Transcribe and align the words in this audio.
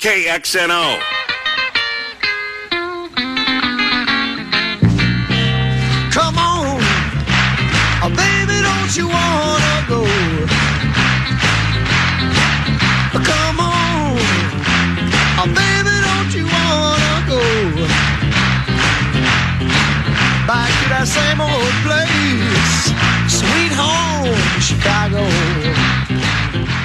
KXNO. 0.00 0.98
Come 6.10 6.38
on, 6.38 6.80
oh, 8.00 8.08
baby, 8.08 8.62
don't 8.64 8.96
you 8.96 9.08
wanna 9.08 9.84
go? 9.92 10.00
Come 13.12 13.60
on, 13.60 14.16
oh, 15.36 15.46
baby, 15.52 15.94
don't 16.08 16.32
you 16.32 16.46
wanna 16.48 17.16
go 17.28 17.42
back 20.46 20.70
to 20.80 20.88
that 20.88 21.06
same 21.06 21.42
old 21.42 21.76
place, 21.84 22.88
sweet 23.28 23.72
home, 23.76 24.32
Chicago? 24.62 25.79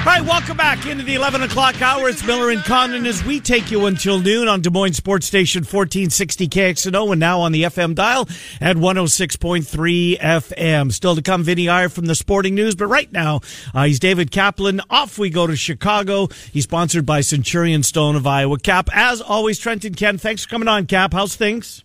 All 0.06 0.12
right, 0.12 0.24
welcome 0.24 0.56
back 0.56 0.86
into 0.86 1.02
the 1.02 1.16
11 1.16 1.42
o'clock 1.42 1.82
hour. 1.82 2.08
It's 2.08 2.24
Miller 2.24 2.50
and 2.50 2.62
Condon 2.62 3.06
as 3.06 3.24
we 3.24 3.40
take 3.40 3.72
you 3.72 3.86
until 3.86 4.20
noon 4.20 4.46
on 4.46 4.60
Des 4.60 4.70
Moines 4.70 4.92
Sports 4.92 5.26
Station 5.26 5.62
1460 5.62 6.46
KXNO 6.46 7.10
and 7.10 7.18
now 7.18 7.40
on 7.40 7.50
the 7.50 7.64
FM 7.64 7.96
dial 7.96 8.28
at 8.60 8.76
106.3 8.76 10.16
FM. 10.20 10.92
Still 10.92 11.16
to 11.16 11.22
come, 11.22 11.42
Vinny 11.42 11.68
Iyer 11.68 11.88
from 11.88 12.06
the 12.06 12.14
Sporting 12.14 12.54
News, 12.54 12.76
but 12.76 12.86
right 12.86 13.10
now, 13.10 13.40
uh, 13.74 13.82
he's 13.86 13.98
David 13.98 14.30
Kaplan. 14.30 14.80
Off 14.90 15.18
we 15.18 15.28
go 15.28 15.48
to 15.48 15.56
Chicago. 15.56 16.28
He's 16.52 16.62
sponsored 16.62 17.04
by 17.04 17.20
Centurion 17.20 17.82
Stone 17.82 18.14
of 18.14 18.28
Iowa. 18.28 18.60
Cap, 18.60 18.88
as 18.92 19.20
always, 19.20 19.58
Trenton 19.58 19.96
Ken, 19.96 20.18
thanks 20.18 20.44
for 20.44 20.50
coming 20.50 20.68
on, 20.68 20.86
Cap. 20.86 21.14
How's 21.14 21.34
things? 21.34 21.82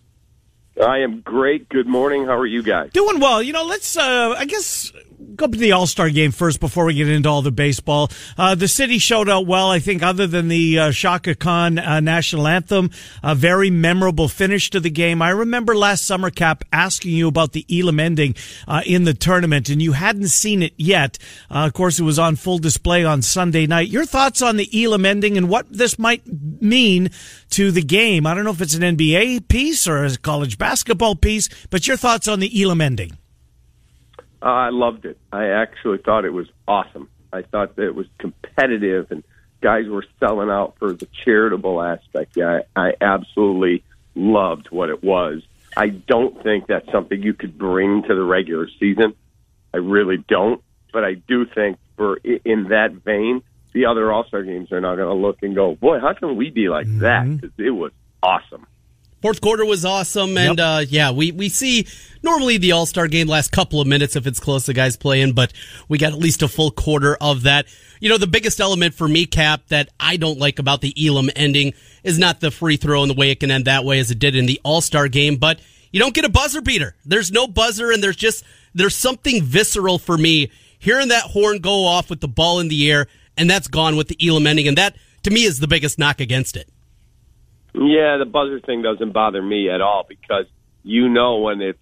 I 0.80 0.98
am 0.98 1.20
great. 1.20 1.68
Good 1.68 1.86
morning. 1.86 2.24
How 2.24 2.36
are 2.36 2.46
you 2.46 2.62
guys? 2.62 2.92
Doing 2.92 3.20
well. 3.20 3.42
You 3.42 3.52
know, 3.52 3.64
let's, 3.64 3.96
uh, 3.96 4.34
I 4.38 4.46
guess, 4.46 4.90
go 5.36 5.46
to 5.46 5.58
the 5.58 5.72
All 5.72 5.86
Star 5.86 6.08
game 6.08 6.30
first 6.30 6.60
before 6.60 6.86
we 6.86 6.94
get 6.94 7.08
into 7.08 7.28
all 7.28 7.42
the 7.42 7.50
baseball. 7.50 8.10
Uh, 8.38 8.54
the 8.54 8.68
city 8.68 8.98
showed 8.98 9.28
out 9.28 9.46
well, 9.46 9.70
I 9.70 9.78
think, 9.78 10.02
other 10.02 10.26
than 10.26 10.48
the 10.48 10.78
uh, 10.78 10.92
Chaka 10.92 11.34
Khan 11.34 11.78
uh, 11.78 12.00
national 12.00 12.48
anthem. 12.48 12.90
A 13.22 13.34
very 13.34 13.70
memorable 13.70 14.28
finish 14.28 14.70
to 14.70 14.80
the 14.80 14.90
game. 14.90 15.20
I 15.20 15.30
remember 15.30 15.76
last 15.76 16.04
summer, 16.04 16.30
Cap, 16.30 16.64
asking 16.72 17.12
you 17.12 17.28
about 17.28 17.52
the 17.52 17.66
Elam 17.70 18.00
ending 18.00 18.34
uh, 18.66 18.82
in 18.86 19.04
the 19.04 19.14
tournament, 19.14 19.68
and 19.68 19.82
you 19.82 19.92
hadn't 19.92 20.28
seen 20.28 20.62
it 20.62 20.72
yet. 20.76 21.18
Uh, 21.50 21.66
of 21.66 21.74
course, 21.74 21.98
it 21.98 22.04
was 22.04 22.18
on 22.18 22.36
full 22.36 22.58
display 22.58 23.04
on 23.04 23.20
Sunday 23.20 23.66
night. 23.66 23.88
Your 23.88 24.06
thoughts 24.06 24.40
on 24.40 24.56
the 24.56 24.84
Elam 24.84 25.04
ending 25.04 25.36
and 25.36 25.48
what 25.48 25.70
this 25.70 25.98
might 25.98 26.22
mean 26.62 27.10
to 27.52 27.70
the 27.70 27.82
game? 27.82 28.26
I 28.26 28.34
don't 28.34 28.44
know 28.44 28.50
if 28.50 28.60
it's 28.60 28.74
an 28.74 28.82
NBA 28.82 29.48
piece 29.48 29.86
or 29.86 30.04
a 30.04 30.16
college 30.16 30.58
basketball 30.58 31.14
piece, 31.14 31.48
but 31.70 31.86
your 31.86 31.96
thoughts 31.96 32.28
on 32.28 32.40
the 32.40 32.62
Elam 32.62 32.80
ending? 32.80 33.18
Uh, 34.42 34.46
I 34.46 34.70
loved 34.70 35.04
it. 35.04 35.18
I 35.32 35.46
actually 35.48 35.98
thought 35.98 36.24
it 36.24 36.32
was 36.32 36.48
awesome. 36.66 37.08
I 37.32 37.42
thought 37.42 37.76
that 37.76 37.86
it 37.86 37.94
was 37.94 38.06
competitive 38.18 39.10
and 39.10 39.22
guys 39.60 39.88
were 39.88 40.04
selling 40.18 40.50
out 40.50 40.74
for 40.78 40.92
the 40.92 41.06
charitable 41.24 41.80
aspect. 41.80 42.36
Yeah, 42.36 42.62
I, 42.76 42.88
I 42.88 42.94
absolutely 43.00 43.84
loved 44.14 44.68
what 44.70 44.90
it 44.90 45.02
was. 45.02 45.42
I 45.76 45.88
don't 45.88 46.42
think 46.42 46.66
that's 46.66 46.90
something 46.90 47.22
you 47.22 47.32
could 47.32 47.56
bring 47.56 48.02
to 48.02 48.14
the 48.14 48.22
regular 48.22 48.68
season. 48.78 49.14
I 49.72 49.78
really 49.78 50.18
don't. 50.18 50.62
But 50.92 51.04
I 51.04 51.14
do 51.14 51.46
think 51.46 51.78
for 51.96 52.16
in 52.16 52.64
that 52.68 52.92
vein, 52.92 53.42
the 53.72 53.86
other 53.86 54.12
All 54.12 54.24
Star 54.24 54.42
games 54.42 54.70
are 54.72 54.80
not 54.80 54.96
going 54.96 55.08
to 55.08 55.14
look 55.14 55.38
and 55.42 55.54
go, 55.54 55.74
boy, 55.74 55.98
how 56.00 56.12
can 56.14 56.36
we 56.36 56.50
be 56.50 56.68
like 56.68 56.86
that? 57.00 57.24
'Cause 57.40 57.50
it 57.58 57.70
was 57.70 57.92
awesome. 58.22 58.66
Fourth 59.20 59.40
quarter 59.40 59.64
was 59.64 59.84
awesome, 59.84 60.36
and 60.36 60.58
Yep. 60.58 60.66
uh, 60.66 60.84
yeah, 60.88 61.12
we 61.12 61.30
we 61.30 61.48
see 61.48 61.86
normally 62.24 62.56
the 62.56 62.72
All 62.72 62.86
Star 62.86 63.06
game 63.06 63.28
last 63.28 63.52
couple 63.52 63.80
of 63.80 63.86
minutes 63.86 64.16
if 64.16 64.26
it's 64.26 64.40
close, 64.40 64.66
the 64.66 64.74
guys 64.74 64.96
playing, 64.96 65.32
but 65.32 65.52
we 65.88 65.96
got 65.96 66.12
at 66.12 66.18
least 66.18 66.42
a 66.42 66.48
full 66.48 66.72
quarter 66.72 67.16
of 67.20 67.42
that. 67.44 67.66
You 68.00 68.08
know, 68.08 68.18
the 68.18 68.26
biggest 68.26 68.58
element 68.60 68.94
for 68.94 69.06
me, 69.06 69.26
Cap, 69.26 69.68
that 69.68 69.90
I 70.00 70.16
don't 70.16 70.40
like 70.40 70.58
about 70.58 70.80
the 70.80 70.92
Elam 71.06 71.30
ending 71.36 71.72
is 72.02 72.18
not 72.18 72.40
the 72.40 72.50
free 72.50 72.76
throw 72.76 73.02
and 73.02 73.10
the 73.10 73.14
way 73.14 73.30
it 73.30 73.38
can 73.38 73.52
end 73.52 73.64
that 73.66 73.84
way 73.84 74.00
as 74.00 74.10
it 74.10 74.18
did 74.18 74.34
in 74.34 74.46
the 74.46 74.60
All 74.64 74.80
Star 74.80 75.06
game, 75.06 75.36
but 75.36 75.60
you 75.92 76.00
don't 76.00 76.14
get 76.14 76.24
a 76.24 76.28
buzzer 76.28 76.60
beater. 76.60 76.96
There's 77.06 77.30
no 77.30 77.46
buzzer, 77.46 77.92
and 77.92 78.02
there's 78.02 78.16
just 78.16 78.42
there's 78.74 78.96
something 78.96 79.40
visceral 79.40 79.98
for 80.00 80.18
me 80.18 80.50
hearing 80.80 81.08
that 81.08 81.22
horn 81.22 81.60
go 81.60 81.84
off 81.86 82.10
with 82.10 82.18
the 82.20 82.26
ball 82.26 82.58
in 82.58 82.66
the 82.66 82.90
air, 82.90 83.06
and 83.36 83.48
that's 83.48 83.68
gone 83.68 83.96
with 83.96 84.08
the 84.08 84.16
Elam 84.26 84.46
ending, 84.46 84.68
and 84.68 84.76
that 84.76 84.96
to 85.22 85.30
me 85.30 85.44
is 85.44 85.60
the 85.60 85.68
biggest 85.68 85.98
knock 85.98 86.20
against 86.20 86.56
it. 86.56 86.68
Yeah, 87.74 88.18
the 88.18 88.26
buzzer 88.26 88.60
thing 88.60 88.82
doesn't 88.82 89.12
bother 89.12 89.42
me 89.42 89.70
at 89.70 89.80
all 89.80 90.04
because 90.06 90.46
you 90.82 91.08
know 91.08 91.38
when 91.38 91.62
it's 91.62 91.78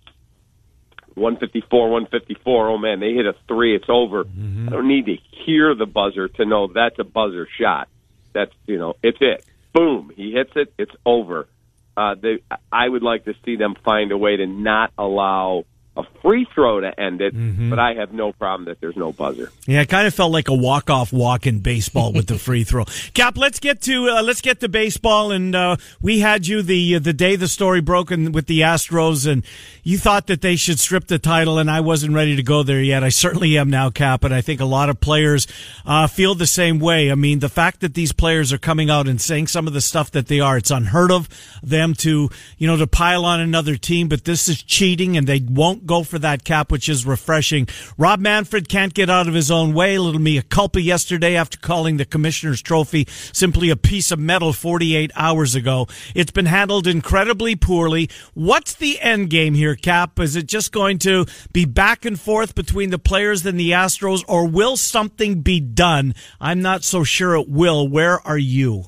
154, 1.14 1.90
154, 1.90 2.68
oh 2.68 2.78
man, 2.78 3.00
they 3.00 3.12
hit 3.12 3.26
a 3.26 3.34
three, 3.48 3.74
it's 3.74 3.88
over. 3.88 4.20
I 4.20 4.70
don't 4.70 4.88
need 4.88 5.06
to 5.06 5.16
hear 5.44 5.74
the 5.74 5.86
buzzer 5.86 6.28
to 6.28 6.44
know 6.44 6.68
that's 6.72 6.98
a 6.98 7.04
buzzer 7.04 7.48
shot. 7.58 7.88
That's, 8.32 8.52
you 8.66 8.78
know, 8.78 8.94
it's 9.02 9.18
it. 9.20 9.44
Boom, 9.74 10.12
he 10.14 10.32
hits 10.32 10.52
it, 10.54 10.72
it's 10.78 10.94
over. 11.04 11.48
Uh, 11.96 12.14
they, 12.14 12.42
I 12.72 12.88
would 12.88 13.02
like 13.02 13.24
to 13.24 13.34
see 13.44 13.56
them 13.56 13.74
find 13.84 14.12
a 14.12 14.16
way 14.16 14.36
to 14.36 14.46
not 14.46 14.92
allow 14.96 15.64
a 15.96 16.04
free 16.22 16.46
throw 16.54 16.80
to 16.80 17.00
end 17.00 17.20
it, 17.20 17.34
but 17.68 17.78
I 17.78 17.94
have 17.94 18.12
no 18.12 18.32
problem 18.32 18.66
that 18.66 18.80
there's 18.80 18.96
no 18.96 19.12
buzzer. 19.12 19.50
Yeah, 19.66 19.80
it 19.80 19.88
kind 19.88 20.06
of 20.06 20.14
felt 20.14 20.32
like 20.32 20.48
a 20.48 20.54
walk-off 20.54 21.12
walk 21.12 21.46
in 21.46 21.60
baseball 21.60 22.12
with 22.12 22.28
the 22.28 22.38
free 22.38 22.62
throw. 22.62 22.84
Cap, 23.12 23.36
let's 23.36 23.58
get 23.58 23.82
to 23.82 24.08
uh, 24.08 24.22
let's 24.22 24.40
get 24.40 24.60
to 24.60 24.68
baseball, 24.68 25.32
and 25.32 25.54
uh, 25.54 25.76
we 26.00 26.20
had 26.20 26.46
you 26.46 26.62
the 26.62 26.98
the 26.98 27.12
day 27.12 27.34
the 27.34 27.48
story 27.48 27.80
broke 27.80 28.12
in, 28.12 28.30
with 28.30 28.46
the 28.46 28.60
Astros, 28.60 29.30
and 29.30 29.44
you 29.82 29.98
thought 29.98 30.28
that 30.28 30.42
they 30.42 30.54
should 30.54 30.78
strip 30.78 31.08
the 31.08 31.18
title, 31.18 31.58
and 31.58 31.68
I 31.68 31.80
wasn't 31.80 32.14
ready 32.14 32.36
to 32.36 32.42
go 32.42 32.62
there 32.62 32.80
yet. 32.80 33.02
I 33.02 33.08
certainly 33.08 33.58
am 33.58 33.68
now, 33.68 33.90
Cap, 33.90 34.22
and 34.22 34.32
I 34.32 34.42
think 34.42 34.60
a 34.60 34.66
lot 34.66 34.90
of 34.90 35.00
players 35.00 35.48
uh, 35.84 36.06
feel 36.06 36.36
the 36.36 36.46
same 36.46 36.78
way. 36.78 37.10
I 37.10 37.16
mean, 37.16 37.40
the 37.40 37.48
fact 37.48 37.80
that 37.80 37.94
these 37.94 38.12
players 38.12 38.52
are 38.52 38.58
coming 38.58 38.90
out 38.90 39.08
and 39.08 39.20
saying 39.20 39.48
some 39.48 39.66
of 39.66 39.72
the 39.72 39.80
stuff 39.80 40.12
that 40.12 40.28
they 40.28 40.38
are, 40.38 40.56
it's 40.56 40.70
unheard 40.70 41.10
of 41.10 41.28
them 41.62 41.94
to 41.94 42.30
you 42.58 42.66
know 42.68 42.76
to 42.76 42.86
pile 42.86 43.24
on 43.24 43.40
another 43.40 43.76
team, 43.76 44.08
but 44.08 44.24
this 44.24 44.48
is 44.48 44.62
cheating, 44.62 45.16
and 45.16 45.26
they 45.26 45.40
won't 45.40 45.79
go 45.86 46.02
for 46.02 46.18
that 46.18 46.44
cap, 46.44 46.70
which 46.70 46.88
is 46.88 47.06
refreshing. 47.06 47.68
Rob 47.98 48.20
Manfred 48.20 48.68
can't 48.68 48.94
get 48.94 49.10
out 49.10 49.28
of 49.28 49.34
his 49.34 49.50
own 49.50 49.74
way. 49.74 49.96
A 49.96 50.02
little 50.02 50.20
mea 50.20 50.42
culpa 50.42 50.80
yesterday 50.80 51.36
after 51.36 51.58
calling 51.58 51.96
the 51.96 52.04
commissioner's 52.04 52.62
trophy 52.62 53.06
simply 53.32 53.70
a 53.70 53.76
piece 53.76 54.10
of 54.10 54.18
metal 54.18 54.52
48 54.52 55.10
hours 55.14 55.54
ago. 55.54 55.86
It's 56.14 56.30
been 56.30 56.46
handled 56.46 56.86
incredibly 56.86 57.56
poorly. 57.56 58.08
What's 58.34 58.74
the 58.74 59.00
end 59.00 59.30
game 59.30 59.54
here, 59.54 59.74
Cap? 59.74 60.18
Is 60.18 60.36
it 60.36 60.46
just 60.46 60.72
going 60.72 60.98
to 60.98 61.26
be 61.52 61.64
back 61.64 62.04
and 62.04 62.18
forth 62.18 62.54
between 62.54 62.90
the 62.90 62.98
players 62.98 63.44
and 63.46 63.58
the 63.58 63.70
Astros, 63.70 64.24
or 64.28 64.46
will 64.46 64.76
something 64.76 65.40
be 65.42 65.60
done? 65.60 66.14
I'm 66.40 66.62
not 66.62 66.84
so 66.84 67.04
sure 67.04 67.34
it 67.36 67.48
will. 67.48 67.88
Where 67.88 68.26
are 68.26 68.38
you? 68.38 68.84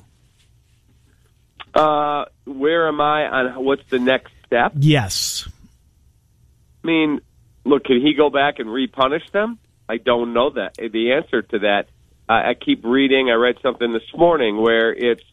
Uh, 1.73 2.25
where 2.45 2.87
am 2.87 3.01
I 3.01 3.25
on 3.25 3.65
what's 3.65 3.83
the 3.89 3.99
next 3.99 4.31
step? 4.45 4.73
Yes. 4.75 5.47
I 6.83 6.87
mean, 6.87 7.21
look, 7.63 7.85
can 7.85 8.01
he 8.01 8.13
go 8.13 8.29
back 8.29 8.59
and 8.59 8.67
repunish 8.69 9.31
them? 9.31 9.59
I 9.87 9.97
don't 9.97 10.33
know 10.33 10.49
that. 10.51 10.75
The 10.75 11.13
answer 11.13 11.41
to 11.41 11.59
that, 11.59 11.87
I 12.27 12.49
I 12.51 12.53
keep 12.53 12.83
reading. 12.83 13.29
I 13.29 13.33
read 13.33 13.57
something 13.61 13.93
this 13.93 14.13
morning 14.15 14.61
where 14.61 14.93
it's 14.93 15.23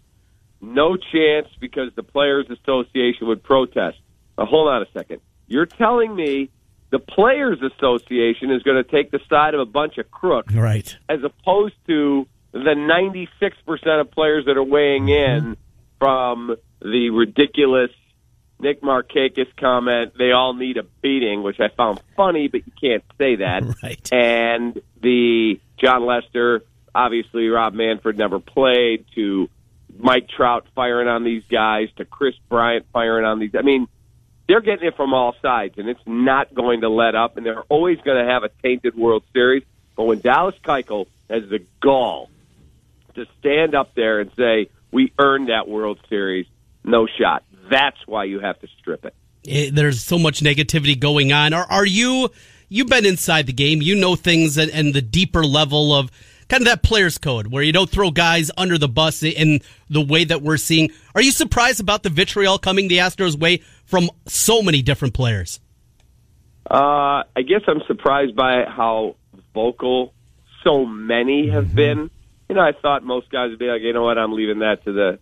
no 0.61 0.97
chance 0.97 1.49
because 1.59 1.93
the 1.95 2.03
Players 2.03 2.47
Association 2.51 3.27
would 3.29 3.43
protest. 3.43 3.99
Now, 4.37 4.47
hold 4.47 4.69
on 4.69 4.83
a 4.83 4.87
second. 4.93 5.21
You're 5.47 5.67
telling 5.67 6.15
me 6.15 6.51
the 6.91 6.99
Players 6.99 7.59
Association 7.63 8.51
is 8.51 8.63
going 8.63 8.83
to 8.83 8.89
take 8.89 9.11
the 9.11 9.21
side 9.29 9.55
of 9.55 9.61
a 9.61 9.67
bunch 9.67 9.99
of 9.99 10.11
crooks 10.11 10.53
Right. 10.53 10.97
as 11.09 11.23
opposed 11.23 11.75
to 11.87 12.27
the 12.53 12.59
96% 12.59 14.01
of 14.01 14.11
players 14.11 14.45
that 14.47 14.57
are 14.57 14.63
weighing 14.63 15.07
mm-hmm. 15.07 15.49
in 15.49 15.57
from 15.99 16.57
the 16.83 17.11
ridiculous 17.11 17.91
Nick 18.61 18.83
Markakis 18.83 19.55
comment, 19.57 20.13
they 20.19 20.33
all 20.33 20.55
need 20.55 20.77
a 20.77 20.83
beating, 21.03 21.43
which 21.43 21.61
I 21.61 21.69
found 21.69 22.01
funny, 22.17 22.49
but 22.49 22.63
you 22.67 22.73
can't 22.81 23.05
say 23.19 23.37
that. 23.37 23.63
Right. 23.83 24.13
And 24.13 24.81
the 25.01 25.59
Jon 25.79 26.05
Lester, 26.05 26.63
obviously 26.95 27.49
Rob 27.49 27.73
Manfred 27.73 28.19
never 28.19 28.41
played, 28.41 29.07
to 29.15 29.49
Mike 29.99 30.29
Trout 30.29 30.67
firing 30.75 31.09
on 31.09 31.25
these 31.25 31.43
guys, 31.51 31.89
to 31.97 32.05
Kris 32.05 32.35
Bryant 32.49 32.87
firing 32.93 33.25
on 33.25 33.39
these. 33.39 33.55
I 33.55 33.63
mean, 33.63 33.89
they're 34.49 34.61
getting 34.61 34.89
it 34.89 34.97
from 34.97 35.15
all 35.15 35.35
sides, 35.41 35.79
and 35.79 35.89
it's 35.89 36.03
not 36.07 36.53
going 36.53 36.83
to 36.83 36.89
let 36.89 37.15
up, 37.15 37.37
and 37.37 37.47
they're 37.47 37.63
always 37.69 37.99
going 38.01 38.25
to 38.25 38.31
have 38.31 38.43
a 38.43 38.51
tainted 38.63 38.97
World 38.97 39.23
Series. 39.33 39.63
But 39.97 40.05
when 40.05 40.21
Dallas 40.21 40.57
Keuchel 40.65 41.07
has 41.29 41.49
the 41.49 41.65
gall 41.81 42.29
to 43.15 43.27
stand 43.39 43.75
up 43.75 43.95
there 43.95 44.21
and 44.21 44.31
say, 44.37 44.69
we 44.91 45.13
earned 45.19 45.49
that 45.49 45.69
World 45.69 46.01
Series, 46.09 46.47
no 46.85 47.07
shot. 47.07 47.45
That's 47.71 47.97
why 48.07 48.25
you 48.25 48.41
have 48.41 48.59
to 48.61 48.69
strip 48.79 49.05
it. 49.05 49.15
it, 49.45 49.75
there's 49.75 50.03
so 50.03 50.19
much 50.19 50.41
negativity 50.41 50.99
going 50.99 51.33
on. 51.33 51.53
Are, 51.55 51.67
are 51.71 51.87
you, 51.87 52.31
you've 52.69 52.89
been 52.89 53.07
inside 53.07 53.47
the 53.47 53.53
game, 53.53 53.81
you 53.81 53.95
know 53.95 54.17
things 54.17 54.59
and, 54.59 54.71
and 54.73 54.93
the 54.93 55.03
deeper 55.03 55.45
level 55.45 55.95
of 55.95 56.11
kind 56.49 56.63
of 56.63 56.67
that 56.67 56.83
player's 56.83 57.17
code 57.17 57.47
where 57.47 57.63
you 57.63 57.73
don't 57.73 57.89
throw 57.89 58.11
guys 58.11 58.51
under 58.57 58.77
the 58.77 58.89
bus 58.89 59.23
in 59.23 59.61
the 59.89 60.01
way 60.01 60.25
that 60.25 60.43
we're 60.43 60.57
seeing. 60.57 60.91
Are 61.15 61.23
you 61.23 61.31
surprised 61.31 61.81
about 61.81 62.03
the 62.03 62.11
vitriol 62.11 62.59
coming 62.59 62.89
the 62.89 62.99
Astros 62.99 63.39
way 63.39 63.63
from 63.85 64.11
so 64.27 64.61
many 64.61 64.83
different 64.83 65.15
players? 65.15 65.61
Uh, 66.69 67.23
I 67.37 67.43
guess 67.47 67.63
I'm 67.67 67.83
surprised 67.87 68.35
by 68.35 68.65
how 68.65 69.17
vocal 69.55 70.13
so 70.65 70.85
many 70.85 71.49
have 71.51 71.75
been. 71.75 72.11
you 72.49 72.55
know, 72.55 72.61
I 72.61 72.73
thought 72.73 73.05
most 73.05 73.31
guys 73.31 73.51
would 73.51 73.59
be 73.59 73.67
like, 73.67 73.83
you 73.83 73.93
know 73.93 74.03
what, 74.03 74.19
I'm 74.19 74.33
leaving 74.33 74.59
that 74.59 74.85
to 74.85 74.93
the 74.93 75.19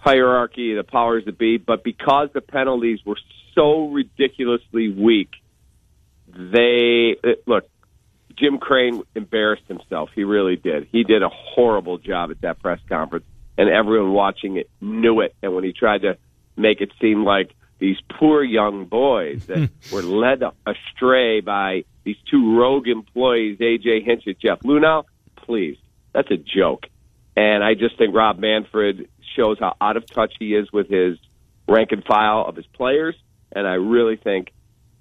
hierarchy, 0.00 0.74
the 0.74 0.84
powers 0.84 1.24
that 1.26 1.38
be. 1.38 1.58
But 1.58 1.84
because 1.84 2.30
the 2.32 2.40
penalties 2.40 3.00
were 3.04 3.18
so 3.54 3.88
ridiculously 3.88 4.88
weak, 4.90 5.30
they 6.26 7.16
uh, 7.22 7.28
look. 7.46 7.68
Jim 8.36 8.56
Crane 8.56 9.02
embarrassed 9.14 9.64
himself. 9.68 10.08
He 10.14 10.24
really 10.24 10.56
did. 10.56 10.88
He 10.90 11.04
did 11.04 11.22
a 11.22 11.28
horrible 11.28 11.98
job 11.98 12.30
at 12.30 12.40
that 12.40 12.58
press 12.60 12.80
conference, 12.88 13.26
and 13.58 13.68
everyone 13.68 14.12
watching 14.12 14.56
it 14.56 14.70
knew 14.80 15.20
it. 15.20 15.34
And 15.42 15.54
when 15.54 15.62
he 15.62 15.72
tried 15.72 16.02
to 16.02 16.16
make 16.56 16.80
it 16.80 16.90
seem 17.02 17.24
like 17.24 17.50
these 17.78 17.96
poor 18.18 18.42
young 18.42 18.86
boys 18.86 19.44
that 19.46 19.68
were 19.92 20.02
led 20.02 20.42
astray 20.66 21.40
by 21.40 21.84
these 22.04 22.16
two 22.30 22.58
rogue 22.58 22.88
employees, 22.88 23.58
AJ 23.58 24.04
Hinch 24.06 24.22
and 24.26 24.36
Jeff 24.40 24.60
Luhnow, 24.60 25.04
please, 25.36 25.76
that's 26.14 26.30
a 26.30 26.36
joke. 26.36 26.86
And 27.36 27.62
I 27.62 27.74
just 27.74 27.98
think 27.98 28.14
Rob 28.14 28.38
Manfred 28.38 29.08
shows 29.36 29.58
how 29.58 29.76
out 29.80 29.96
of 29.96 30.06
touch 30.06 30.34
he 30.38 30.54
is 30.54 30.72
with 30.72 30.88
his 30.88 31.18
rank 31.68 31.92
and 31.92 32.04
file 32.04 32.44
of 32.46 32.56
his 32.56 32.66
players. 32.66 33.14
And 33.52 33.66
I 33.66 33.74
really 33.74 34.16
think 34.16 34.52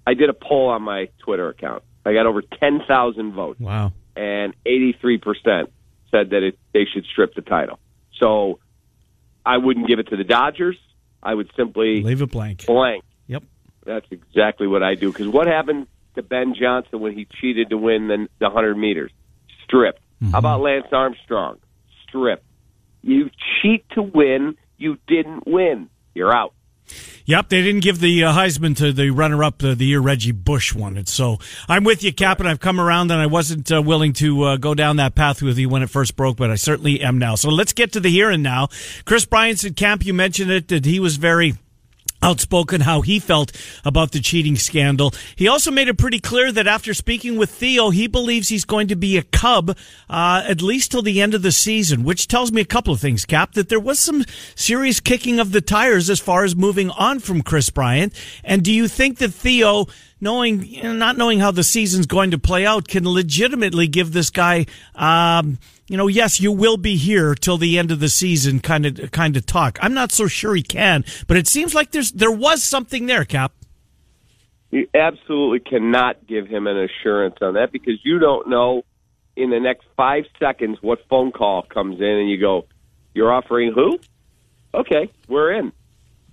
I 0.05 0.13
did 0.13 0.29
a 0.29 0.33
poll 0.33 0.69
on 0.69 0.81
my 0.81 1.09
Twitter 1.19 1.49
account. 1.49 1.83
I 2.05 2.13
got 2.13 2.25
over 2.25 2.41
10,000 2.41 3.33
votes. 3.33 3.59
Wow. 3.59 3.93
And 4.15 4.55
83% 4.65 5.67
said 6.11 6.31
that 6.31 6.43
it, 6.43 6.59
they 6.73 6.85
should 6.85 7.05
strip 7.05 7.35
the 7.35 7.41
title. 7.41 7.79
So 8.19 8.59
I 9.45 9.57
wouldn't 9.57 9.87
give 9.87 9.99
it 9.99 10.09
to 10.09 10.17
the 10.17 10.23
Dodgers. 10.23 10.77
I 11.21 11.33
would 11.33 11.51
simply 11.55 12.01
leave 12.01 12.21
it 12.21 12.31
blank. 12.31 12.65
Blank. 12.65 13.03
Yep. 13.27 13.43
That's 13.85 14.07
exactly 14.11 14.67
what 14.67 14.83
I 14.83 14.95
do. 14.95 15.11
Because 15.11 15.27
what 15.27 15.47
happened 15.47 15.87
to 16.15 16.23
Ben 16.23 16.55
Johnson 16.59 16.99
when 16.99 17.13
he 17.13 17.25
cheated 17.39 17.69
to 17.69 17.77
win 17.77 18.07
the, 18.07 18.27
the 18.39 18.45
100 18.45 18.75
meters? 18.75 19.11
Stripped. 19.63 20.01
Mm-hmm. 20.21 20.31
How 20.31 20.39
about 20.39 20.61
Lance 20.61 20.87
Armstrong? 20.91 21.59
Stripped. 22.07 22.45
You 23.01 23.29
cheat 23.61 23.89
to 23.91 24.01
win. 24.01 24.55
You 24.77 24.97
didn't 25.07 25.47
win. 25.47 25.89
You're 26.13 26.33
out. 26.33 26.53
Yep, 27.25 27.49
they 27.49 27.61
didn't 27.61 27.81
give 27.81 27.99
the 27.99 28.23
uh, 28.23 28.33
Heisman 28.33 28.75
to 28.77 28.91
the 28.91 29.11
runner-up 29.11 29.63
uh, 29.63 29.75
the 29.75 29.85
year 29.85 29.99
Reggie 29.99 30.31
Bush 30.31 30.73
won 30.73 30.97
it. 30.97 31.07
So 31.07 31.37
I'm 31.67 31.83
with 31.83 32.01
you, 32.01 32.11
Cap, 32.11 32.39
and 32.39 32.49
I've 32.49 32.59
come 32.59 32.79
around, 32.81 33.11
and 33.11 33.21
I 33.21 33.27
wasn't 33.27 33.71
uh, 33.71 33.83
willing 33.83 34.13
to 34.13 34.43
uh, 34.43 34.57
go 34.57 34.73
down 34.73 34.95
that 34.95 35.13
path 35.13 35.43
with 35.43 35.59
you 35.59 35.69
when 35.69 35.83
it 35.83 35.91
first 35.91 36.15
broke, 36.15 36.37
but 36.37 36.49
I 36.49 36.55
certainly 36.55 37.01
am 37.01 37.19
now. 37.19 37.35
So 37.35 37.49
let's 37.49 37.73
get 37.73 37.91
to 37.93 37.99
the 37.99 38.09
here 38.09 38.31
and 38.31 38.41
now. 38.41 38.69
Kris 39.05 39.25
Bryant 39.25 39.59
said, 39.59 39.75
Camp, 39.75 40.03
you 40.03 40.13
mentioned 40.15 40.49
it 40.49 40.69
that 40.69 40.85
he 40.85 40.99
was 40.99 41.17
very 41.17 41.53
outspoken 42.21 42.81
how 42.81 43.01
he 43.01 43.19
felt 43.19 43.51
about 43.85 44.11
the 44.11 44.19
cheating 44.19 44.55
scandal. 44.55 45.13
He 45.35 45.47
also 45.47 45.71
made 45.71 45.87
it 45.87 45.97
pretty 45.97 46.19
clear 46.19 46.51
that 46.51 46.67
after 46.67 46.93
speaking 46.93 47.37
with 47.37 47.49
Theo, 47.49 47.89
he 47.89 48.07
believes 48.07 48.49
he's 48.49 48.65
going 48.65 48.87
to 48.89 48.95
be 48.95 49.17
a 49.17 49.23
Cub 49.23 49.77
uh, 50.09 50.43
at 50.47 50.61
least 50.61 50.91
till 50.91 51.01
the 51.01 51.21
end 51.21 51.33
of 51.33 51.41
the 51.41 51.51
season, 51.51 52.03
which 52.03 52.27
tells 52.27 52.51
me 52.51 52.61
a 52.61 52.65
couple 52.65 52.93
of 52.93 52.99
things, 52.99 53.25
Cap, 53.25 53.53
that 53.53 53.69
there 53.69 53.79
was 53.79 53.99
some 53.99 54.23
serious 54.55 54.99
kicking 54.99 55.39
of 55.39 55.51
the 55.51 55.61
tires 55.61 56.09
as 56.09 56.19
far 56.19 56.43
as 56.43 56.55
moving 56.55 56.89
on 56.91 57.19
from 57.19 57.41
Kris 57.41 57.69
Bryant. 57.69 58.13
And 58.43 58.63
do 58.63 58.71
you 58.71 58.87
think 58.87 59.17
that 59.19 59.33
Theo 59.33 59.87
knowing, 60.21 60.63
you 60.63 60.83
know, 60.83 60.93
not 60.93 61.17
knowing 61.17 61.39
how 61.39 61.51
the 61.51 61.63
season's 61.63 62.05
going 62.05 62.31
to 62.31 62.37
play 62.37 62.65
out, 62.65 62.87
can 62.87 63.07
legitimately 63.07 63.87
give 63.87 64.11
this 64.11 64.29
guy, 64.29 64.65
um, 64.95 65.57
you 65.89 65.97
know, 65.97 66.07
yes, 66.07 66.39
you 66.39 66.51
will 66.51 66.77
be 66.77 66.95
here 66.95 67.33
till 67.33 67.57
the 67.57 67.79
end 67.79 67.91
of 67.91 67.99
the 67.99 68.09
season, 68.09 68.59
kind 68.59 68.85
of, 68.85 69.11
kind 69.11 69.35
of 69.35 69.45
talk. 69.45 69.79
I'm 69.81 69.93
not 69.93 70.11
so 70.11 70.27
sure 70.27 70.55
he 70.55 70.61
can, 70.61 71.03
but 71.27 71.35
it 71.35 71.47
seems 71.47 71.73
like 71.73 71.91
there's 71.91 72.11
there 72.11 72.31
was 72.31 72.63
something 72.63 73.07
there, 73.07 73.25
Cap. 73.25 73.51
You 74.69 74.87
absolutely 74.93 75.61
cannot 75.61 76.27
give 76.27 76.47
him 76.47 76.67
an 76.67 76.77
assurance 76.77 77.37
on 77.41 77.55
that 77.55 77.71
because 77.71 77.95
you 78.03 78.19
don't 78.19 78.47
know 78.47 78.83
in 79.35 79.49
the 79.49 79.59
next 79.59 79.87
five 79.97 80.25
seconds 80.37 80.77
what 80.81 80.99
phone 81.09 81.31
call 81.31 81.63
comes 81.63 81.99
in 81.99 82.05
and 82.05 82.29
you 82.29 82.39
go, 82.39 82.67
"You're 83.15 83.33
offering 83.33 83.73
who?" 83.73 83.99
Okay, 84.73 85.11
we're 85.27 85.53
in. 85.53 85.71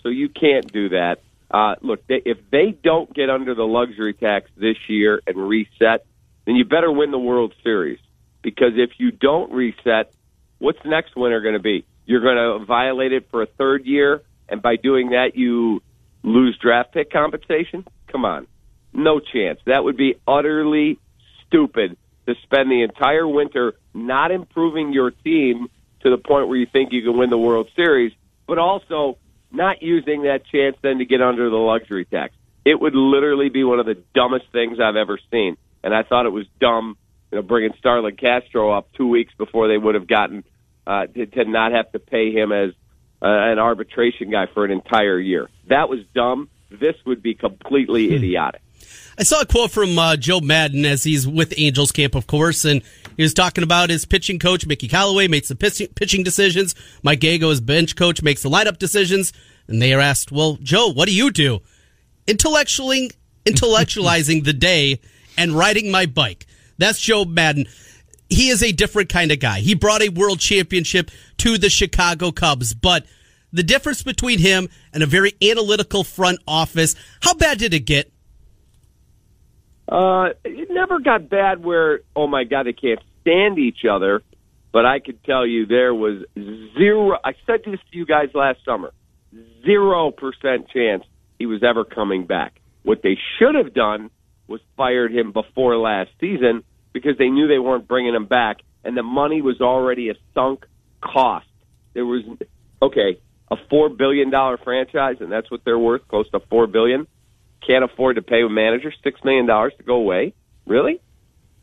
So 0.02 0.10
you 0.10 0.28
can't 0.28 0.70
do 0.70 0.90
that. 0.90 1.22
Uh, 1.50 1.76
look, 1.80 2.06
they, 2.08 2.20
if 2.26 2.38
they 2.50 2.76
don't 2.82 3.12
get 3.14 3.30
under 3.30 3.54
the 3.54 3.66
luxury 3.66 4.12
tax 4.12 4.50
this 4.56 4.76
year 4.88 5.22
and 5.26 5.36
reset, 5.36 6.04
then 6.44 6.56
you 6.56 6.66
better 6.66 6.92
win 6.92 7.10
the 7.10 7.18
World 7.18 7.54
Series. 7.62 7.98
Because 8.46 8.74
if 8.76 8.90
you 8.98 9.10
don't 9.10 9.50
reset, 9.50 10.12
what's 10.58 10.80
the 10.84 10.88
next 10.88 11.16
winner 11.16 11.40
going 11.40 11.54
to 11.54 11.60
be? 11.60 11.84
You're 12.04 12.20
going 12.20 12.36
to 12.36 12.64
violate 12.64 13.12
it 13.12 13.28
for 13.28 13.42
a 13.42 13.46
third 13.46 13.84
year, 13.86 14.22
and 14.48 14.62
by 14.62 14.76
doing 14.76 15.10
that, 15.10 15.34
you 15.34 15.82
lose 16.22 16.56
draft 16.56 16.92
pick 16.92 17.10
compensation? 17.10 17.84
Come 18.06 18.24
on. 18.24 18.46
No 18.92 19.18
chance. 19.18 19.58
That 19.66 19.82
would 19.82 19.96
be 19.96 20.14
utterly 20.28 21.00
stupid 21.44 21.96
to 22.28 22.36
spend 22.44 22.70
the 22.70 22.82
entire 22.82 23.26
winter 23.26 23.74
not 23.92 24.30
improving 24.30 24.92
your 24.92 25.10
team 25.10 25.66
to 26.02 26.10
the 26.10 26.16
point 26.16 26.46
where 26.46 26.56
you 26.56 26.66
think 26.72 26.92
you 26.92 27.02
can 27.02 27.18
win 27.18 27.30
the 27.30 27.36
World 27.36 27.68
Series, 27.74 28.12
but 28.46 28.58
also 28.58 29.18
not 29.50 29.82
using 29.82 30.22
that 30.22 30.46
chance 30.46 30.76
then 30.82 30.98
to 30.98 31.04
get 31.04 31.20
under 31.20 31.50
the 31.50 31.56
luxury 31.56 32.04
tax. 32.04 32.32
It 32.64 32.80
would 32.80 32.94
literally 32.94 33.48
be 33.48 33.64
one 33.64 33.80
of 33.80 33.86
the 33.86 34.00
dumbest 34.14 34.44
things 34.52 34.78
I've 34.78 34.94
ever 34.94 35.18
seen. 35.32 35.56
And 35.82 35.92
I 35.92 36.04
thought 36.04 36.26
it 36.26 36.32
was 36.32 36.46
dumb, 36.60 36.96
you 37.30 37.36
know, 37.36 37.42
bringing 37.42 37.72
Starlin 37.78 38.16
Castro 38.16 38.72
up 38.72 38.92
two 38.92 39.08
weeks 39.08 39.32
before 39.36 39.68
they 39.68 39.78
would 39.78 39.94
have 39.94 40.06
gotten 40.06 40.44
uh, 40.86 41.06
to, 41.06 41.26
to 41.26 41.44
not 41.44 41.72
have 41.72 41.90
to 41.92 41.98
pay 41.98 42.32
him 42.32 42.52
as 42.52 42.70
uh, 43.22 43.26
an 43.26 43.58
arbitration 43.58 44.30
guy 44.30 44.46
for 44.52 44.64
an 44.64 44.70
entire 44.70 45.18
year. 45.18 45.48
That 45.68 45.88
was 45.88 46.00
dumb. 46.14 46.48
This 46.70 46.96
would 47.04 47.22
be 47.22 47.34
completely 47.34 48.08
hmm. 48.08 48.14
idiotic. 48.14 48.62
I 49.18 49.22
saw 49.22 49.40
a 49.40 49.46
quote 49.46 49.70
from 49.70 49.98
uh, 49.98 50.16
Joe 50.16 50.40
Maddon 50.40 50.84
as 50.84 51.02
he's 51.02 51.26
with 51.26 51.54
Angels 51.56 51.90
camp, 51.90 52.14
of 52.14 52.26
course, 52.26 52.66
and 52.66 52.82
he 53.16 53.22
was 53.22 53.32
talking 53.32 53.64
about 53.64 53.88
his 53.88 54.04
pitching 54.04 54.38
coach, 54.38 54.66
Mickey 54.66 54.88
Callaway, 54.88 55.26
makes 55.26 55.48
the 55.48 55.56
pitching 55.56 56.22
decisions. 56.22 56.74
Mike 57.02 57.20
Gallego, 57.20 57.48
his 57.48 57.62
bench 57.62 57.96
coach, 57.96 58.22
makes 58.22 58.42
the 58.42 58.50
lineup 58.50 58.78
decisions. 58.78 59.32
And 59.68 59.80
they 59.80 59.94
are 59.94 60.00
asked, 60.00 60.30
well, 60.30 60.58
Joe, 60.62 60.92
what 60.92 61.08
do 61.08 61.14
you 61.14 61.30
do? 61.30 61.60
Intellectually, 62.26 63.10
intellectualizing 63.46 64.44
the 64.44 64.52
day 64.52 65.00
and 65.38 65.52
riding 65.52 65.90
my 65.90 66.04
bike. 66.04 66.46
That's 66.78 67.00
Joe 67.00 67.24
Maddon. 67.24 67.66
He 68.28 68.48
is 68.48 68.62
a 68.62 68.72
different 68.72 69.08
kind 69.08 69.30
of 69.30 69.40
guy. 69.40 69.60
He 69.60 69.74
brought 69.74 70.02
a 70.02 70.08
world 70.08 70.40
championship 70.40 71.10
to 71.38 71.58
the 71.58 71.70
Chicago 71.70 72.32
Cubs, 72.32 72.74
but 72.74 73.06
the 73.52 73.62
difference 73.62 74.02
between 74.02 74.38
him 74.38 74.68
and 74.92 75.02
a 75.02 75.06
very 75.06 75.32
analytical 75.42 76.04
front 76.04 76.40
office, 76.46 76.94
how 77.20 77.34
bad 77.34 77.58
did 77.58 77.72
it 77.72 77.80
get? 77.80 78.12
Uh, 79.88 80.30
it 80.44 80.68
never 80.70 80.98
got 80.98 81.28
bad 81.28 81.64
where, 81.64 82.00
oh 82.16 82.26
my 82.26 82.42
God, 82.44 82.66
they 82.66 82.72
can't 82.72 83.00
stand 83.20 83.58
each 83.58 83.84
other. 83.88 84.22
But 84.72 84.84
I 84.84 84.98
could 84.98 85.24
tell 85.24 85.46
you 85.46 85.64
there 85.64 85.94
was 85.94 86.24
zero. 86.76 87.18
I 87.24 87.32
said 87.46 87.60
this 87.64 87.80
to 87.92 87.96
you 87.96 88.04
guys 88.04 88.28
last 88.34 88.58
summer 88.64 88.92
zero 89.64 90.10
percent 90.10 90.68
chance 90.68 91.04
he 91.38 91.46
was 91.46 91.62
ever 91.62 91.84
coming 91.84 92.26
back. 92.26 92.60
What 92.82 93.02
they 93.02 93.18
should 93.38 93.54
have 93.54 93.74
done 93.74 94.10
was 94.48 94.60
fired 94.76 95.12
him 95.12 95.32
before 95.32 95.76
last 95.76 96.10
season 96.20 96.62
because 96.92 97.18
they 97.18 97.28
knew 97.28 97.48
they 97.48 97.58
weren't 97.58 97.88
bringing 97.88 98.14
him 98.14 98.26
back, 98.26 98.58
and 98.84 98.96
the 98.96 99.02
money 99.02 99.42
was 99.42 99.60
already 99.60 100.10
a 100.10 100.14
sunk 100.34 100.64
cost. 101.00 101.46
There 101.94 102.06
was 102.06 102.22
okay, 102.80 103.18
a 103.50 103.56
four 103.68 103.88
billion 103.88 104.30
dollar 104.30 104.58
franchise, 104.58 105.16
and 105.20 105.30
that's 105.30 105.50
what 105.50 105.64
they're 105.64 105.78
worth, 105.78 106.06
close 106.08 106.30
to 106.30 106.40
four 106.40 106.66
billion 106.66 107.06
can't 107.66 107.84
afford 107.84 108.16
to 108.16 108.22
pay 108.22 108.42
a 108.42 108.48
manager 108.48 108.92
six 109.02 109.22
million 109.24 109.46
dollars 109.46 109.72
to 109.78 109.82
go 109.82 109.96
away. 109.96 110.34
Really? 110.66 111.00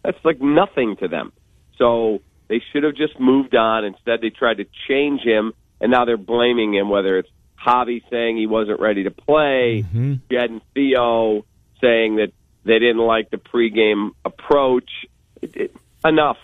That's 0.03 0.17
like 0.23 0.41
nothing 0.41 0.97
to 0.97 1.07
them. 1.07 1.31
So 1.77 2.21
they 2.47 2.61
should 2.71 2.83
have 2.83 2.95
just 2.95 3.19
moved 3.19 3.55
on. 3.55 3.85
Instead, 3.85 4.21
they 4.21 4.29
tried 4.29 4.57
to 4.57 4.65
change 4.87 5.21
him, 5.21 5.53
and 5.79 5.91
now 5.91 6.05
they're 6.05 6.17
blaming 6.17 6.73
him. 6.73 6.89
Whether 6.89 7.19
it's 7.19 7.29
Javi 7.65 8.01
saying 8.09 8.37
he 8.37 8.47
wasn't 8.47 8.79
ready 8.79 9.03
to 9.03 9.11
play, 9.11 9.85
mm-hmm. 9.85 10.15
Jed 10.29 10.49
and 10.49 10.61
Theo 10.73 11.45
saying 11.81 12.17
that 12.17 12.31
they 12.65 12.79
didn't 12.79 12.99
like 12.99 13.29
the 13.29 13.37
pregame 13.37 14.11
approach. 14.23 14.89
It, 15.41 15.55
it, 15.55 15.75
enough. 16.05 16.37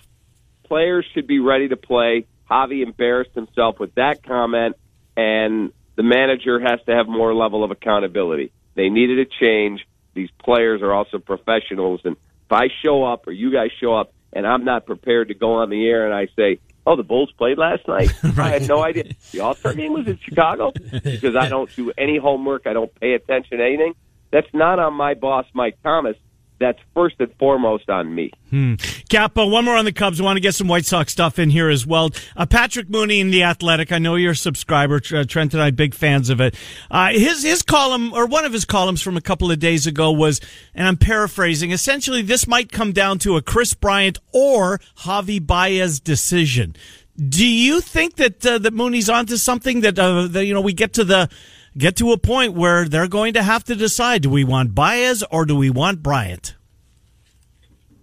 Players 0.66 1.06
should 1.14 1.28
be 1.28 1.40
ready 1.40 1.68
to 1.70 1.78
play. 1.78 2.26
Javi 2.50 2.84
embarrassed 2.84 3.34
himself 3.36 3.80
with 3.80 3.96
that 3.96 4.24
comment, 4.24 4.76
and 5.16 5.72
the 5.96 6.04
manager 6.04 6.60
has 6.60 6.80
to 6.86 6.96
have 6.96 7.08
more 7.08 7.34
level 7.34 7.64
of 7.64 7.72
accountability. 7.72 8.52
They 8.76 8.90
needed 8.90 9.20
a 9.20 9.26
change. 9.40 9.86
These 10.14 10.30
players 10.44 10.82
are 10.82 10.94
also 10.94 11.20
professionals, 11.20 12.02
and 12.04 12.16
if 12.16 12.52
I 12.52 12.68
show 12.84 13.04
up 13.04 13.28
or 13.28 13.32
you 13.32 13.52
guys 13.52 13.70
show 13.80 13.96
up 13.96 14.14
and 14.34 14.46
I'm 14.46 14.64
not 14.64 14.86
prepared 14.86 15.30
to 15.30 15.34
go 15.34 15.54
on 15.54 15.70
the 15.70 15.88
air 15.88 16.06
and 16.06 16.14
I 16.14 16.28
say, 16.36 16.60
"Oh, 16.86 16.96
the 16.96 17.04
Bulls 17.04 17.32
played 17.38 17.58
last 17.58 17.88
night," 17.88 18.12
right. 18.24 18.40
I 18.40 18.50
had 18.60 18.68
no 18.68 18.84
idea. 18.84 19.06
The 19.32 19.42
All 19.42 19.54
Star 19.56 19.74
game 19.74 19.94
was 19.94 20.08
in 20.08 20.20
Chicago 20.20 20.72
because 21.04 21.36
I 21.36 21.50
don't 21.50 21.74
do 21.76 21.92
any 21.98 22.18
homework. 22.18 22.68
I 22.68 22.74
don't 22.74 22.94
pay 23.00 23.14
attention 23.14 23.58
to 23.58 23.64
anything. 23.64 23.96
That's 24.31 24.51
not 24.53 24.79
on 24.79 24.93
my 24.93 25.13
boss, 25.13 25.45
Mike 25.53 25.77
Thomas. 25.83 26.15
that's 26.59 26.79
first 26.93 27.15
and 27.19 27.33
foremost 27.39 27.89
on 27.89 28.13
me. 28.13 28.31
Hmm. 28.50 28.75
Cap, 29.09 29.38
uh, 29.38 29.45
one 29.45 29.63
more 29.63 29.77
on 29.77 29.86
the 29.86 29.93
Cubs. 29.93 30.19
I 30.19 30.24
want 30.25 30.36
to 30.38 30.41
get 30.41 30.53
some 30.55 30.67
White 30.67 30.86
Sox 30.86 31.12
stuff 31.12 31.39
in 31.39 31.50
here 31.50 31.69
as 31.69 31.88
well. 31.88 32.09
Uh, 32.36 32.45
Patrick 32.45 32.89
Mooney 32.89 33.21
in 33.21 33.31
the 33.31 33.43
Athletic. 33.43 33.91
I 33.93 33.98
know 33.98 34.15
you're 34.15 34.33
a 34.33 34.36
subscriber. 34.36 35.01
Uh, 35.13 35.24
Trent 35.24 35.53
and 35.53 35.63
I 35.63 35.71
big 35.71 35.95
fans 35.95 36.29
of 36.29 36.41
it. 36.41 36.55
Uh, 36.91 37.12
his 37.12 37.43
his 37.43 37.62
column 37.62 38.13
or 38.13 38.25
one 38.25 38.43
of 38.45 38.51
his 38.51 38.65
columns 38.65 39.01
from 39.01 39.15
a 39.15 39.21
couple 39.21 39.50
of 39.50 39.59
days 39.59 39.88
ago 39.88 40.12
was, 40.12 40.41
and 40.75 40.86
I'm 40.86 40.98
paraphrasing. 40.98 41.71
Essentially, 41.71 42.21
this 42.21 42.45
might 42.45 42.71
come 42.71 42.91
down 42.91 43.19
to 43.19 43.38
a 43.38 43.41
Kris 43.41 43.74
Bryant 43.74 44.17
or 44.33 44.79
Javi 44.98 45.45
Baez 45.45 46.00
decision. 46.01 46.75
Do 47.17 47.48
you 47.48 47.81
think 47.81 48.15
that 48.15 48.45
uh, 48.45 48.57
that 48.59 48.74
Mooney's 48.74 49.09
onto 49.09 49.38
something 49.38 49.81
that, 49.81 49.98
uh, 49.98 50.27
that 50.27 50.45
you 50.45 50.53
know 50.53 50.62
we 50.62 50.74
get 50.74 50.93
to 50.93 51.03
the 51.03 51.29
get 51.78 51.96
to 51.98 52.12
a 52.12 52.18
point 52.18 52.54
where 52.54 52.88
they're 52.88 53.08
going 53.08 53.34
to 53.34 53.44
have 53.44 53.64
to 53.66 53.76
decide: 53.76 54.22
do 54.22 54.30
we 54.30 54.44
want 54.44 54.76
Baez 54.76 55.24
or 55.32 55.46
do 55.46 55.56
we 55.56 55.70
want 55.70 56.04
Bryant? 56.04 56.56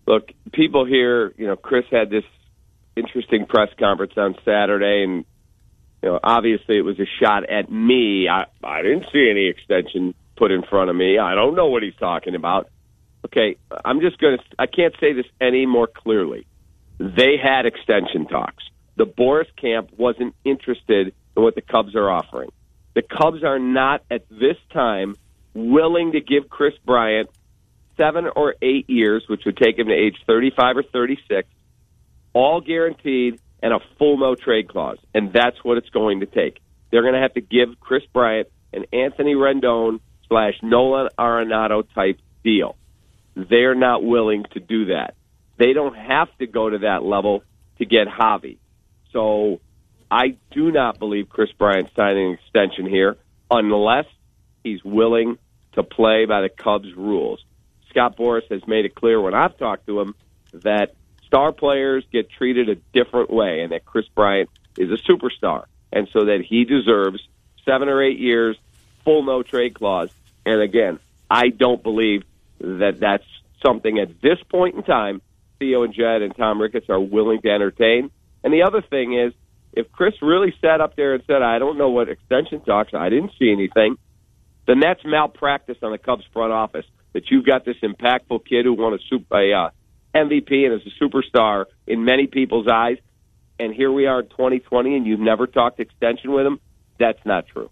Look, 0.07 0.31
people 0.53 0.85
here, 0.85 1.33
you 1.37 1.47
know, 1.47 1.57
Kris 1.57 1.85
had 1.91 2.11
this 2.11 2.25
interesting 2.97 3.47
press 3.47 3.69
conference 3.79 4.15
on 4.17 4.37
Saturday, 4.45 5.05
and 5.05 5.25
you 6.03 6.11
know, 6.11 6.21
obviously 6.23 6.79
it 6.79 6.83
was 6.83 6.99
a 7.01 7.07
shot 7.21 7.49
at 7.49 7.71
me. 7.71 8.29
I 8.29 8.47
I 8.63 8.83
didn't 8.83 9.07
see 9.13 9.29
any 9.31 9.49
extension 9.49 10.15
put 10.37 10.51
in 10.51 10.63
front 10.63 10.91
of 10.91 10.97
me. 10.97 11.19
I 11.19 11.35
don't 11.35 11.57
know 11.57 11.67
what 11.67 11.83
he's 11.83 11.97
talking 11.97 12.35
about. 12.35 12.69
Okay, 13.25 13.57
I'm 13.85 14.01
just 14.01 14.19
going 14.19 14.39
to. 14.39 14.45
I 14.59 14.67
can't 14.67 14.95
say 15.01 15.13
this 15.13 15.27
any 15.41 15.67
more 15.67 15.89
clearly. 15.89 16.47
They 16.99 17.37
had 17.43 17.67
extension 17.67 18.27
talks. 18.27 18.65
The 18.97 19.05
Boras 19.07 19.49
camp 19.61 19.91
wasn't 19.97 20.35
interested 20.45 21.13
in 21.37 21.43
what 21.43 21.55
the 21.55 21.61
Cubs 21.61 21.95
are 21.95 22.09
offering. 22.09 22.51
The 22.97 23.03
Cubs 23.03 23.45
are 23.45 23.59
not 23.59 24.05
at 24.11 24.27
this 24.31 24.57
time 24.73 25.17
willing 25.53 26.13
to 26.13 26.21
give 26.23 26.49
Kris 26.49 26.73
Bryant 26.83 27.29
seven 27.99 28.27
or 28.35 28.55
eight 28.63 28.89
years, 28.89 29.23
which 29.29 29.43
would 29.45 29.59
take 29.59 29.79
him 29.79 29.89
to 29.89 29.93
age 29.93 30.17
35 30.27 30.79
or 30.79 30.83
36, 30.83 31.47
all 32.33 32.63
guaranteed 32.63 33.39
and 33.63 33.75
a 33.75 33.81
full 33.99 34.17
no 34.17 34.35
trade 34.35 34.69
clause. 34.71 34.97
And 35.13 35.31
that's 35.31 35.63
what 35.63 35.77
it's 35.77 35.91
going 35.91 36.21
to 36.21 36.27
take. 36.27 36.63
They're 36.91 37.03
going 37.03 37.13
to 37.13 37.21
have 37.21 37.35
to 37.35 37.43
give 37.43 37.79
Kris 37.81 38.03
Bryant 38.15 38.49
an 38.73 38.87
Anthony 38.95 39.35
Rendon 39.35 40.01
slash 40.27 40.55
Nolan 40.63 41.11
Arenado 41.19 41.87
type 41.95 42.19
deal. 42.45 42.77
They're 43.35 43.75
not 43.75 44.05
willing 44.05 44.45
to 44.55 44.61
do 44.61 44.87
that. 44.87 45.17
They 45.59 45.75
don't 45.75 45.95
have 45.95 46.29
to 46.39 46.47
go 46.47 46.71
to 46.71 46.79
that 46.79 47.03
level 47.03 47.43
to 47.77 47.85
get 47.85 48.09
Javi. 48.09 48.57
So 49.13 49.61
I 50.11 50.37
do 50.51 50.71
not 50.71 50.99
believe 50.99 51.29
Kris 51.29 51.51
Bryant 51.53 51.91
signing 51.97 52.29
an 52.29 52.33
extension 52.35 52.87
here 52.87 53.17
unless 53.51 54.07
he's 54.63 54.83
willing 54.85 55.39
to 55.73 55.83
play 55.83 56.25
by 56.27 56.43
the 56.43 56.49
Cubs' 56.49 56.95
rules. 56.95 57.45
Scott 57.91 58.17
Boras 58.17 58.49
has 58.51 58.67
made 58.67 58.85
it 58.85 58.95
clear 58.95 59.21
when 59.21 59.35
I've 59.35 59.57
talked 59.57 59.87
to 59.87 60.01
him 60.01 60.15
that 60.53 60.95
star 61.27 61.53
players 61.53 62.05
get 62.13 62.31
treated 62.31 62.69
a 62.69 62.77
different 62.93 63.31
way 63.31 63.63
and 63.63 63.73
that 63.73 63.85
Kris 63.85 64.07
Bryant 64.15 64.49
is 64.79 64.91
a 64.91 64.97
superstar 65.11 65.65
and 65.93 66.09
so 66.13 66.27
that 66.27 66.41
he 66.47 66.65
deserves 66.65 67.27
seven 67.65 67.89
or 67.89 68.03
eight 68.03 68.19
years, 68.19 68.57
full 69.05 69.23
no 69.23 69.43
trade 69.43 69.75
clause. 69.75 70.11
And 70.45 70.61
again, 70.61 70.99
I 71.31 71.49
don't 71.49 71.83
believe 71.83 72.25
that 72.61 73.01
that's 73.01 73.25
something 73.65 73.99
at 73.99 74.21
this 74.21 74.39
point 74.49 74.77
in 74.77 74.83
time 74.83 75.21
Theo 75.59 75.83
and 75.83 75.95
Jed 75.95 76.23
and 76.23 76.37
Tom 76.37 76.61
Ricketts 76.61 76.89
are 76.89 77.01
willing 77.01 77.41
to 77.43 77.51
entertain. 77.51 78.11
And 78.45 78.53
the 78.53 78.63
other 78.63 78.83
thing 78.83 79.15
is, 79.15 79.33
if 79.77 79.93
Kris 79.93 80.15
really 80.23 80.55
sat 80.61 80.81
up 80.81 80.97
there 80.97 81.15
and 81.15 81.23
said, 81.27 81.43
I 81.43 81.59
don't 81.59 81.77
know 81.77 81.91
what 81.91 82.09
extension 82.09 82.63
talks, 82.63 82.95
I 82.95 83.11
didn't 83.11 83.33
see 83.39 83.53
anything, 83.53 83.97
then 84.67 84.81
that's 84.81 85.01
malpractice 85.05 85.77
on 85.83 85.93
the 85.93 85.99
Cubs 85.99 86.25
front 86.33 86.53
office. 86.53 86.87
That 87.13 87.31
you've 87.31 87.47
got 87.47 87.65
this 87.65 87.77
impactful 87.83 88.47
kid 88.47 88.67
who 88.67 88.75
won 88.75 88.93
a, 88.93 88.99
super, 89.09 89.41
a 89.41 89.53
uh, 89.53 89.71
MVP 90.15 90.67
and 90.67 90.75
is 90.75 90.87
a 90.87 91.03
superstar 91.03 91.65
in 91.87 92.05
many 92.05 92.27
people's 92.27 92.67
eyes, 92.71 92.99
and 93.59 93.73
here 93.73 93.91
we 93.91 94.07
are 94.07 94.21
in 94.21 94.29
2020, 94.29 94.97
and 94.97 95.07
you've 95.07 95.21
never 95.21 95.47
talked 95.47 95.81
extension 95.81 96.33
with 96.33 96.45
him. 96.45 96.61
That's 96.99 97.19
not 97.25 97.47
true. 97.47 97.71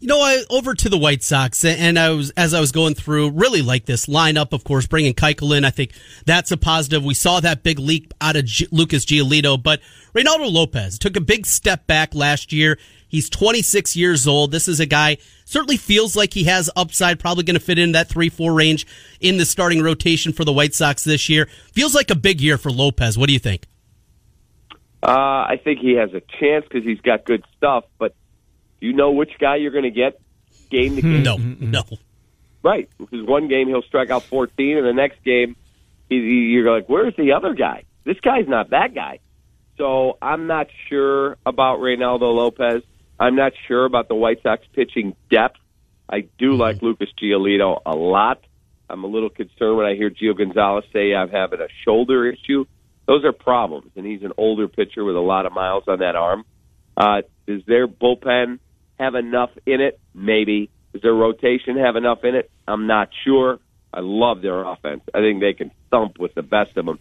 You 0.00 0.08
know, 0.08 0.18
I 0.18 0.42
over 0.48 0.74
to 0.74 0.88
the 0.88 0.96
White 0.96 1.22
Sox, 1.22 1.62
and 1.62 1.98
I 1.98 2.08
was 2.08 2.30
as 2.30 2.54
I 2.54 2.60
was 2.60 2.72
going 2.72 2.94
through, 2.94 3.32
really 3.32 3.60
like 3.60 3.84
this 3.84 4.06
lineup. 4.06 4.54
Of 4.54 4.64
course, 4.64 4.86
bringing 4.86 5.12
Keuchel 5.12 5.54
in, 5.54 5.62
I 5.62 5.68
think 5.68 5.92
that's 6.24 6.50
a 6.50 6.56
positive. 6.56 7.04
We 7.04 7.12
saw 7.12 7.38
that 7.40 7.62
big 7.62 7.78
leak 7.78 8.10
out 8.18 8.34
of 8.34 8.46
G- 8.46 8.66
Lucas 8.70 9.04
Giolito, 9.04 9.62
but 9.62 9.82
Reynaldo 10.14 10.50
Lopez 10.50 10.98
took 10.98 11.16
a 11.16 11.20
big 11.20 11.44
step 11.44 11.86
back 11.86 12.14
last 12.14 12.50
year. 12.50 12.78
He's 13.08 13.28
26 13.28 13.94
years 13.94 14.26
old. 14.26 14.52
This 14.52 14.68
is 14.68 14.80
a 14.80 14.86
guy 14.86 15.18
certainly 15.44 15.76
feels 15.76 16.16
like 16.16 16.32
he 16.32 16.44
has 16.44 16.70
upside. 16.74 17.20
Probably 17.20 17.44
going 17.44 17.58
to 17.58 17.60
fit 17.60 17.78
in 17.78 17.92
that 17.92 18.08
three 18.08 18.30
four 18.30 18.54
range 18.54 18.86
in 19.20 19.36
the 19.36 19.44
starting 19.44 19.82
rotation 19.82 20.32
for 20.32 20.46
the 20.46 20.52
White 20.52 20.72
Sox 20.72 21.04
this 21.04 21.28
year. 21.28 21.46
Feels 21.74 21.94
like 21.94 22.10
a 22.10 22.16
big 22.16 22.40
year 22.40 22.56
for 22.56 22.70
Lopez. 22.70 23.18
What 23.18 23.26
do 23.26 23.34
you 23.34 23.38
think? 23.38 23.66
Uh, 25.02 25.10
I 25.10 25.60
think 25.62 25.80
he 25.80 25.92
has 25.92 26.14
a 26.14 26.22
chance 26.40 26.64
because 26.64 26.84
he's 26.84 27.00
got 27.02 27.26
good 27.26 27.44
stuff, 27.58 27.84
but 27.98 28.14
do 28.80 28.86
you 28.86 28.92
know 28.92 29.12
which 29.12 29.32
guy 29.38 29.56
you're 29.56 29.72
going 29.72 29.84
to 29.84 29.90
get 29.90 30.20
game 30.70 30.96
to 30.96 31.02
game? 31.02 31.22
No, 31.22 31.36
no. 31.36 31.82
Right, 32.62 32.88
because 32.98 33.26
one 33.26 33.48
game 33.48 33.68
he'll 33.68 33.82
strike 33.82 34.10
out 34.10 34.22
14, 34.24 34.76
and 34.78 34.86
the 34.86 34.92
next 34.92 35.22
game 35.24 35.56
he, 36.08 36.16
you're 36.16 36.70
like, 36.70 36.88
where's 36.88 37.14
the 37.16 37.32
other 37.32 37.54
guy? 37.54 37.84
This 38.04 38.18
guy's 38.20 38.48
not 38.48 38.70
that 38.70 38.94
guy. 38.94 39.20
So 39.78 40.18
I'm 40.20 40.46
not 40.46 40.66
sure 40.88 41.38
about 41.46 41.78
Reynaldo 41.78 42.22
Lopez. 42.34 42.82
I'm 43.18 43.34
not 43.36 43.52
sure 43.68 43.84
about 43.86 44.08
the 44.08 44.14
White 44.14 44.42
Sox 44.42 44.62
pitching 44.74 45.16
depth. 45.30 45.58
I 46.08 46.22
do 46.38 46.50
Mm-hmm. 46.52 46.60
like 46.60 46.82
Lucas 46.82 47.08
Giolito 47.22 47.80
a 47.86 47.94
lot. 47.94 48.44
I'm 48.90 49.04
a 49.04 49.06
little 49.06 49.30
concerned 49.30 49.76
when 49.76 49.86
I 49.86 49.94
hear 49.94 50.10
Gio 50.10 50.36
Gonzalez 50.36 50.84
say 50.92 51.14
I'm 51.14 51.28
having 51.30 51.60
a 51.60 51.68
shoulder 51.84 52.26
issue. 52.28 52.64
Those 53.06 53.24
are 53.24 53.32
problems, 53.32 53.90
and 53.96 54.04
he's 54.04 54.22
an 54.22 54.32
older 54.36 54.68
pitcher 54.68 55.04
with 55.04 55.16
a 55.16 55.20
lot 55.20 55.46
of 55.46 55.52
miles 55.52 55.84
on 55.86 56.00
that 56.00 56.16
arm. 56.16 56.44
Uh, 56.96 57.22
does 57.46 57.62
their 57.66 57.86
bullpen 57.88 58.58
have 59.00 59.14
enough 59.14 59.50
in 59.66 59.80
it? 59.80 59.98
Maybe. 60.14 60.70
Does 60.92 61.02
their 61.02 61.14
rotation 61.14 61.78
have 61.78 61.96
enough 61.96 62.24
in 62.24 62.34
it? 62.34 62.50
I'm 62.68 62.86
not 62.86 63.08
sure. 63.24 63.58
I 63.92 64.00
love 64.00 64.42
their 64.42 64.62
offense. 64.62 65.02
I 65.12 65.18
think 65.18 65.40
they 65.40 65.54
can 65.54 65.72
thump 65.90 66.18
with 66.18 66.34
the 66.34 66.42
best 66.42 66.76
of 66.76 66.86
them. 66.86 67.00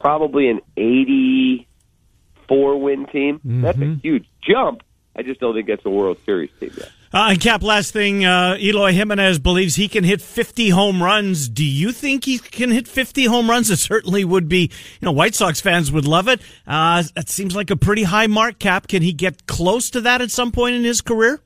Probably 0.00 0.48
an 0.48 0.60
84 0.76 2.80
win 2.80 3.06
team. 3.06 3.40
That's 3.44 3.78
a 3.78 3.80
mm-hmm. 3.80 4.00
huge 4.00 4.26
jump. 4.42 4.82
I 5.14 5.22
just 5.22 5.40
don't 5.40 5.54
think 5.54 5.68
that's 5.68 5.84
a 5.84 5.90
World 5.90 6.18
Series 6.26 6.50
team 6.58 6.72
yet. 6.76 6.90
Uh, 7.12 7.28
and 7.30 7.40
Cap, 7.40 7.62
last 7.62 7.92
thing, 7.92 8.24
uh, 8.24 8.56
Eloy 8.58 8.92
Jimenez 8.92 9.38
believes 9.38 9.76
he 9.76 9.88
can 9.88 10.04
hit 10.04 10.20
50 10.20 10.70
home 10.70 11.02
runs. 11.02 11.48
Do 11.48 11.64
you 11.64 11.92
think 11.92 12.24
he 12.24 12.38
can 12.38 12.70
hit 12.70 12.88
50 12.88 13.26
home 13.26 13.48
runs? 13.48 13.70
It 13.70 13.78
certainly 13.78 14.24
would 14.24 14.48
be, 14.48 14.70
you 15.00 15.06
know, 15.06 15.12
White 15.12 15.34
Sox 15.34 15.60
fans 15.60 15.92
would 15.92 16.06
love 16.06 16.28
it. 16.28 16.40
Uh, 16.66 17.04
that 17.14 17.28
seems 17.28 17.54
like 17.54 17.70
a 17.70 17.76
pretty 17.76 18.02
high 18.04 18.26
mark, 18.26 18.58
Cap. 18.58 18.88
Can 18.88 19.02
he 19.02 19.12
get 19.12 19.46
close 19.46 19.90
to 19.90 20.00
that 20.02 20.20
at 20.20 20.30
some 20.30 20.50
point 20.50 20.74
in 20.74 20.84
his 20.84 21.00
career? 21.00 21.40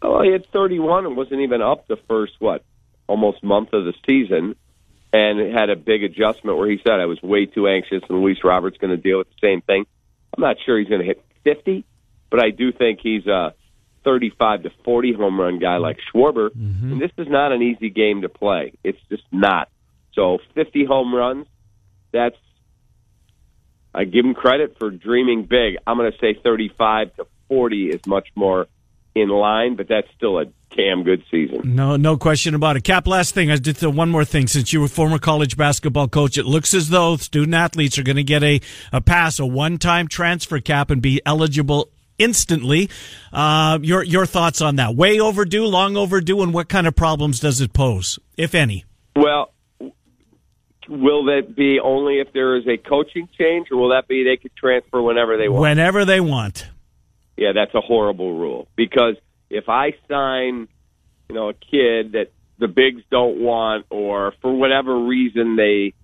Oh, 0.00 0.22
he 0.22 0.30
had 0.30 0.46
31 0.52 1.06
and 1.06 1.16
wasn't 1.16 1.40
even 1.40 1.60
up 1.60 1.88
the 1.88 1.96
first, 2.08 2.34
what, 2.38 2.62
almost 3.08 3.42
month 3.42 3.72
of 3.72 3.84
the 3.84 3.94
season 4.06 4.54
and 5.12 5.52
had 5.52 5.70
a 5.70 5.76
big 5.76 6.04
adjustment 6.04 6.58
where 6.58 6.70
he 6.70 6.78
said, 6.86 7.00
I 7.00 7.06
was 7.06 7.20
way 7.22 7.46
too 7.46 7.66
anxious 7.66 8.02
and 8.08 8.20
Luis 8.20 8.38
Robert's 8.44 8.76
going 8.78 8.90
to 8.90 8.96
deal 8.96 9.18
with 9.18 9.28
the 9.28 9.46
same 9.46 9.62
thing. 9.62 9.86
I'm 10.36 10.42
not 10.42 10.56
sure 10.64 10.78
he's 10.78 10.88
going 10.88 11.00
to 11.00 11.06
hit 11.06 11.24
50, 11.44 11.84
but 12.30 12.44
I 12.44 12.50
do 12.50 12.72
think 12.72 13.00
he's 13.02 13.26
a 13.26 13.54
35 14.04 14.64
to 14.64 14.70
40 14.84 15.12
home 15.12 15.40
run 15.40 15.58
guy 15.58 15.76
like 15.76 15.98
Schwarber. 16.12 16.50
And 16.54 17.00
this 17.00 17.10
is 17.18 17.28
not 17.28 17.52
an 17.52 17.62
easy 17.62 17.90
game 17.90 18.22
to 18.22 18.28
play. 18.28 18.72
It's 18.84 18.98
just 19.08 19.24
not. 19.32 19.68
So 20.14 20.38
50 20.54 20.84
home 20.84 21.14
runs, 21.14 21.46
that's, 22.12 22.36
I 23.94 24.04
give 24.04 24.24
him 24.24 24.34
credit 24.34 24.76
for 24.78 24.90
dreaming 24.90 25.44
big. 25.44 25.76
I'm 25.86 25.96
going 25.96 26.10
to 26.10 26.18
say 26.18 26.38
35 26.42 27.14
to 27.16 27.26
40 27.48 27.90
is 27.90 28.06
much 28.06 28.28
more 28.34 28.66
in 29.14 29.28
line, 29.28 29.76
but 29.76 29.88
that's 29.88 30.08
still 30.16 30.38
a 30.38 30.46
damn 30.76 31.02
good 31.02 31.22
season. 31.30 31.74
No, 31.74 31.96
no 31.96 32.16
question 32.16 32.54
about 32.54 32.76
it. 32.76 32.84
Cap, 32.84 33.06
last 33.06 33.34
thing, 33.34 33.50
I 33.50 33.56
did 33.56 33.82
uh, 33.82 33.90
one 33.90 34.10
more 34.10 34.24
thing. 34.24 34.46
Since 34.46 34.72
you 34.72 34.80
were 34.80 34.88
former 34.88 35.18
college 35.18 35.56
basketball 35.56 36.08
coach, 36.08 36.38
it 36.38 36.46
looks 36.46 36.74
as 36.74 36.90
though 36.90 37.16
student 37.16 37.54
athletes 37.54 37.98
are 37.98 38.02
going 38.02 38.16
to 38.16 38.22
get 38.22 38.42
a, 38.42 38.60
a 38.92 39.00
pass, 39.00 39.38
a 39.38 39.46
one-time 39.46 40.08
transfer 40.08 40.60
cap, 40.60 40.90
and 40.90 41.02
be 41.02 41.20
eligible 41.26 41.90
instantly. 42.18 42.90
Uh, 43.32 43.78
your 43.82 44.02
your 44.02 44.26
thoughts 44.26 44.60
on 44.60 44.76
that? 44.76 44.94
Way 44.94 45.20
overdue, 45.20 45.64
long 45.64 45.96
overdue, 45.96 46.42
and 46.42 46.52
what 46.52 46.68
kind 46.68 46.86
of 46.86 46.94
problems 46.94 47.40
does 47.40 47.60
it 47.60 47.72
pose, 47.72 48.18
if 48.36 48.54
any? 48.54 48.84
Well, 49.16 49.52
will 50.88 51.24
that 51.26 51.54
be 51.54 51.80
only 51.80 52.20
if 52.20 52.32
there 52.32 52.56
is 52.56 52.66
a 52.66 52.76
coaching 52.76 53.28
change, 53.38 53.68
or 53.70 53.76
will 53.76 53.90
that 53.90 54.08
be 54.08 54.24
they 54.24 54.36
could 54.36 54.54
transfer 54.56 55.02
whenever 55.02 55.36
they 55.36 55.48
want? 55.48 55.62
Whenever 55.62 56.04
they 56.04 56.20
want. 56.20 56.68
Yeah, 57.36 57.52
that's 57.54 57.74
a 57.74 57.80
horrible 57.80 58.34
rule 58.34 58.68
because 58.74 59.14
if 59.48 59.68
I 59.68 59.92
sign, 60.08 60.68
you 61.28 61.34
know, 61.34 61.50
a 61.50 61.54
kid 61.54 62.12
that 62.12 62.32
the 62.58 62.68
bigs 62.68 63.02
don't 63.10 63.40
want, 63.40 63.86
or 63.90 64.32
for 64.42 64.52
whatever 64.52 64.98
reason 64.98 65.56
they 65.56 65.94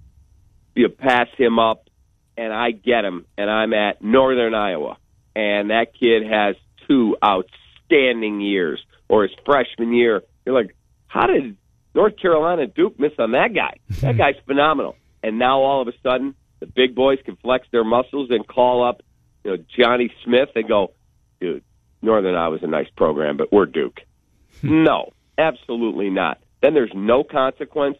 you 0.75 0.88
know, 0.88 0.94
pass 0.97 1.28
him 1.37 1.59
up, 1.59 1.88
and 2.37 2.52
I 2.52 2.71
get 2.71 3.04
him, 3.04 3.26
and 3.37 3.50
I'm 3.50 3.73
at 3.73 4.02
Northern 4.02 4.54
Iowa, 4.54 4.97
and 5.35 5.71
that 5.71 5.95
kid 5.99 6.26
has 6.26 6.57
two 6.87 7.17
outstanding 7.25 8.41
years, 8.41 8.85
or 9.09 9.23
his 9.23 9.33
freshman 9.45 9.93
year, 9.93 10.23
you're 10.45 10.55
like, 10.55 10.75
how 11.07 11.26
did 11.26 11.57
North 11.95 12.17
Carolina 12.21 12.67
Duke 12.67 12.99
miss 12.99 13.12
on 13.19 13.33
that 13.33 13.55
guy. 13.55 13.79
That 14.00 14.19
guy's 14.19 14.35
phenomenal. 14.47 14.97
And 15.23 15.38
now 15.38 15.61
all 15.61 15.81
of 15.81 15.88
a 15.88 15.93
sudden, 16.03 16.35
the 16.61 16.67
big 16.67 16.95
boys 16.95 17.19
can 17.25 17.37
flex 17.37 17.67
their 17.71 17.85
muscles 17.85 18.31
and 18.31 18.47
call 18.47 18.87
up, 18.87 19.03
you 19.45 19.53
know, 19.53 19.64
Johnny 19.79 20.12
Smith 20.25 20.50
and 20.55 20.69
go, 20.69 20.93
dude, 21.41 21.62
Northern 22.03 22.35
Iowa's 22.35 22.62
a 22.62 22.67
nice 22.67 22.88
program, 22.97 23.37
but 23.37 23.53
we're 23.53 23.67
Duke. 23.67 24.00
no, 24.62 25.12
absolutely 25.38 26.11
not. 26.11 26.38
Then 26.61 26.75
there's 26.75 26.93
no 26.95 27.25
consequence 27.25 27.97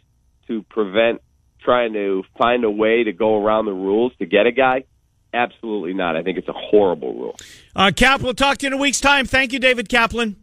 to 0.49 0.62
prevent 0.64 1.23
trying 1.61 1.95
to 1.95 2.25
find 2.37 2.64
a 2.64 2.71
way 2.71 3.05
to 3.05 3.12
go 3.12 3.43
around 3.43 3.64
the 3.64 3.73
rules 3.73 4.12
to 4.19 4.26
get 4.26 4.47
a 4.47 4.53
guy. 4.53 4.85
Absolutely 5.35 5.95
not. 5.95 6.17
I 6.17 6.23
think 6.23 6.38
it's 6.38 6.49
a 6.49 6.55
horrible 6.55 7.12
rule. 7.12 7.37
Uh, 7.75 7.91
Cap, 7.95 8.23
we'll 8.23 8.35
talk 8.35 8.59
to 8.59 8.67
you 8.67 8.69
in 8.69 8.73
a 8.73 8.76
week's 8.76 9.00
time. 9.00 9.26
Thank 9.26 9.53
you, 9.53 9.59
David 9.59 9.88
Kaplan. 9.88 10.37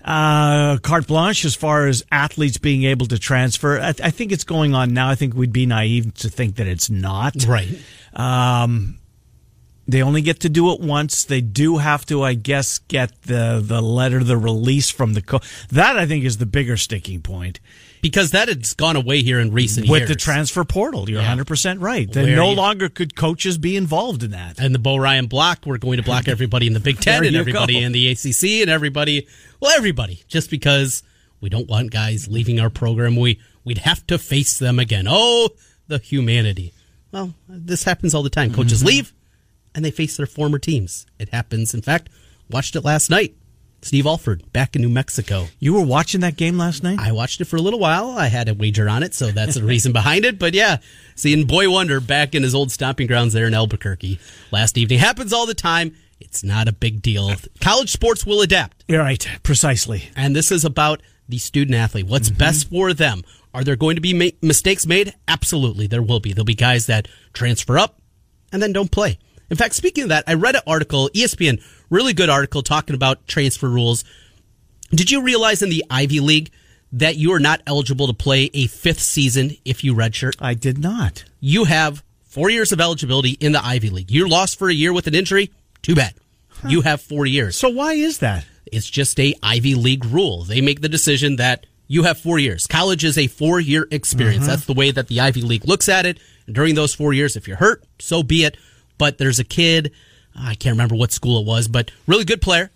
uh, 0.04 0.78
carte 0.78 1.08
blanche 1.08 1.46
as 1.46 1.56
far 1.56 1.88
as 1.88 2.04
athletes 2.12 2.58
being 2.58 2.84
able 2.84 3.06
to 3.08 3.20
transfer. 3.20 3.80
I, 3.80 3.90
I, 3.90 4.12
think 4.12 4.32
it's 4.32 4.44
going 4.44 4.74
on 4.74 4.94
now. 4.94 5.10
I 5.10 5.16
think 5.16 5.34
we'd 5.36 5.54
be 5.54 5.66
naive 5.66 6.14
to 6.16 6.30
think 6.30 6.56
that 6.56 6.68
it's 6.68 6.90
not. 6.90 7.46
Right. 7.48 7.70
Um, 8.14 8.98
they 9.88 10.02
only 10.04 10.22
get 10.22 10.42
to 10.42 10.50
do 10.50 10.72
it 10.72 10.80
once. 10.80 11.26
They 11.26 11.42
do 11.42 11.78
have 11.78 12.06
to, 12.08 12.24
I 12.24 12.34
guess, 12.34 12.80
get 12.80 13.22
the 13.24 13.62
the 13.64 13.82
letter, 13.82 14.24
the 14.24 14.38
release 14.38 14.90
from 14.90 15.14
the 15.14 15.22
coach. 15.22 15.44
That 15.70 15.98
I 15.98 16.06
think 16.06 16.24
is 16.24 16.38
the 16.38 16.46
bigger 16.46 16.78
sticking 16.78 17.22
point 17.22 17.60
because 18.02 18.32
that 18.32 18.48
has 18.48 18.74
gone 18.74 18.96
away 18.96 19.22
here 19.22 19.40
in 19.40 19.52
recent 19.52 19.88
with 19.88 20.00
years. 20.00 20.10
With 20.10 20.18
the 20.18 20.22
transfer 20.22 20.64
portal. 20.64 21.10
You're 21.10 21.22
yeah. 21.22 21.36
100% 21.36 21.82
right. 21.82 22.12
Then 22.12 22.36
no 22.36 22.50
you, 22.50 22.56
longer 22.56 22.90
could 22.90 23.16
coaches 23.16 23.58
be 23.58 23.76
involved 23.76 24.24
in 24.24 24.32
that. 24.32 24.60
And 24.60 24.74
the 24.74 24.80
Bo 24.80 24.98
Ryan 24.98 25.28
block, 25.28 25.66
we're 25.66 25.78
going 25.78 25.98
to 25.98 26.04
block 26.04 26.28
everybody 26.28 26.68
in 26.68 26.74
the 26.74 26.80
Big 26.80 27.00
Ten 27.02 27.26
and 27.26 27.36
everybody 27.36 27.80
go. 27.80 27.86
in 27.86 27.92
the 27.92 28.10
ACC 28.10 28.62
and 28.62 28.70
everybody, 28.70 29.28
well, 29.60 29.76
everybody, 29.78 30.24
just 30.28 30.50
because 30.50 31.04
we 31.40 31.50
don't 31.50 31.68
want 31.68 31.92
guys 31.92 32.28
leaving 32.28 32.60
our 32.60 32.70
program. 32.70 33.16
We 33.16 33.40
we'd 33.64 33.80
have 33.80 34.06
to 34.08 34.18
face 34.18 34.60
them 34.60 34.80
again. 34.80 35.06
Oh, 35.08 35.50
the 35.88 36.00
humanity. 36.00 36.74
Well, 37.12 37.34
this 37.48 37.84
happens 37.84 38.14
all 38.16 38.24
the 38.24 38.30
time. 38.30 38.54
Coaches 38.54 38.80
mm-hmm. 38.80 38.88
leave 38.88 39.14
and 39.76 39.84
they 39.86 39.92
face 39.92 40.18
their 40.18 40.26
former 40.26 40.60
teams. 40.60 41.06
It 41.20 41.30
happens. 41.30 41.74
In 41.74 41.82
fact, 41.82 42.10
watched 42.50 42.76
it 42.76 42.82
last 42.82 43.10
night. 43.10 43.36
Steve 43.82 44.06
Alford 44.06 44.52
back 44.54 44.76
in 44.76 44.82
New 44.82 44.90
Mexico. 44.90 45.48
You 45.60 45.74
were 45.74 45.86
watching 45.86 46.22
that 46.22 46.38
game 46.38 46.58
last 46.58 46.84
night? 46.84 47.00
I 47.00 47.12
watched 47.12 47.42
it 47.42 47.46
for 47.46 47.56
a 47.56 47.62
little 47.62 47.80
while. 47.80 48.12
I 48.12 48.28
had 48.28 48.48
a 48.48 48.54
wager 48.54 48.88
on 48.88 49.02
it, 49.04 49.14
so 49.14 49.32
that's 49.32 49.56
the 49.56 49.64
reason 49.64 49.92
behind 49.92 50.24
it. 50.24 50.38
But 50.38 50.54
yeah, 50.54 50.78
seeing 51.16 51.46
Boy 51.46 51.70
Wonder 51.70 52.00
back 52.00 52.36
in 52.36 52.44
his 52.44 52.54
old 52.54 52.72
stomping 52.72 53.08
grounds 53.08 53.34
there 53.34 53.48
in 53.48 53.54
Albuquerque 53.54 54.20
last 54.52 54.78
evening 54.78 55.00
happens 55.00 55.34
all 55.34 55.46
the 55.46 55.54
time. 55.54 55.96
It's 56.20 56.44
not 56.44 56.68
a 56.68 56.72
big 56.72 57.02
deal. 57.02 57.32
College 57.60 57.92
sports 57.92 58.26
will 58.26 58.42
adapt. 58.42 58.86
You're 58.88 59.02
right, 59.02 59.28
precisely. 59.42 60.10
And 60.16 60.36
this 60.36 60.52
is 60.52 60.64
about 60.64 61.02
the 61.28 61.40
student 61.40 61.76
athlete. 61.76 62.06
What's 62.06 62.30
mm-hmm. 62.30 62.38
best 62.38 62.70
for 62.70 62.94
them? 62.94 63.24
Are 63.54 63.64
there 63.64 63.76
going 63.76 63.96
to 63.96 64.02
be 64.02 64.14
ma- 64.14 64.38
mistakes 64.42 64.86
made? 64.86 65.16
Absolutely, 65.28 65.88
there 65.88 66.04
will 66.04 66.20
be. 66.20 66.34
There'll 66.34 66.46
be 66.46 66.54
guys 66.54 66.86
that 66.86 67.08
transfer 67.34 67.80
up 67.80 68.00
and 68.52 68.62
then 68.62 68.74
don't 68.74 68.92
play. 68.92 69.18
In 69.50 69.58
fact, 69.58 69.76
speaking 69.76 70.04
of 70.04 70.10
that, 70.10 70.24
I 70.28 70.36
read 70.36 70.56
an 70.56 70.62
article, 70.66 71.10
ESPN, 71.14 71.62
really 71.92 72.14
good 72.14 72.30
article 72.30 72.64
talking 72.64 72.96
about 72.96 73.28
transfer 73.28 73.70
rules. 73.70 74.04
Did 74.90 75.12
you 75.12 75.22
realize 75.22 75.62
in 75.62 75.70
the 75.70 75.86
Ivy 75.92 76.20
League 76.20 76.52
that 76.94 77.18
you 77.18 77.32
are 77.34 77.40
not 77.40 77.62
eligible 77.68 78.08
to 78.08 78.14
play 78.14 78.50
a 78.54 78.66
fifth 78.68 79.00
season 79.00 79.52
if 79.64 79.84
you 79.84 79.94
redshirt? 79.94 80.36
I 80.40 80.56
did 80.56 80.80
not. 80.80 81.24
You 81.40 81.66
have 81.66 82.04
four 82.24 82.50
years 82.50 82.72
of 82.72 82.82
eligibility 82.82 83.32
in 83.32 83.52
the 83.52 83.64
Ivy 83.64 83.90
League. 83.90 84.10
You're 84.10 84.28
lost 84.28 84.58
for 84.58 84.70
a 84.70 84.74
year 84.74 84.92
with 84.92 85.06
an 85.06 85.14
injury. 85.14 85.52
Too 85.84 85.96
bad. 85.96 86.16
Huh. 86.50 86.70
You 86.70 86.82
have 86.82 87.02
four 87.02 87.26
years. 87.26 87.56
So 87.56 87.70
why 87.70 87.94
is 87.94 88.20
that? 88.20 88.46
It's 88.66 88.90
just 88.90 89.20
a 89.20 89.36
Ivy 89.44 89.76
League 89.76 90.06
rule. 90.06 90.44
They 90.44 90.62
make 90.62 90.82
the 90.82 90.90
decision 90.90 91.36
that 91.36 91.66
you 91.88 92.04
have 92.04 92.18
four 92.18 92.40
years. 92.40 92.68
College 92.68 93.04
is 93.04 93.18
a 93.18 93.28
four 93.28 93.60
year 93.60 93.88
experience. 93.92 94.44
Uh-huh. 94.44 94.56
That's 94.56 94.66
the 94.66 94.74
way 94.74 94.92
that 94.92 95.08
the 95.08 95.20
Ivy 95.20 95.42
League 95.42 95.68
looks 95.68 95.90
at 95.90 96.06
it. 96.06 96.20
And 96.46 96.56
during 96.56 96.76
those 96.76 96.94
four 96.94 97.14
years, 97.14 97.36
if 97.36 97.48
you're 97.48 97.58
hurt, 97.58 97.84
so 98.00 98.24
be 98.24 98.46
it 98.46 98.58
but 99.02 99.18
there's 99.18 99.40
a 99.40 99.44
kid, 99.44 99.94
I 100.36 100.56
can't 100.56 100.74
remember 100.74 100.96
what 100.96 101.12
school 101.12 101.42
it 101.42 101.46
was, 101.46 101.68
but 101.68 101.92
really 102.08 102.26
good 102.26 102.42
player, 102.42 102.72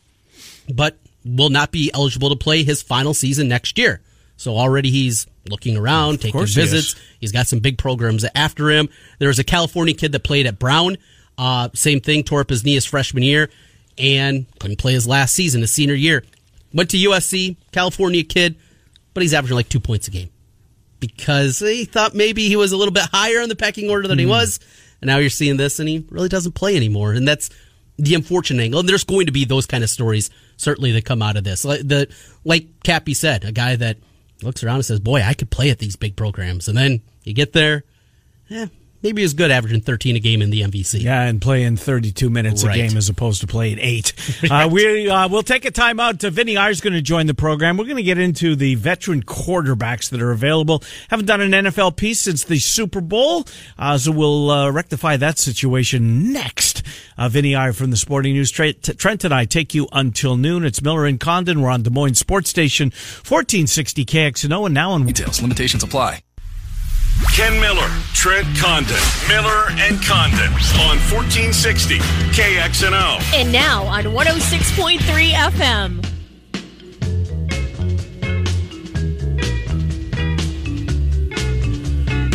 but 0.74 0.98
will 1.26 1.50
not 1.50 1.72
be 1.72 1.92
eligible 1.94 2.30
to 2.30 2.36
play 2.36 2.64
his 2.64 2.82
final 2.82 3.14
season 3.14 3.48
next 3.48 3.78
year. 3.78 4.02
So 4.38 4.58
already 4.58 4.92
he's 4.92 5.28
looking 5.50 5.78
around, 5.78 6.22
taking 6.22 6.46
visits. 6.46 6.94
He 6.94 7.00
he's 7.22 7.32
got 7.32 7.48
some 7.48 7.60
big 7.60 7.78
programs 7.78 8.26
after 8.36 8.70
him. 8.70 8.90
There 9.20 9.30
was 9.30 9.40
a 9.40 9.44
California 9.44 9.94
kid 9.94 10.12
that 10.12 10.24
played 10.24 10.46
at 10.46 10.60
Brown. 10.60 10.98
Uh, 11.38 11.70
same 11.74 12.00
thing, 12.00 12.24
tore 12.24 12.42
up 12.42 12.50
his 12.50 12.64
knee 12.64 12.76
his 12.76 12.86
freshman 12.86 13.24
year 13.24 13.50
and 13.98 14.46
couldn't 14.60 14.78
play 14.78 14.94
his 14.94 15.08
last 15.08 15.34
season, 15.34 15.62
his 15.62 15.72
senior 15.72 15.96
year. 15.96 16.24
Went 16.74 16.90
to 16.92 16.98
USC, 16.98 17.56
California 17.72 18.24
kid, 18.24 18.56
but 19.14 19.24
he's 19.24 19.34
averaging 19.34 19.56
like 19.56 19.70
two 19.70 19.80
points 19.80 20.08
a 20.08 20.12
game 20.12 20.30
because 21.00 21.60
he 21.60 21.86
thought 21.86 22.14
maybe 22.14 22.48
he 22.48 22.56
was 22.56 22.72
a 22.72 22.78
little 22.78 22.94
bit 22.94 23.04
higher 23.12 23.42
in 23.42 23.50
the 23.50 23.56
pecking 23.56 23.90
order 23.90 24.08
than 24.08 24.18
mm. 24.18 24.22
he 24.22 24.26
hmm. 24.26 24.32
was. 24.32 24.60
And 25.06 25.12
now 25.12 25.20
you're 25.20 25.30
seeing 25.30 25.58
this, 25.58 25.80
and 25.80 25.88
he 25.88 26.04
really 26.10 26.30
doesn't 26.30 26.54
play 26.54 26.76
anymore. 26.76 27.14
And 27.14 27.28
that's 27.28 27.52
the 28.00 28.16
unfortunate 28.16 28.64
angle. 28.64 28.80
And 28.80 28.90
there's 28.90 29.04
going 29.04 29.28
to 29.28 29.32
be 29.32 29.46
those 29.46 29.68
kind 29.68 29.84
of 29.84 29.90
stories 29.92 30.32
certainly 30.58 30.92
that 30.94 31.06
come 31.06 31.22
out 31.22 31.38
of 31.38 31.44
this. 31.44 31.64
Like 31.64 31.88
the 31.88 32.08
like 32.44 32.66
Cappy 32.82 33.14
said, 33.14 33.46
a 33.46 33.52
guy 33.52 33.76
that 33.76 33.98
looks 34.42 34.64
around 34.64 34.78
and 34.78 34.86
says, 34.86 35.00
"Boy, 35.00 35.22
I 35.22 35.36
could 35.36 35.52
play 35.52 35.70
at 35.70 35.78
these 35.78 35.96
big 35.96 36.16
programs," 36.16 36.68
and 36.68 36.76
then 36.76 37.04
you 37.24 37.34
get 37.34 37.54
there, 37.54 37.84
yeah, 38.48 38.66
maybe 39.06 39.22
he's 39.22 39.36
good 39.36 39.52
averaging 39.52 39.82
13 39.82 40.16
a 40.16 40.20
game 40.20 40.42
in 40.42 40.50
the 40.50 40.62
MVC. 40.62 41.04
Yeah, 41.04 41.22
and 41.22 41.40
playing 41.40 41.78
32 41.78 42.28
minutes 42.28 42.66
right. 42.66 42.74
a 42.74 42.78
game 42.78 42.98
as 42.98 43.08
opposed 43.08 43.42
to 43.42 43.48
playing 43.48 43.78
eight. 43.80 44.14
right. 44.50 44.66
uh, 44.66 44.68
we, 44.68 45.08
uh, 45.08 45.30
we'll 45.30 45.44
take 45.44 45.64
a 45.64 45.72
timeout. 45.72 46.24
Uh, 46.24 46.32
Vinny 46.32 46.56
is 46.56 46.82
going 46.82 46.94
to 46.94 47.04
join 47.04 47.28
the 47.28 47.36
program. 47.36 47.78
We're 47.78 47.86
going 47.86 47.98
to 47.98 48.04
get 48.04 48.18
into 48.18 48.56
the 48.56 48.74
veteran 48.76 49.22
quarterbacks 49.22 50.10
that 50.10 50.24
are 50.24 50.32
available. 50.32 50.82
Haven't 51.10 51.28
done 51.28 51.40
an 51.40 51.52
NFL 51.52 51.96
piece 51.98 52.20
since 52.20 52.46
the 52.46 52.58
Super 52.58 53.00
Bowl, 53.00 53.46
uh, 53.78 54.00
so 54.00 54.12
we'll 54.12 54.50
uh, 54.50 54.72
rectify 54.72 55.18
that 55.18 55.38
situation 55.38 56.34
next. 56.34 56.82
Uh, 57.16 57.30
Vinny 57.30 57.56
Iyer 57.56 57.74
from 57.74 57.92
the 57.92 57.98
Sporting 57.98 58.34
News. 58.34 58.50
Trent 58.50 59.24
and 59.24 59.34
I 59.34 59.46
take 59.46 59.76
you 59.76 59.88
until 59.92 60.36
noon. 60.36 60.66
It's 60.66 60.82
Miller 60.82 61.06
and 61.06 61.20
Condon. 61.20 61.62
We're 61.62 61.70
on 61.70 61.84
Des 61.84 61.92
Moines 61.92 62.16
Sports 62.16 62.50
Station, 62.50 62.88
1460 62.88 64.04
KXNO, 64.04 64.66
and 64.66 64.74
now 64.74 64.92
on... 64.92 65.06
Details, 65.06 65.44
limitations 65.44 65.84
apply. 65.84 66.25
Ken 67.34 67.60
Miller, 67.60 67.90
Trent 68.14 68.48
Condon, 68.58 68.96
Miller 69.28 69.68
and 69.72 70.02
Condon 70.04 70.52
on 70.84 70.98
1460 71.12 72.00
KXNO. 72.00 73.22
And 73.34 73.52
now 73.52 73.84
on 73.86 74.04
106.3 74.06 75.32
FM. 75.32 76.06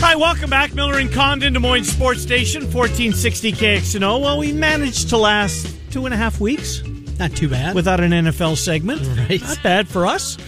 Hi, 0.00 0.16
welcome 0.16 0.50
back. 0.50 0.74
Miller 0.74 0.98
and 0.98 1.12
Condon, 1.12 1.52
Des 1.52 1.58
Moines 1.60 1.84
Sports 1.84 2.22
Station, 2.22 2.62
1460 2.62 3.52
KXNO. 3.52 4.20
Well, 4.20 4.38
we 4.38 4.52
managed 4.52 5.10
to 5.10 5.16
last 5.18 5.76
two 5.90 6.04
and 6.06 6.14
a 6.14 6.16
half 6.16 6.40
weeks. 6.40 6.82
Not 7.18 7.36
too 7.36 7.48
bad. 7.50 7.74
Without 7.74 8.00
an 8.00 8.10
NFL 8.12 8.56
segment. 8.56 9.02
Right. 9.28 9.42
Not 9.42 9.62
bad 9.62 9.88
for 9.88 10.06
us. 10.06 10.38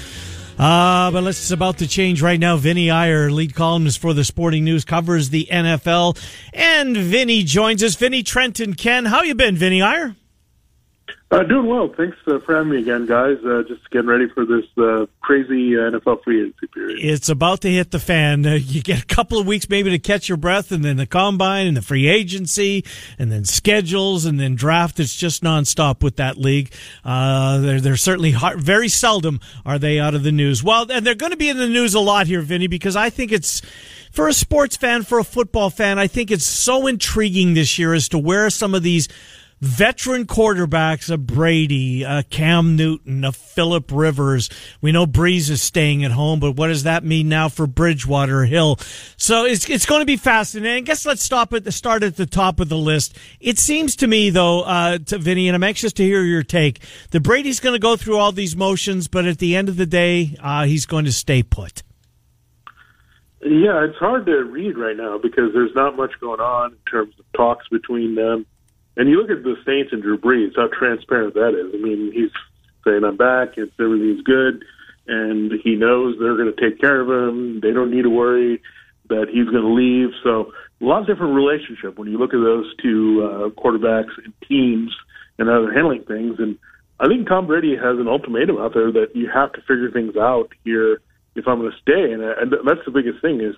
Uh, 0.58 1.10
but 1.10 1.22
let's 1.22 1.50
about 1.50 1.78
to 1.78 1.88
change 1.88 2.22
right 2.22 2.38
now. 2.38 2.56
Vinny 2.56 2.90
Iyer, 2.90 3.30
lead 3.30 3.54
columnist 3.54 3.98
for 3.98 4.14
the 4.14 4.24
Sporting 4.24 4.64
News, 4.64 4.84
covers 4.84 5.30
the 5.30 5.48
NFL, 5.50 6.18
and 6.52 6.96
Vinny 6.96 7.42
joins 7.42 7.82
us. 7.82 7.94
Vinny, 7.96 8.22
Trenton, 8.22 8.74
Ken, 8.74 9.04
how 9.06 9.22
you 9.22 9.34
been, 9.34 9.56
Vinny 9.56 9.82
Iyer? 9.82 10.14
Uh, 11.32 11.42
doing 11.44 11.66
well. 11.66 11.88
Thanks 11.88 12.18
uh, 12.26 12.38
for 12.40 12.56
having 12.56 12.72
me 12.72 12.78
again, 12.80 13.06
guys. 13.06 13.38
Uh, 13.42 13.62
just 13.66 13.88
getting 13.90 14.06
ready 14.06 14.28
for 14.28 14.44
this 14.44 14.66
uh, 14.76 15.06
crazy 15.22 15.74
uh, 15.78 15.90
NFL 15.90 16.22
free 16.22 16.42
agency 16.42 16.66
period. 16.66 16.98
It's 17.00 17.30
about 17.30 17.62
to 17.62 17.70
hit 17.70 17.90
the 17.90 17.98
fan. 17.98 18.44
Uh, 18.44 18.56
you 18.56 18.82
get 18.82 19.02
a 19.02 19.06
couple 19.06 19.38
of 19.38 19.46
weeks 19.46 19.66
maybe 19.70 19.88
to 19.88 19.98
catch 19.98 20.28
your 20.28 20.36
breath, 20.36 20.70
and 20.70 20.84
then 20.84 20.98
the 20.98 21.06
combine 21.06 21.66
and 21.66 21.74
the 21.74 21.80
free 21.80 22.06
agency, 22.06 22.84
and 23.18 23.32
then 23.32 23.46
schedules, 23.46 24.26
and 24.26 24.38
then 24.38 24.56
draft. 24.56 25.00
It's 25.00 25.16
just 25.16 25.42
nonstop 25.42 26.02
with 26.02 26.16
that 26.16 26.36
league. 26.36 26.70
They're, 27.02 27.80
they're 27.80 27.96
certainly 27.96 28.32
hard, 28.32 28.60
very 28.60 28.90
seldom 28.90 29.40
are 29.64 29.78
they 29.78 29.98
out 29.98 30.14
of 30.14 30.24
the 30.24 30.32
news. 30.32 30.62
Well, 30.62 30.92
and 30.92 31.06
they're 31.06 31.14
going 31.14 31.32
to 31.32 31.38
be 31.38 31.48
in 31.48 31.56
the 31.56 31.66
news 31.66 31.94
a 31.94 32.00
lot 32.00 32.26
here, 32.26 32.42
Vinny, 32.42 32.66
because 32.66 32.94
I 32.94 33.08
think 33.08 33.32
it's 33.32 33.62
for 34.10 34.28
a 34.28 34.34
sports 34.34 34.76
fan, 34.76 35.02
for 35.02 35.18
a 35.18 35.24
football 35.24 35.70
fan, 35.70 35.98
I 35.98 36.08
think 36.08 36.30
it's 36.30 36.44
so 36.44 36.86
intriguing 36.86 37.54
this 37.54 37.78
year 37.78 37.94
as 37.94 38.10
to 38.10 38.18
where 38.18 38.50
some 38.50 38.74
of 38.74 38.82
these 38.82 39.08
veteran 39.62 40.26
quarterbacks, 40.26 41.08
a 41.08 41.16
Brady, 41.16 42.02
a 42.02 42.24
Cam 42.24 42.74
Newton, 42.74 43.24
a 43.24 43.30
Philip 43.30 43.90
Rivers. 43.92 44.50
We 44.80 44.90
know 44.90 45.06
Brees 45.06 45.48
is 45.48 45.62
staying 45.62 46.04
at 46.04 46.10
home, 46.10 46.40
but 46.40 46.56
what 46.56 46.66
does 46.66 46.82
that 46.82 47.04
mean 47.04 47.28
now 47.28 47.48
for 47.48 47.68
Bridgewater 47.68 48.44
Hill? 48.44 48.76
So 49.16 49.44
it's 49.44 49.70
it's 49.70 49.86
going 49.86 50.00
to 50.00 50.06
be 50.06 50.16
fascinating. 50.16 50.82
I 50.82 50.84
guess 50.84 51.06
let's 51.06 51.22
stop 51.22 51.52
at 51.52 51.62
the 51.62 51.70
start 51.70 52.02
at 52.02 52.16
the 52.16 52.26
top 52.26 52.58
of 52.58 52.68
the 52.68 52.76
list. 52.76 53.16
It 53.40 53.56
seems 53.56 53.94
to 53.96 54.08
me 54.08 54.30
though, 54.30 54.62
uh, 54.62 54.98
to 54.98 55.18
Vinny, 55.18 55.48
and 55.48 55.54
I'm 55.54 55.62
anxious 55.62 55.92
to 55.94 56.02
hear 56.02 56.24
your 56.24 56.42
take. 56.42 56.80
The 57.12 57.20
Brady's 57.20 57.60
going 57.60 57.74
to 57.74 57.78
go 57.78 57.96
through 57.96 58.18
all 58.18 58.32
these 58.32 58.56
motions, 58.56 59.06
but 59.06 59.26
at 59.26 59.38
the 59.38 59.54
end 59.54 59.68
of 59.68 59.76
the 59.76 59.86
day, 59.86 60.36
uh, 60.42 60.64
he's 60.64 60.86
going 60.86 61.04
to 61.04 61.12
stay 61.12 61.44
put. 61.44 61.84
Yeah, 63.44 63.84
it's 63.84 63.98
hard 63.98 64.26
to 64.26 64.44
read 64.44 64.76
right 64.76 64.96
now 64.96 65.18
because 65.18 65.52
there's 65.52 65.74
not 65.74 65.96
much 65.96 66.12
going 66.20 66.40
on 66.40 66.72
in 66.72 66.78
terms 66.90 67.14
of 67.18 67.24
talks 67.36 67.66
between 67.68 68.14
them. 68.16 68.46
And 68.96 69.08
you 69.08 69.20
look 69.20 69.30
at 69.30 69.42
the 69.42 69.56
Saints 69.64 69.92
and 69.92 70.02
Drew 70.02 70.18
Brees, 70.18 70.52
how 70.56 70.68
transparent 70.68 71.34
that 71.34 71.54
is. 71.56 71.74
I 71.74 71.82
mean, 71.82 72.12
he's 72.12 72.30
saying, 72.84 73.04
I'm 73.04 73.16
back, 73.16 73.56
it's 73.56 73.72
everything's 73.80 74.22
good, 74.22 74.64
and 75.06 75.52
he 75.64 75.76
knows 75.76 76.16
they're 76.18 76.36
going 76.36 76.52
to 76.54 76.60
take 76.60 76.80
care 76.80 77.00
of 77.00 77.08
him. 77.08 77.60
They 77.60 77.72
don't 77.72 77.90
need 77.90 78.02
to 78.02 78.10
worry 78.10 78.60
that 79.08 79.26
he's 79.32 79.48
going 79.48 79.64
to 79.64 79.74
leave. 79.74 80.10
So 80.22 80.52
a 80.80 80.84
lot 80.84 81.00
of 81.00 81.06
different 81.06 81.34
relationship 81.34 81.98
when 81.98 82.10
you 82.10 82.18
look 82.18 82.34
at 82.34 82.40
those 82.40 82.66
two 82.82 83.22
uh, 83.24 83.60
quarterbacks 83.60 84.12
and 84.22 84.32
teams 84.48 84.92
and 85.38 85.48
how 85.48 85.62
they're 85.62 85.74
handling 85.74 86.04
things. 86.04 86.36
And 86.38 86.58
I 87.00 87.08
think 87.08 87.28
Tom 87.28 87.46
Brady 87.46 87.76
has 87.76 87.98
an 87.98 88.08
ultimatum 88.08 88.58
out 88.58 88.74
there 88.74 88.92
that 88.92 89.14
you 89.14 89.28
have 89.32 89.52
to 89.54 89.60
figure 89.62 89.90
things 89.90 90.16
out 90.16 90.50
here 90.64 91.00
if 91.34 91.48
I'm 91.48 91.58
going 91.58 91.72
to 91.72 91.78
stay. 91.80 92.12
And, 92.12 92.22
and 92.22 92.52
that's 92.66 92.84
the 92.84 92.92
biggest 92.92 93.22
thing 93.22 93.40
is 93.40 93.54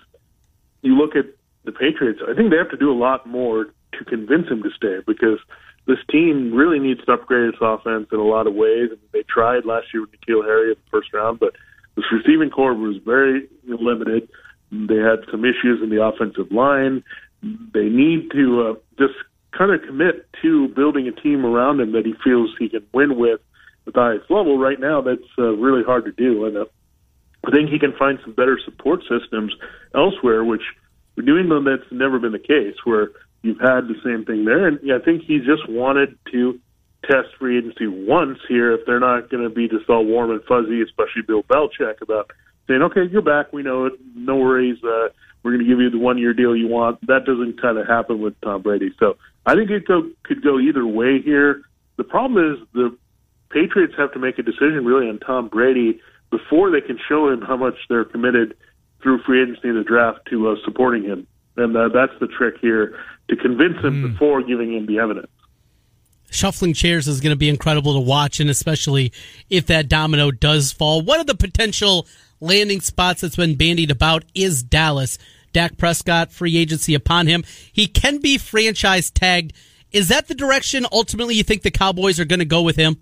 you 0.81 0.95
look 0.95 1.15
at 1.15 1.25
the 1.65 1.71
Patriots. 1.71 2.21
I 2.23 2.33
think 2.35 2.51
they 2.51 2.57
have 2.57 2.71
to 2.71 2.77
do 2.77 2.91
a 2.91 2.97
lot 2.97 3.27
more 3.27 3.67
to 3.99 4.05
convince 4.05 4.47
him 4.47 4.63
to 4.63 4.69
stay 4.75 4.99
because 5.05 5.39
this 5.87 5.99
team 6.09 6.53
really 6.53 6.79
needs 6.79 7.03
to 7.05 7.13
upgrade 7.13 7.49
its 7.49 7.57
offense 7.61 8.07
in 8.11 8.19
a 8.19 8.23
lot 8.23 8.47
of 8.47 8.55
ways. 8.55 8.89
And 8.91 8.99
they 9.11 9.23
tried 9.23 9.65
last 9.65 9.87
year 9.93 10.01
with 10.01 10.11
N'Keal 10.11 10.43
Harry 10.43 10.71
in 10.71 10.75
the 10.75 10.89
first 10.91 11.13
round, 11.13 11.39
but 11.39 11.53
this 11.95 12.05
receiving 12.11 12.49
core 12.49 12.73
was 12.73 12.97
very 13.05 13.47
limited. 13.67 14.27
They 14.71 14.97
had 14.97 15.19
some 15.31 15.45
issues 15.45 15.81
in 15.81 15.89
the 15.89 16.03
offensive 16.03 16.51
line. 16.51 17.03
They 17.41 17.89
need 17.89 18.31
to 18.31 18.67
uh, 18.67 18.73
just 18.97 19.13
kind 19.51 19.71
of 19.71 19.81
commit 19.85 20.27
to 20.41 20.67
building 20.69 21.07
a 21.07 21.11
team 21.11 21.45
around 21.45 21.79
him 21.79 21.93
that 21.93 22.05
he 22.05 22.13
feels 22.23 22.49
he 22.59 22.69
can 22.69 22.85
win 22.93 23.17
with 23.17 23.39
at 23.87 23.93
the 23.93 23.99
highest 23.99 24.29
level. 24.29 24.57
Right 24.57 24.79
now, 24.79 25.01
that's 25.01 25.21
uh, 25.37 25.53
really 25.55 25.83
hard 25.83 26.05
to 26.05 26.11
do. 26.11 26.45
And 26.45 26.57
uh, 26.57 26.65
I 27.45 27.51
think 27.51 27.69
he 27.69 27.79
can 27.79 27.93
find 27.93 28.19
some 28.23 28.33
better 28.33 28.59
support 28.65 29.01
systems 29.01 29.53
elsewhere, 29.93 30.43
which 30.43 30.63
with 31.15 31.25
New 31.25 31.37
England, 31.37 31.67
that's 31.67 31.89
never 31.91 32.19
been 32.19 32.33
the 32.33 32.39
case, 32.39 32.75
where 32.83 33.11
you've 33.45 33.59
had 33.59 33.87
the 33.87 33.95
same 34.03 34.25
thing 34.25 34.43
there. 34.43 34.67
And 34.67 34.79
I 34.91 34.97
think 34.97 35.23
he 35.23 35.37
just 35.37 35.69
wanted 35.69 36.17
to 36.31 36.59
test 37.03 37.29
free 37.37 37.59
agency 37.59 37.85
once 37.85 38.39
here 38.49 38.73
if 38.73 38.85
they're 38.87 38.99
not 38.99 39.29
going 39.29 39.43
to 39.43 39.53
be 39.53 39.67
just 39.69 39.87
all 39.87 40.03
warm 40.03 40.31
and 40.31 40.43
fuzzy, 40.45 40.81
especially 40.81 41.21
Bill 41.21 41.43
Belichick, 41.43 42.01
about 42.01 42.31
saying, 42.67 42.81
okay, 42.81 43.03
you're 43.11 43.21
back. 43.21 43.53
We 43.53 43.61
know 43.61 43.85
it. 43.85 43.93
No 44.15 44.37
worries. 44.37 44.83
Uh, 44.83 45.09
we're 45.43 45.51
going 45.51 45.63
to 45.63 45.69
give 45.69 45.79
you 45.79 45.91
the 45.91 45.99
one 45.99 46.17
year 46.17 46.33
deal 46.33 46.55
you 46.55 46.67
want. 46.67 47.05
That 47.05 47.25
doesn't 47.25 47.61
kind 47.61 47.77
of 47.77 47.85
happen 47.85 48.19
with 48.19 48.33
Tom 48.41 48.63
Brady. 48.63 48.91
So 48.99 49.17
I 49.45 49.53
think 49.53 49.69
it 49.69 49.87
go, 49.87 50.09
could 50.23 50.41
go 50.41 50.59
either 50.59 50.85
way 50.85 51.21
here. 51.21 51.61
The 51.97 52.03
problem 52.03 52.53
is 52.53 52.67
the 52.73 52.97
Patriots 53.51 53.93
have 53.95 54.11
to 54.13 54.19
make 54.19 54.39
a 54.39 54.43
decision 54.43 54.83
really 54.83 55.07
on 55.07 55.19
Tom 55.19 55.49
Brady 55.49 56.01
before 56.31 56.71
they 56.71 56.81
can 56.81 56.97
show 57.07 57.29
him 57.29 57.41
how 57.41 57.55
much 57.55 57.75
they're 57.89 58.05
committed 58.05 58.57
through 59.03 59.21
free 59.21 59.43
agency 59.43 59.69
and 59.69 59.77
the 59.77 59.83
draft 59.83 60.21
to 60.31 60.49
uh, 60.49 60.55
supporting 60.65 61.03
him. 61.03 61.27
And 61.57 61.75
uh, 61.75 61.89
that's 61.89 62.13
the 62.19 62.27
trick 62.27 62.55
here 62.61 62.99
to 63.29 63.35
convince 63.35 63.77
him 63.77 64.03
mm. 64.03 64.11
before 64.11 64.41
giving 64.43 64.73
him 64.73 64.85
the 64.85 64.99
evidence. 64.99 65.27
Shuffling 66.29 66.73
chairs 66.73 67.07
is 67.07 67.21
going 67.21 67.31
to 67.31 67.37
be 67.37 67.49
incredible 67.49 67.93
to 67.93 67.99
watch, 67.99 68.39
and 68.39 68.49
especially 68.49 69.13
if 69.49 69.67
that 69.67 69.87
domino 69.87 70.31
does 70.31 70.71
fall. 70.71 71.01
One 71.01 71.19
of 71.19 71.27
the 71.27 71.35
potential 71.35 72.07
landing 72.41 72.81
spots 72.81 73.21
that's 73.21 73.35
been 73.35 73.55
bandied 73.55 73.91
about 73.91 74.25
is 74.33 74.63
Dallas. 74.63 75.17
Dak 75.53 75.77
Prescott, 75.77 76.33
free 76.33 76.57
agency 76.57 76.93
upon 76.93 77.27
him. 77.27 77.45
He 77.71 77.87
can 77.87 78.19
be 78.19 78.37
franchise 78.37 79.09
tagged. 79.09 79.53
Is 79.93 80.09
that 80.09 80.27
the 80.27 80.35
direction 80.35 80.85
ultimately 80.91 81.35
you 81.35 81.43
think 81.43 81.61
the 81.61 81.71
Cowboys 81.71 82.19
are 82.19 82.25
going 82.25 82.39
to 82.39 82.45
go 82.45 82.61
with 82.61 82.75
him? 82.75 82.97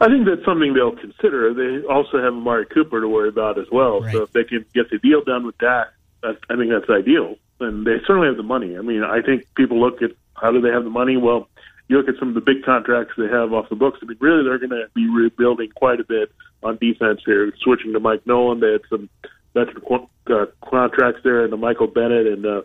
I 0.00 0.08
think 0.08 0.26
that's 0.26 0.44
something 0.44 0.74
they'll 0.74 0.96
consider. 0.96 1.54
They 1.54 1.86
also 1.86 2.18
have 2.18 2.34
Amari 2.34 2.66
Cooper 2.66 3.00
to 3.00 3.08
worry 3.08 3.28
about 3.28 3.58
as 3.58 3.66
well. 3.70 4.00
Right. 4.00 4.12
So 4.12 4.22
if 4.22 4.32
they 4.32 4.42
can 4.42 4.66
get 4.74 4.90
the 4.90 4.98
deal 4.98 5.22
done 5.22 5.46
with 5.46 5.56
Dak, 5.58 5.93
I 6.24 6.56
think 6.56 6.70
that's 6.70 6.90
ideal. 6.90 7.36
And 7.60 7.86
they 7.86 7.96
certainly 8.06 8.28
have 8.28 8.36
the 8.36 8.42
money. 8.42 8.76
I 8.76 8.80
mean, 8.80 9.02
I 9.02 9.20
think 9.22 9.46
people 9.54 9.80
look 9.80 10.02
at 10.02 10.10
how 10.34 10.50
do 10.50 10.60
they 10.60 10.70
have 10.70 10.84
the 10.84 10.90
money? 10.90 11.16
Well, 11.16 11.48
you 11.88 11.98
look 11.98 12.08
at 12.08 12.18
some 12.18 12.28
of 12.28 12.34
the 12.34 12.40
big 12.40 12.64
contracts 12.64 13.14
they 13.16 13.28
have 13.28 13.52
off 13.52 13.68
the 13.68 13.76
books. 13.76 13.98
I 14.02 14.06
mean, 14.06 14.16
really, 14.20 14.42
they're 14.42 14.58
going 14.58 14.70
to 14.70 14.88
be 14.94 15.08
rebuilding 15.08 15.70
quite 15.74 16.00
a 16.00 16.04
bit 16.04 16.32
on 16.62 16.78
defense 16.80 17.20
here. 17.24 17.52
Switching 17.60 17.92
to 17.92 18.00
Mike 18.00 18.26
Nolan, 18.26 18.60
they 18.60 18.72
had 18.72 18.82
some 18.88 19.08
veteran 19.52 19.82
qu- 19.86 20.34
uh, 20.34 20.46
contracts 20.68 21.20
there, 21.22 21.44
and 21.44 21.52
the 21.52 21.56
Michael 21.56 21.86
Bennett 21.86 22.26
and 22.26 22.46
uh, 22.46 22.62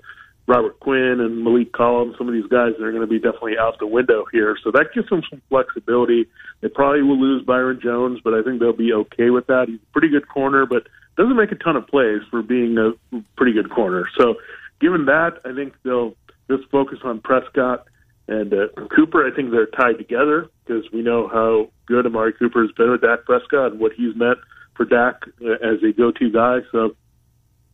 Robert 0.48 0.80
Quinn 0.80 1.20
and 1.20 1.46
Maliek 1.46 1.72
Collins, 1.74 2.16
some 2.18 2.28
of 2.28 2.34
these 2.34 2.48
guys 2.48 2.74
are 2.82 2.92
going 2.92 3.02
to 3.02 3.08
be 3.08 3.20
definitely 3.20 3.58
out 3.60 3.78
the 3.78 3.86
window 3.86 4.26
here. 4.32 4.58
So 4.64 4.72
that 4.72 4.88
gives 4.96 5.08
them 5.10 5.22
some 5.30 5.42
flexibility. 5.50 6.26
They 6.62 6.70
probably 6.70 7.04
will 7.04 7.20
lose 7.20 7.46
Byron 7.46 7.80
Jones, 7.84 8.20
but 8.24 8.34
I 8.34 8.42
think 8.42 8.60
they'll 8.60 8.74
be 8.74 8.94
okay 8.94 9.30
with 9.30 9.48
that. 9.48 9.66
He's 9.68 9.80
a 9.80 9.92
pretty 9.92 10.10
good 10.10 10.28
corner, 10.28 10.66
but 10.66 10.88
doesn't 11.20 11.36
make 11.36 11.52
a 11.52 11.56
ton 11.56 11.76
of 11.76 11.86
plays 11.86 12.22
for 12.32 12.42
being 12.42 12.78
a 12.78 12.94
pretty 13.36 13.52
good 13.52 13.70
corner. 13.70 14.08
So 14.18 14.36
given 14.80 15.06
that, 15.06 15.40
I 15.44 15.54
think 15.54 15.74
they'll 15.84 16.16
just 16.50 16.70
focus 16.72 17.00
on 17.04 17.20
Prescott 17.20 17.86
and 18.30 18.54
uh, 18.54 18.68
Cooper. 18.96 19.28
I 19.28 19.36
think 19.36 19.52
they're 19.52 19.66
tied 19.66 19.98
together 19.98 20.48
because 20.66 20.86
we 20.94 21.02
know 21.02 21.28
how 21.28 21.70
good 21.88 22.06
Amari 22.06 22.32
Cooper 22.34 22.62
has 22.62 22.72
been 22.72 22.92
with 22.92 23.02
Dak 23.02 23.26
Prescott 23.26 23.74
and 23.74 23.82
what 23.82 23.92
he's 23.92 24.16
meant 24.16 24.40
for 24.76 24.86
Dak 24.86 25.24
as 25.42 25.84
a 25.84 25.92
go-to 25.92 26.32
guy. 26.32 26.60
So 26.72 26.96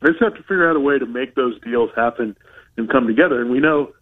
they 0.01 0.09
just 0.09 0.23
have 0.23 0.33
to 0.33 0.41
figure 0.41 0.67
out 0.67 0.75
a 0.75 0.79
way 0.79 0.97
to 0.97 1.05
make 1.05 1.35
those 1.35 1.61
deals 1.61 1.91
happen 1.95 2.35
and 2.77 2.89
come 2.89 3.05
together. 3.05 3.41
And 3.41 3.51
we 3.51 3.59
know 3.59 3.93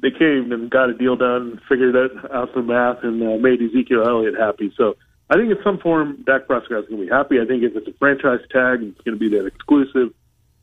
they 0.00 0.10
came 0.10 0.50
and 0.50 0.70
got 0.70 0.88
a 0.88 0.94
deal 0.94 1.16
done, 1.16 1.60
figured 1.68 1.94
out 2.32 2.54
the 2.54 2.62
math, 2.62 3.02
and 3.02 3.22
uh, 3.22 3.36
made 3.36 3.60
Ezekiel 3.60 4.04
Elliott 4.06 4.34
happy. 4.38 4.72
So 4.78 4.96
I 5.30 5.36
think 5.36 5.50
in 5.50 5.62
some 5.62 5.78
form, 5.78 6.22
Dak 6.26 6.46
Prescott 6.46 6.84
is 6.84 6.88
going 6.88 7.00
to 7.00 7.06
be 7.06 7.12
happy. 7.12 7.40
I 7.40 7.44
think 7.44 7.62
if 7.62 7.76
it's 7.76 7.86
a 7.86 7.92
franchise 7.98 8.40
tag, 8.50 8.82
it's 8.82 9.00
going 9.02 9.18
to 9.18 9.20
be 9.20 9.28
that 9.36 9.46
exclusive 9.46 10.14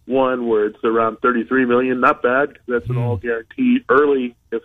one 0.06 0.48
where 0.48 0.66
it's 0.66 0.84
around 0.84 1.18
33 1.22 1.66
million. 1.66 2.00
Not 2.00 2.22
bad 2.22 2.50
because 2.50 2.66
that's 2.68 2.90
an 2.90 2.96
hmm. 2.96 3.02
all 3.02 3.18
guarantee 3.18 3.80
early. 3.90 4.36
If 4.52 4.64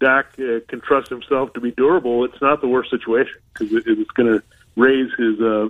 Dak 0.00 0.38
uh, 0.38 0.60
can 0.68 0.80
trust 0.80 1.08
himself 1.08 1.52
to 1.54 1.60
be 1.60 1.70
durable, 1.70 2.24
it's 2.24 2.40
not 2.40 2.60
the 2.60 2.68
worst 2.68 2.90
situation 2.90 3.40
because 3.52 3.72
it, 3.72 3.84
it's 3.86 4.10
going 4.10 4.32
to 4.32 4.42
raise 4.76 5.10
his 5.18 5.40
uh, 5.40 5.68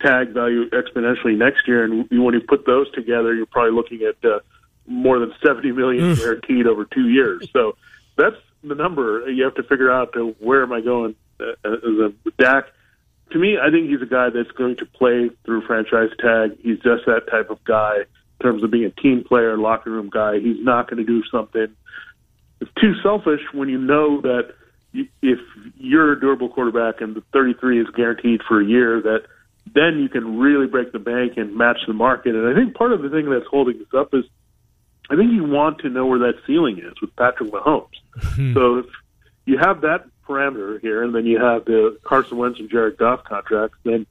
tag 0.00 0.30
value 0.30 0.68
exponentially 0.70 1.36
next 1.36 1.66
year. 1.66 1.84
And 1.84 2.08
when 2.10 2.34
you 2.34 2.40
put 2.40 2.66
those 2.66 2.90
together, 2.92 3.34
you're 3.34 3.46
probably 3.46 3.72
looking 3.72 4.02
at 4.02 4.24
uh, 4.28 4.40
more 4.86 5.18
than 5.18 5.32
70 5.44 5.72
million 5.72 6.14
guaranteed 6.14 6.66
over 6.66 6.84
two 6.84 7.08
years. 7.08 7.48
So 7.52 7.76
that's 8.16 8.36
the 8.62 8.74
number 8.74 9.28
you 9.30 9.44
have 9.44 9.54
to 9.54 9.62
figure 9.62 9.90
out 9.90 10.12
to 10.14 10.34
where 10.40 10.62
am 10.62 10.72
I 10.72 10.80
going 10.80 11.14
uh, 11.40 11.52
as 11.64 11.82
a 11.82 12.12
Dak. 12.38 12.66
To 13.32 13.38
me, 13.38 13.58
I 13.60 13.70
think 13.70 13.90
he's 13.90 14.02
a 14.02 14.06
guy 14.06 14.30
that's 14.30 14.50
going 14.52 14.76
to 14.76 14.86
play 14.86 15.30
through 15.44 15.62
franchise 15.66 16.10
tag. 16.18 16.58
He's 16.60 16.78
just 16.78 17.06
that 17.06 17.28
type 17.30 17.50
of 17.50 17.62
guy 17.64 17.96
in 17.98 18.42
terms 18.42 18.62
of 18.64 18.70
being 18.70 18.84
a 18.84 18.90
team 18.90 19.24
player, 19.24 19.58
locker 19.58 19.90
room 19.90 20.08
guy. 20.10 20.38
He's 20.38 20.62
not 20.64 20.88
going 20.88 21.04
to 21.04 21.04
do 21.04 21.22
something 21.30 21.74
it's 22.60 22.70
too 22.80 22.94
selfish 23.02 23.40
when 23.52 23.68
you 23.68 23.78
know 23.78 24.20
that 24.20 24.54
if 24.92 25.38
you're 25.76 26.12
a 26.12 26.20
durable 26.20 26.48
quarterback 26.48 27.00
and 27.00 27.14
the 27.14 27.22
33 27.32 27.82
is 27.82 27.86
guaranteed 27.94 28.40
for 28.48 28.60
a 28.60 28.64
year, 28.64 29.00
that 29.02 29.26
then 29.74 30.00
you 30.00 30.08
can 30.08 30.38
really 30.38 30.66
break 30.66 30.92
the 30.92 30.98
bank 30.98 31.34
and 31.36 31.54
match 31.54 31.78
the 31.86 31.92
market. 31.92 32.34
And 32.34 32.48
I 32.48 32.58
think 32.58 32.74
part 32.74 32.92
of 32.92 33.02
the 33.02 33.10
thing 33.10 33.30
that's 33.30 33.46
holding 33.46 33.78
this 33.78 33.88
up 33.94 34.14
is 34.14 34.24
I 35.10 35.16
think 35.16 35.32
you 35.32 35.44
want 35.44 35.78
to 35.80 35.90
know 35.90 36.06
where 36.06 36.18
that 36.20 36.34
ceiling 36.46 36.78
is 36.78 37.00
with 37.00 37.14
Patrick 37.16 37.50
Mahomes. 37.50 37.86
Hmm. 38.20 38.54
So 38.54 38.78
if 38.78 38.86
you 39.44 39.58
have 39.58 39.82
that 39.82 40.06
parameter 40.28 40.80
here, 40.80 41.02
and 41.02 41.14
then 41.14 41.26
you 41.26 41.40
have 41.40 41.64
the 41.64 41.98
Carson 42.04 42.36
Wentz 42.36 42.60
and 42.60 42.70
Jared 42.70 42.98
Goff 42.98 43.24
contracts, 43.24 43.78
then 43.84 44.06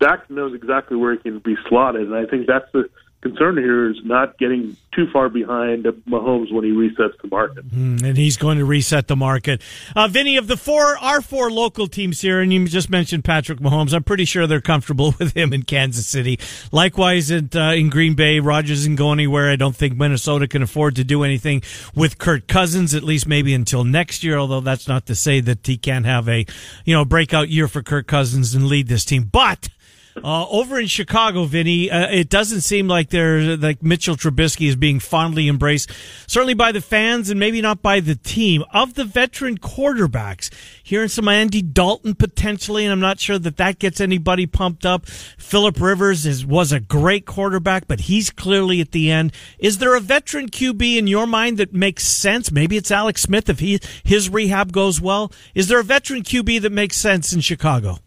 Dak 0.00 0.28
knows 0.30 0.54
exactly 0.54 0.96
where 0.96 1.12
he 1.12 1.18
can 1.18 1.38
be 1.38 1.56
slotted. 1.68 2.02
And 2.02 2.14
I 2.14 2.26
think 2.26 2.46
that's 2.46 2.70
the 2.72 2.88
concern 3.22 3.56
here 3.56 3.88
is 3.90 3.98
not 4.04 4.36
getting 4.36 4.76
too 4.90 5.08
far 5.12 5.28
behind 5.28 5.84
Mahomes 5.84 6.52
when 6.52 6.64
he 6.64 6.72
resets 6.72 7.18
the 7.22 7.28
market. 7.28 7.66
Mm, 7.68 8.02
and 8.02 8.16
he's 8.18 8.36
going 8.36 8.58
to 8.58 8.64
reset 8.64 9.06
the 9.06 9.16
market. 9.16 9.62
Uh, 9.96 10.08
Vinny, 10.08 10.36
of 10.36 10.48
the 10.48 10.56
four, 10.56 10.98
our 10.98 11.22
four 11.22 11.50
local 11.50 11.86
teams 11.86 12.20
here, 12.20 12.40
and 12.40 12.52
you 12.52 12.66
just 12.66 12.90
mentioned 12.90 13.24
Patrick 13.24 13.60
Mahomes, 13.60 13.94
I'm 13.94 14.02
pretty 14.02 14.24
sure 14.24 14.46
they're 14.46 14.60
comfortable 14.60 15.14
with 15.18 15.34
him 15.34 15.52
in 15.52 15.62
Kansas 15.62 16.06
City. 16.06 16.38
Likewise, 16.72 17.30
at, 17.30 17.54
uh, 17.56 17.72
in 17.74 17.88
Green 17.88 18.14
Bay, 18.14 18.40
Rodgers 18.40 18.80
isn't 18.80 18.96
going 18.96 19.20
anywhere. 19.20 19.50
I 19.50 19.56
don't 19.56 19.76
think 19.76 19.96
Minnesota 19.96 20.48
can 20.48 20.62
afford 20.62 20.96
to 20.96 21.04
do 21.04 21.22
anything 21.22 21.62
with 21.94 22.18
Kirk 22.18 22.48
Cousins, 22.48 22.94
at 22.94 23.04
least 23.04 23.26
maybe 23.26 23.54
until 23.54 23.84
next 23.84 24.24
year, 24.24 24.36
although 24.36 24.60
that's 24.60 24.88
not 24.88 25.06
to 25.06 25.14
say 25.14 25.40
that 25.40 25.66
he 25.66 25.76
can't 25.76 26.04
have 26.06 26.28
a, 26.28 26.44
you 26.84 26.94
know, 26.94 27.04
breakout 27.04 27.48
year 27.48 27.68
for 27.68 27.82
Kirk 27.82 28.08
Cousins 28.08 28.54
and 28.54 28.66
lead 28.66 28.88
this 28.88 29.04
team. 29.04 29.28
But 29.30 29.68
uh, 30.16 30.46
over 30.48 30.78
in 30.78 30.86
Chicago, 30.86 31.44
Vinny, 31.44 31.90
uh, 31.90 32.08
it 32.10 32.28
doesn't 32.28 32.60
seem 32.60 32.86
like 32.86 33.10
they're 33.10 33.56
like 33.56 33.82
Mitchell 33.82 34.16
Trubisky 34.16 34.68
is 34.68 34.76
being 34.76 35.00
fondly 35.00 35.48
embraced, 35.48 35.90
certainly 36.26 36.54
by 36.54 36.72
the 36.72 36.80
fans 36.80 37.30
and 37.30 37.40
maybe 37.40 37.62
not 37.62 37.82
by 37.82 38.00
the 38.00 38.14
team. 38.14 38.62
Of 38.72 38.94
the 38.94 39.04
veteran 39.04 39.58
quarterbacks, 39.58 40.52
hearing 40.82 41.08
some 41.08 41.28
Andy 41.28 41.62
Dalton 41.62 42.14
potentially, 42.14 42.84
and 42.84 42.92
I'm 42.92 43.00
not 43.00 43.20
sure 43.20 43.38
that 43.38 43.56
that 43.56 43.78
gets 43.78 44.00
anybody 44.00 44.46
pumped 44.46 44.84
up. 44.84 45.06
Philip 45.06 45.80
Rivers 45.80 46.26
is 46.26 46.44
was 46.44 46.72
a 46.72 46.80
great 46.80 47.24
quarterback, 47.24 47.88
but 47.88 48.00
he's 48.00 48.30
clearly 48.30 48.80
at 48.80 48.92
the 48.92 49.10
end. 49.10 49.32
Is 49.58 49.78
there 49.78 49.96
a 49.96 50.00
veteran 50.00 50.50
QB 50.50 50.98
in 50.98 51.06
your 51.06 51.26
mind 51.26 51.58
that 51.58 51.72
makes 51.72 52.06
sense? 52.06 52.52
Maybe 52.52 52.76
it's 52.76 52.90
Alex 52.90 53.22
Smith 53.22 53.48
if 53.48 53.60
he 53.60 53.80
his 54.04 54.28
rehab 54.28 54.72
goes 54.72 55.00
well. 55.00 55.32
Is 55.54 55.68
there 55.68 55.80
a 55.80 55.84
veteran 55.84 56.22
QB 56.22 56.60
that 56.62 56.72
makes 56.72 56.96
sense 56.96 57.32
in 57.32 57.40
Chicago? 57.40 57.98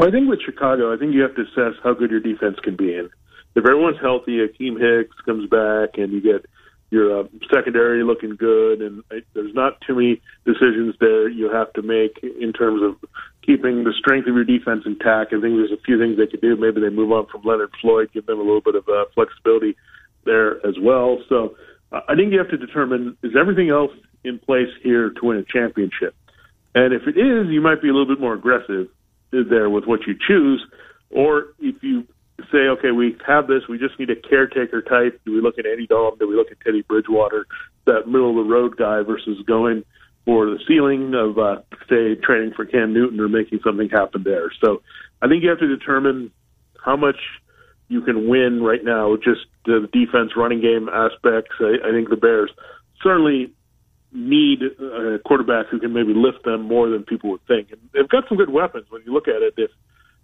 Well, 0.00 0.08
I 0.08 0.12
think 0.12 0.30
with 0.30 0.40
Chicago, 0.40 0.94
I 0.94 0.96
think 0.96 1.12
you 1.12 1.20
have 1.20 1.34
to 1.34 1.42
assess 1.42 1.78
how 1.84 1.92
good 1.92 2.10
your 2.10 2.20
defense 2.20 2.56
can 2.62 2.74
be. 2.74 2.96
And 2.96 3.10
if 3.54 3.66
everyone's 3.66 4.00
healthy, 4.00 4.38
Akiem 4.38 4.80
Hicks 4.80 5.14
comes 5.26 5.46
back, 5.50 5.98
and 5.98 6.10
you 6.10 6.22
get 6.22 6.46
your 6.88 7.20
uh, 7.20 7.24
secondary 7.52 8.02
looking 8.02 8.34
good, 8.34 8.80
and 8.80 9.04
uh, 9.10 9.16
there's 9.34 9.52
not 9.54 9.78
too 9.86 9.96
many 9.96 10.22
decisions 10.46 10.94
there 11.00 11.28
you 11.28 11.52
have 11.52 11.70
to 11.74 11.82
make 11.82 12.18
in 12.22 12.54
terms 12.54 12.80
of 12.82 12.96
keeping 13.44 13.84
the 13.84 13.92
strength 13.92 14.26
of 14.26 14.34
your 14.34 14.44
defense 14.44 14.84
intact. 14.86 15.34
I 15.34 15.40
think 15.42 15.60
there's 15.60 15.70
a 15.70 15.82
few 15.84 15.98
things 15.98 16.16
they 16.16 16.26
could 16.26 16.40
do. 16.40 16.56
Maybe 16.56 16.80
they 16.80 16.88
move 16.88 17.12
on 17.12 17.26
from 17.26 17.42
Leonard 17.44 17.72
Floyd, 17.78 18.08
give 18.14 18.24
them 18.24 18.38
a 18.38 18.42
little 18.42 18.62
bit 18.62 18.76
of 18.76 18.88
uh, 18.88 19.04
flexibility 19.14 19.76
there 20.24 20.66
as 20.66 20.76
well. 20.80 21.18
So 21.28 21.56
uh, 21.92 22.00
I 22.08 22.14
think 22.14 22.32
you 22.32 22.38
have 22.38 22.48
to 22.48 22.56
determine 22.56 23.18
is 23.22 23.32
everything 23.38 23.68
else 23.68 23.92
in 24.24 24.38
place 24.38 24.72
here 24.82 25.10
to 25.10 25.20
win 25.26 25.36
a 25.36 25.44
championship. 25.44 26.14
And 26.74 26.94
if 26.94 27.02
it 27.06 27.18
is, 27.20 27.48
you 27.52 27.60
might 27.60 27.82
be 27.82 27.90
a 27.90 27.92
little 27.92 28.08
bit 28.08 28.18
more 28.18 28.32
aggressive 28.32 28.88
there 29.32 29.70
with 29.70 29.84
what 29.84 30.06
you 30.06 30.14
choose, 30.26 30.64
or 31.10 31.48
if 31.58 31.82
you 31.82 32.06
say, 32.50 32.68
okay, 32.68 32.90
we 32.90 33.16
have 33.26 33.46
this, 33.46 33.62
we 33.68 33.78
just 33.78 33.98
need 33.98 34.10
a 34.10 34.16
caretaker 34.16 34.82
type. 34.82 35.20
Do 35.24 35.32
we 35.32 35.40
look 35.40 35.58
at 35.58 35.66
Andy 35.66 35.86
Dalton? 35.86 36.18
Do 36.18 36.28
we 36.28 36.36
look 36.36 36.50
at 36.50 36.60
Teddy 36.60 36.82
Bridgewater, 36.82 37.46
that 37.86 38.06
middle 38.06 38.30
of 38.30 38.46
the 38.46 38.50
road 38.50 38.76
guy, 38.76 39.02
versus 39.02 39.42
going 39.46 39.84
for 40.24 40.46
the 40.46 40.58
ceiling 40.66 41.14
of, 41.14 41.38
uh, 41.38 41.60
say, 41.88 42.14
training 42.14 42.52
for 42.54 42.64
Cam 42.64 42.92
Newton 42.92 43.20
or 43.20 43.28
making 43.28 43.60
something 43.64 43.88
happen 43.88 44.22
there? 44.22 44.50
So 44.62 44.82
I 45.20 45.28
think 45.28 45.42
you 45.42 45.50
have 45.50 45.58
to 45.60 45.68
determine 45.68 46.30
how 46.82 46.96
much 46.96 47.16
you 47.88 48.00
can 48.00 48.28
win 48.28 48.62
right 48.62 48.84
now, 48.84 49.16
just 49.16 49.40
the 49.66 49.88
defense 49.92 50.32
running 50.36 50.60
game 50.60 50.88
aspects. 50.88 51.52
I, 51.60 51.88
I 51.88 51.90
think 51.90 52.08
the 52.08 52.16
Bears 52.16 52.50
certainly 53.02 53.52
need 54.12 54.62
a 54.62 55.18
quarterback 55.24 55.66
who 55.68 55.78
can 55.78 55.92
maybe 55.92 56.12
lift 56.14 56.44
them 56.44 56.62
more 56.62 56.88
than 56.88 57.04
people 57.04 57.30
would 57.30 57.46
think. 57.46 57.70
And 57.70 57.80
they've 57.92 58.08
got 58.08 58.28
some 58.28 58.38
good 58.38 58.50
weapons 58.50 58.86
when 58.90 59.02
you 59.04 59.12
look 59.12 59.28
at 59.28 59.42
it. 59.42 59.54
If 59.56 59.70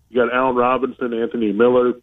you 0.08 0.24
got 0.24 0.34
Allen 0.34 0.56
Robinson, 0.56 1.14
Anthony 1.14 1.52
Miller, 1.52 1.94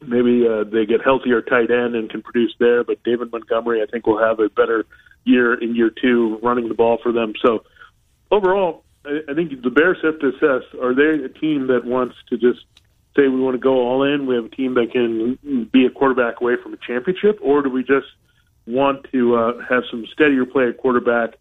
maybe 0.00 0.46
uh, 0.46 0.64
they 0.64 0.86
get 0.86 1.02
healthier 1.02 1.42
tight 1.42 1.70
end 1.70 1.94
and 1.94 2.08
can 2.08 2.22
produce 2.22 2.54
there. 2.58 2.84
But 2.84 3.02
David 3.02 3.32
Montgomery, 3.32 3.82
I 3.82 3.86
think, 3.90 4.06
will 4.06 4.18
have 4.18 4.40
a 4.40 4.48
better 4.48 4.86
year 5.24 5.54
in 5.54 5.74
year 5.74 5.90
two 5.90 6.38
running 6.42 6.68
the 6.68 6.74
ball 6.74 6.98
for 7.02 7.12
them. 7.12 7.34
So 7.44 7.64
overall, 8.30 8.84
I, 9.04 9.20
I 9.28 9.34
think 9.34 9.62
the 9.62 9.70
Bears 9.70 9.98
have 10.02 10.18
to 10.20 10.28
assess: 10.28 10.66
are 10.80 10.94
they 10.94 11.24
a 11.24 11.28
team 11.28 11.66
that 11.68 11.84
wants 11.84 12.16
to 12.30 12.38
just 12.38 12.60
say 13.16 13.28
we 13.28 13.40
want 13.40 13.54
to 13.54 13.60
go 13.60 13.74
all 13.74 14.02
in? 14.02 14.26
We 14.26 14.36
have 14.36 14.46
a 14.46 14.50
team 14.50 14.74
that 14.74 14.92
can 14.92 15.68
be 15.72 15.86
a 15.86 15.90
quarterback 15.90 16.40
away 16.40 16.54
from 16.62 16.72
a 16.72 16.78
championship, 16.78 17.38
or 17.42 17.62
do 17.62 17.70
we 17.70 17.82
just 17.82 18.06
want 18.66 19.06
to 19.12 19.36
uh, 19.36 19.52
have 19.68 19.82
some 19.90 20.06
steadier 20.12 20.46
play 20.46 20.68
at 20.68 20.78
quarterback, 20.78 21.34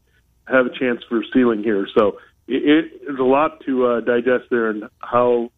have 0.48 0.66
a 0.66 0.80
chance 0.80 1.02
for 1.08 1.24
ceiling 1.34 1.64
here. 1.64 1.88
So 1.98 2.20
it, 2.48 2.64
it, 2.68 3.02
there's 3.06 3.20
a 3.20 3.24
lot 3.24 3.64
to 3.66 3.86
uh, 3.86 4.00
digest 4.02 4.46
there, 4.50 4.70
and 4.70 4.86
how 5.00 5.52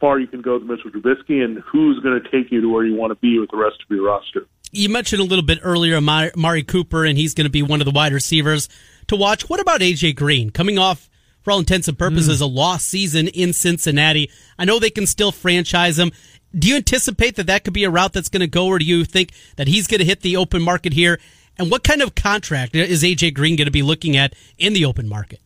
far 0.00 0.18
you 0.18 0.26
can 0.26 0.42
go 0.42 0.54
with 0.54 0.64
Mitchell 0.64 0.90
Trubisky, 0.90 1.42
and 1.44 1.58
who's 1.58 2.00
going 2.00 2.20
to 2.22 2.30
take 2.30 2.50
you 2.50 2.60
to 2.60 2.68
where 2.68 2.84
you 2.84 2.96
want 2.96 3.10
to 3.10 3.16
be 3.16 3.38
with 3.38 3.50
the 3.50 3.56
rest 3.56 3.76
of 3.82 3.94
your 3.94 4.06
roster. 4.06 4.46
You 4.70 4.88
mentioned 4.88 5.20
a 5.20 5.24
little 5.24 5.44
bit 5.44 5.60
earlier 5.62 6.00
Mari 6.00 6.62
Cooper, 6.62 7.04
and 7.04 7.16
he's 7.16 7.34
going 7.34 7.46
to 7.46 7.50
be 7.50 7.62
one 7.62 7.80
of 7.80 7.84
the 7.86 7.90
wide 7.90 8.12
receivers 8.12 8.68
to 9.06 9.16
watch. 9.16 9.48
What 9.48 9.60
about 9.60 9.80
AJ 9.80 10.16
Green 10.16 10.50
coming 10.50 10.78
off? 10.78 11.08
For 11.42 11.52
all 11.52 11.60
intents 11.60 11.88
and 11.88 11.98
purposes, 11.98 12.40
mm. 12.40 12.42
a 12.42 12.46
lost 12.46 12.88
season 12.88 13.28
in 13.28 13.54
Cincinnati. 13.54 14.30
I 14.58 14.66
know 14.66 14.78
they 14.78 14.90
can 14.90 15.06
still 15.06 15.32
franchise 15.32 15.98
him 15.98 16.10
do 16.56 16.68
you 16.68 16.76
anticipate 16.76 17.36
that 17.36 17.46
that 17.46 17.64
could 17.64 17.74
be 17.74 17.84
a 17.84 17.90
route 17.90 18.12
that's 18.12 18.28
going 18.28 18.40
to 18.40 18.46
go, 18.46 18.66
or 18.66 18.78
do 18.78 18.84
you 18.84 19.04
think 19.04 19.32
that 19.56 19.68
he's 19.68 19.86
going 19.86 19.98
to 19.98 20.04
hit 20.04 20.20
the 20.20 20.36
open 20.36 20.62
market 20.62 20.92
here? 20.92 21.18
And 21.58 21.70
what 21.70 21.82
kind 21.82 22.02
of 22.02 22.14
contract 22.14 22.74
is 22.74 23.02
AJ 23.02 23.34
Green 23.34 23.56
going 23.56 23.66
to 23.66 23.72
be 23.72 23.82
looking 23.82 24.16
at 24.16 24.34
in 24.58 24.72
the 24.72 24.84
open 24.84 25.08
market? 25.08 25.40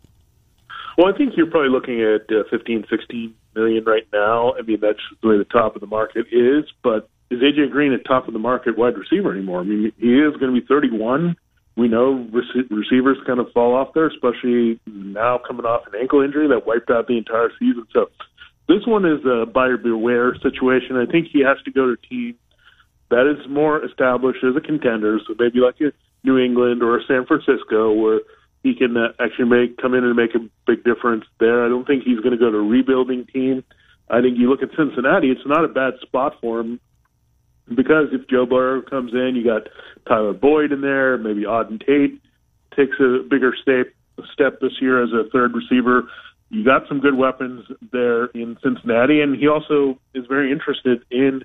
Well, 0.98 1.12
I 1.12 1.16
think 1.16 1.36
you're 1.36 1.46
probably 1.46 1.70
looking 1.70 2.02
at 2.02 2.30
uh, 2.30 2.44
15, 2.50 2.84
16 2.90 3.34
million 3.54 3.84
right 3.84 4.06
now. 4.12 4.54
I 4.54 4.62
mean, 4.62 4.78
that's 4.80 4.98
the 5.22 5.28
way 5.28 5.38
the 5.38 5.44
top 5.44 5.74
of 5.74 5.80
the 5.80 5.86
market 5.86 6.26
is. 6.30 6.64
But 6.82 7.08
is 7.30 7.40
AJ 7.40 7.70
Green 7.70 7.92
a 7.92 7.98
top 7.98 8.28
of 8.28 8.34
the 8.34 8.38
market 8.38 8.76
wide 8.76 8.96
receiver 8.96 9.32
anymore? 9.32 9.60
I 9.60 9.64
mean, 9.64 9.92
he 9.98 10.18
is 10.18 10.36
going 10.36 10.54
to 10.54 10.60
be 10.60 10.66
31. 10.66 11.34
We 11.76 11.88
know 11.88 12.28
rec- 12.30 12.70
receivers 12.70 13.16
kind 13.26 13.40
of 13.40 13.50
fall 13.52 13.74
off 13.74 13.94
there, 13.94 14.06
especially 14.06 14.78
now 14.86 15.38
coming 15.38 15.64
off 15.64 15.86
an 15.86 15.98
ankle 15.98 16.20
injury 16.20 16.48
that 16.48 16.66
wiped 16.66 16.90
out 16.90 17.06
the 17.06 17.16
entire 17.16 17.50
season. 17.58 17.86
So 17.94 18.10
this 18.72 18.86
one 18.86 19.04
is 19.04 19.20
a 19.24 19.46
buyer 19.46 19.76
beware 19.76 20.34
situation. 20.36 20.96
I 20.96 21.10
think 21.10 21.28
he 21.32 21.44
has 21.44 21.58
to 21.64 21.70
go 21.70 21.86
to 21.86 21.92
a 21.92 22.06
team 22.08 22.36
that 23.10 23.28
is 23.28 23.46
more 23.48 23.84
established 23.84 24.42
as 24.42 24.56
a 24.56 24.60
contender, 24.60 25.20
so 25.26 25.34
maybe 25.38 25.60
like 25.60 25.76
a 25.80 25.92
New 26.24 26.38
England 26.38 26.82
or 26.82 26.96
a 26.96 27.04
San 27.06 27.26
Francisco, 27.26 27.92
where 27.92 28.20
he 28.62 28.74
can 28.74 28.96
uh, 28.96 29.12
actually 29.20 29.46
make 29.46 29.76
come 29.76 29.94
in 29.94 30.04
and 30.04 30.16
make 30.16 30.34
a 30.34 30.40
big 30.66 30.84
difference 30.84 31.24
there. 31.38 31.64
I 31.64 31.68
don't 31.68 31.86
think 31.86 32.04
he's 32.04 32.20
going 32.20 32.32
to 32.32 32.38
go 32.38 32.50
to 32.50 32.56
a 32.56 32.62
rebuilding 32.62 33.26
team. 33.26 33.64
I 34.08 34.22
think 34.22 34.38
you 34.38 34.48
look 34.48 34.62
at 34.62 34.70
Cincinnati; 34.76 35.30
it's 35.30 35.46
not 35.46 35.64
a 35.64 35.68
bad 35.68 35.94
spot 36.00 36.36
for 36.40 36.60
him 36.60 36.80
because 37.68 38.08
if 38.12 38.28
Joe 38.28 38.46
Burrow 38.46 38.82
comes 38.82 39.12
in, 39.12 39.34
you 39.36 39.44
got 39.44 39.68
Tyler 40.08 40.32
Boyd 40.32 40.72
in 40.72 40.80
there, 40.80 41.18
maybe 41.18 41.42
Auden 41.42 41.84
Tate 41.84 42.20
takes 42.74 42.96
a 43.00 43.22
bigger 43.28 43.52
step 43.60 43.92
step 44.32 44.60
this 44.60 44.72
year 44.80 45.02
as 45.02 45.10
a 45.12 45.28
third 45.30 45.52
receiver 45.54 46.04
you 46.52 46.62
got 46.62 46.86
some 46.86 47.00
good 47.00 47.16
weapons 47.16 47.64
there 47.92 48.26
in 48.26 48.58
Cincinnati, 48.62 49.22
and 49.22 49.34
he 49.34 49.48
also 49.48 49.98
is 50.14 50.26
very 50.26 50.52
interested 50.52 51.02
in 51.10 51.42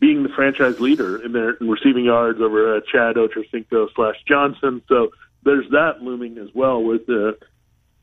being 0.00 0.24
the 0.24 0.28
franchise 0.30 0.80
leader 0.80 1.24
in 1.24 1.32
their 1.32 1.56
receiving 1.60 2.06
yards 2.06 2.40
over 2.40 2.76
uh, 2.76 2.80
Chad 2.90 3.14
Ochocinco 3.14 3.86
slash 3.94 4.16
Johnson. 4.26 4.82
So 4.88 5.10
there's 5.44 5.70
that 5.70 6.02
looming 6.02 6.36
as 6.38 6.48
well 6.52 6.82
with 6.82 7.02
uh, 7.08 7.32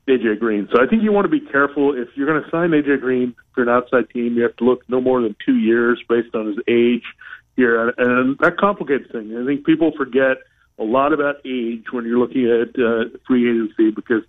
AJ 0.07 0.39
Green. 0.39 0.69
So 0.71 0.81
I 0.81 0.87
think 0.87 1.03
you 1.03 1.11
want 1.11 1.25
to 1.25 1.29
be 1.29 1.41
careful 1.41 1.93
if 1.93 2.07
you're 2.15 2.27
going 2.27 2.41
to 2.41 2.49
sign 2.49 2.69
AJ 2.69 3.01
Green 3.01 3.35
for 3.53 3.63
an 3.63 3.69
outside 3.69 4.09
team. 4.11 4.37
You 4.37 4.43
have 4.43 4.55
to 4.57 4.63
look 4.63 4.87
no 4.87 5.01
more 5.01 5.21
than 5.21 5.35
two 5.45 5.57
years 5.57 6.01
based 6.07 6.33
on 6.33 6.47
his 6.47 6.57
age 6.69 7.03
here, 7.57 7.89
and 7.97 8.37
that 8.37 8.55
complicates 8.55 9.11
things. 9.11 9.33
I 9.37 9.45
think 9.45 9.65
people 9.65 9.91
forget 9.97 10.37
a 10.79 10.83
lot 10.83 11.11
about 11.11 11.37
age 11.43 11.85
when 11.91 12.05
you're 12.05 12.19
looking 12.19 12.45
at 12.45 12.79
uh, 12.79 13.17
free 13.27 13.49
agency 13.49 13.91
because 13.91 14.23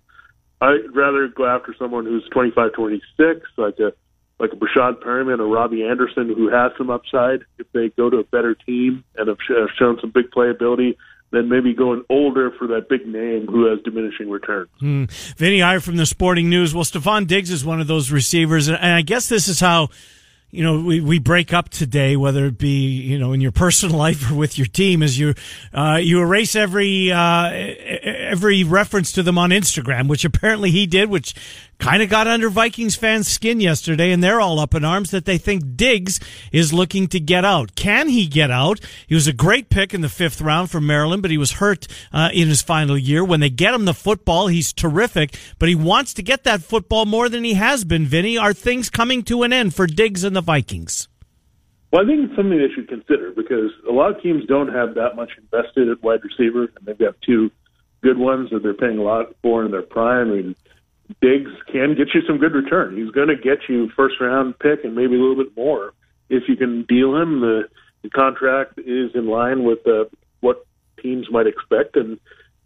I'd 0.61 0.93
rather 0.93 1.27
go 1.27 1.45
after 1.45 1.73
someone 1.77 2.05
who's 2.05 2.27
25, 2.31 2.73
26, 2.73 3.47
like 3.57 3.79
a 3.79 3.93
like 4.39 4.53
a 4.53 4.55
Breshad 4.55 5.03
Perriman 5.03 5.39
or 5.39 5.47
Robbie 5.47 5.83
Anderson, 5.83 6.27
who 6.29 6.49
has 6.49 6.71
some 6.77 6.89
upside 6.89 7.41
if 7.57 7.67
they 7.73 7.89
go 7.89 8.09
to 8.09 8.17
a 8.17 8.23
better 8.23 8.55
team 8.55 9.03
and 9.17 9.27
have 9.27 9.37
shown 9.77 9.99
some 9.99 10.11
big 10.11 10.31
playability 10.31 10.95
than 11.31 11.49
maybe 11.49 11.73
going 11.73 12.03
older 12.09 12.49
for 12.51 12.67
that 12.67 12.87
big 12.89 13.05
name 13.05 13.47
who 13.47 13.65
has 13.65 13.79
diminishing 13.83 14.29
returns. 14.29 14.69
Hmm. 14.79 15.05
Vinny 15.35 15.61
Iyer 15.61 15.79
from 15.79 15.97
the 15.97 16.05
Sporting 16.05 16.49
News. 16.49 16.73
Well, 16.73 16.85
Stefon 16.85 17.27
Diggs 17.27 17.51
is 17.51 17.65
one 17.65 17.81
of 17.81 17.87
those 17.87 18.11
receivers, 18.11 18.67
and 18.69 18.77
I 18.77 19.01
guess 19.01 19.27
this 19.27 19.47
is 19.47 19.59
how 19.59 19.89
you 20.51 20.63
know, 20.63 20.81
we, 20.81 20.99
we 20.99 21.19
break 21.19 21.53
up 21.53 21.69
today, 21.69 22.15
whether 22.15 22.47
it 22.47 22.57
be, 22.57 22.87
you 22.87 23.19
know, 23.19 23.33
in 23.33 23.41
your 23.41 23.51
personal 23.65 23.97
life 23.97 24.31
or 24.31 24.35
with 24.35 24.57
your 24.57 24.67
team, 24.67 25.03
is 25.03 25.19
you, 25.19 25.35
uh, 25.73 25.99
you 26.01 26.19
erase 26.19 26.55
every, 26.55 27.11
uh, 27.11 27.49
every 28.29 28.63
reference 28.63 29.11
to 29.13 29.23
them 29.23 29.37
on 29.37 29.49
Instagram, 29.49 30.07
which 30.07 30.23
apparently 30.23 30.71
he 30.71 30.85
did, 30.85 31.09
which 31.09 31.33
kind 31.79 32.03
of 32.03 32.09
got 32.09 32.27
under 32.27 32.49
Vikings 32.49 32.95
fans' 32.95 33.27
skin 33.27 33.59
yesterday, 33.59 34.11
and 34.11 34.23
they're 34.23 34.41
all 34.41 34.59
up 34.59 34.75
in 34.75 34.85
arms 34.85 35.11
that 35.11 35.25
they 35.25 35.37
think 35.37 35.75
Diggs 35.75 36.19
is 36.51 36.73
looking 36.73 37.07
to 37.07 37.19
get 37.19 37.45
out. 37.45 37.75
Can 37.75 38.09
he 38.09 38.27
get 38.27 38.51
out? 38.51 38.79
He 39.07 39.15
was 39.15 39.27
a 39.27 39.33
great 39.33 39.69
pick 39.69 39.93
in 39.93 40.01
the 40.01 40.09
fifth 40.09 40.41
round 40.41 40.69
for 40.69 40.81
Maryland, 40.81 41.21
but 41.21 41.31
he 41.31 41.37
was 41.37 41.53
hurt 41.53 41.87
uh, 42.11 42.29
in 42.33 42.47
his 42.47 42.61
final 42.61 42.97
year. 42.97 43.23
When 43.23 43.39
they 43.39 43.49
get 43.49 43.73
him 43.73 43.85
the 43.85 43.93
football, 43.93 44.47
he's 44.47 44.73
terrific, 44.73 45.35
but 45.57 45.69
he 45.69 45.75
wants 45.75 46.13
to 46.15 46.23
get 46.23 46.43
that 46.43 46.61
football 46.61 47.05
more 47.05 47.29
than 47.29 47.43
he 47.43 47.53
has 47.53 47.83
been, 47.83 48.05
Vinny. 48.05 48.37
Are 48.37 48.53
things 48.53 48.89
coming 48.89 49.23
to 49.23 49.43
an 49.43 49.53
end 49.53 49.73
for 49.73 49.87
Diggs 49.87 50.23
and 50.23 50.35
the 50.35 50.41
Vikings? 50.41 51.07
Well, 51.91 52.03
I 52.03 52.05
think 52.05 52.25
it's 52.25 52.35
something 52.35 52.57
they 52.57 52.71
should 52.73 52.87
consider 52.87 53.31
because 53.31 53.71
a 53.87 53.91
lot 53.91 54.15
of 54.15 54.21
teams 54.21 54.45
don't 54.45 54.71
have 54.71 54.93
that 54.93 55.15
much 55.15 55.31
invested 55.37 55.89
at 55.89 56.03
wide 56.03 56.19
receiver, 56.23 56.65
and 56.65 56.85
they've 56.85 56.97
got 56.97 57.15
two 57.25 57.49
good 58.01 58.17
ones 58.17 58.49
that 58.51 58.63
they're 58.63 58.73
paying 58.73 58.97
a 58.97 59.03
lot 59.03 59.35
for 59.41 59.65
in 59.65 59.71
their 59.71 59.81
prime. 59.81 60.31
I 60.31 60.35
mean, 60.35 60.55
Diggs 61.21 61.51
can 61.71 61.95
get 61.95 62.13
you 62.13 62.21
some 62.27 62.37
good 62.37 62.53
return. 62.53 62.95
He's 62.95 63.11
going 63.11 63.29
to 63.29 63.35
get 63.35 63.67
you 63.67 63.89
first 63.95 64.15
round 64.21 64.57
pick 64.59 64.83
and 64.83 64.95
maybe 64.95 65.15
a 65.15 65.19
little 65.19 65.43
bit 65.43 65.55
more 65.55 65.93
if 66.29 66.43
you 66.47 66.55
can 66.55 66.83
deal 66.83 67.15
him. 67.15 67.41
The, 67.41 67.63
the 68.03 68.09
contract 68.09 68.77
is 68.77 69.11
in 69.15 69.27
line 69.27 69.63
with 69.63 69.85
uh, 69.87 70.05
what 70.41 70.65
teams 71.01 71.27
might 71.31 71.47
expect, 71.47 71.95
and 71.95 72.19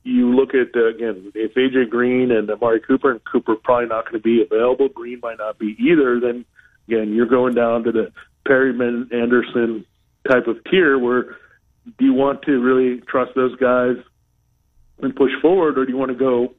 you 0.04 0.36
look 0.36 0.50
at 0.54 0.76
uh, 0.76 0.88
again 0.88 1.32
if 1.34 1.54
AJ 1.54 1.90
Green 1.90 2.32
and 2.32 2.50
Amari 2.50 2.82
Cooper 2.82 3.12
and 3.12 3.24
Cooper 3.24 3.56
probably 3.56 3.88
not 3.88 4.04
going 4.04 4.22
to 4.22 4.24
be 4.24 4.44
available, 4.44 4.90
Green 4.90 5.20
might 5.22 5.38
not 5.38 5.58
be 5.58 5.78
either. 5.80 6.20
Then 6.20 6.46
again, 6.88 7.14
you're 7.14 7.26
going 7.26 7.56
down 7.56 7.84
to 7.86 7.92
the 7.94 8.12
Perriman 8.46 9.14
Anderson 9.14 9.86
type 10.30 10.48
of 10.48 10.58
tier 10.70 11.00
where 11.00 11.38
do 11.98 12.06
you 12.06 12.14
want 12.14 12.42
to 12.44 12.62
really 12.62 13.02
trust 13.02 13.32
those 13.36 13.56
guys 13.58 13.96
and 15.04 15.16
push 15.16 15.32
forward, 15.42 15.78
or 15.78 15.86
do 15.86 15.92
you 15.92 15.98
want 15.98 16.12
to 16.12 16.18
go 16.18 16.54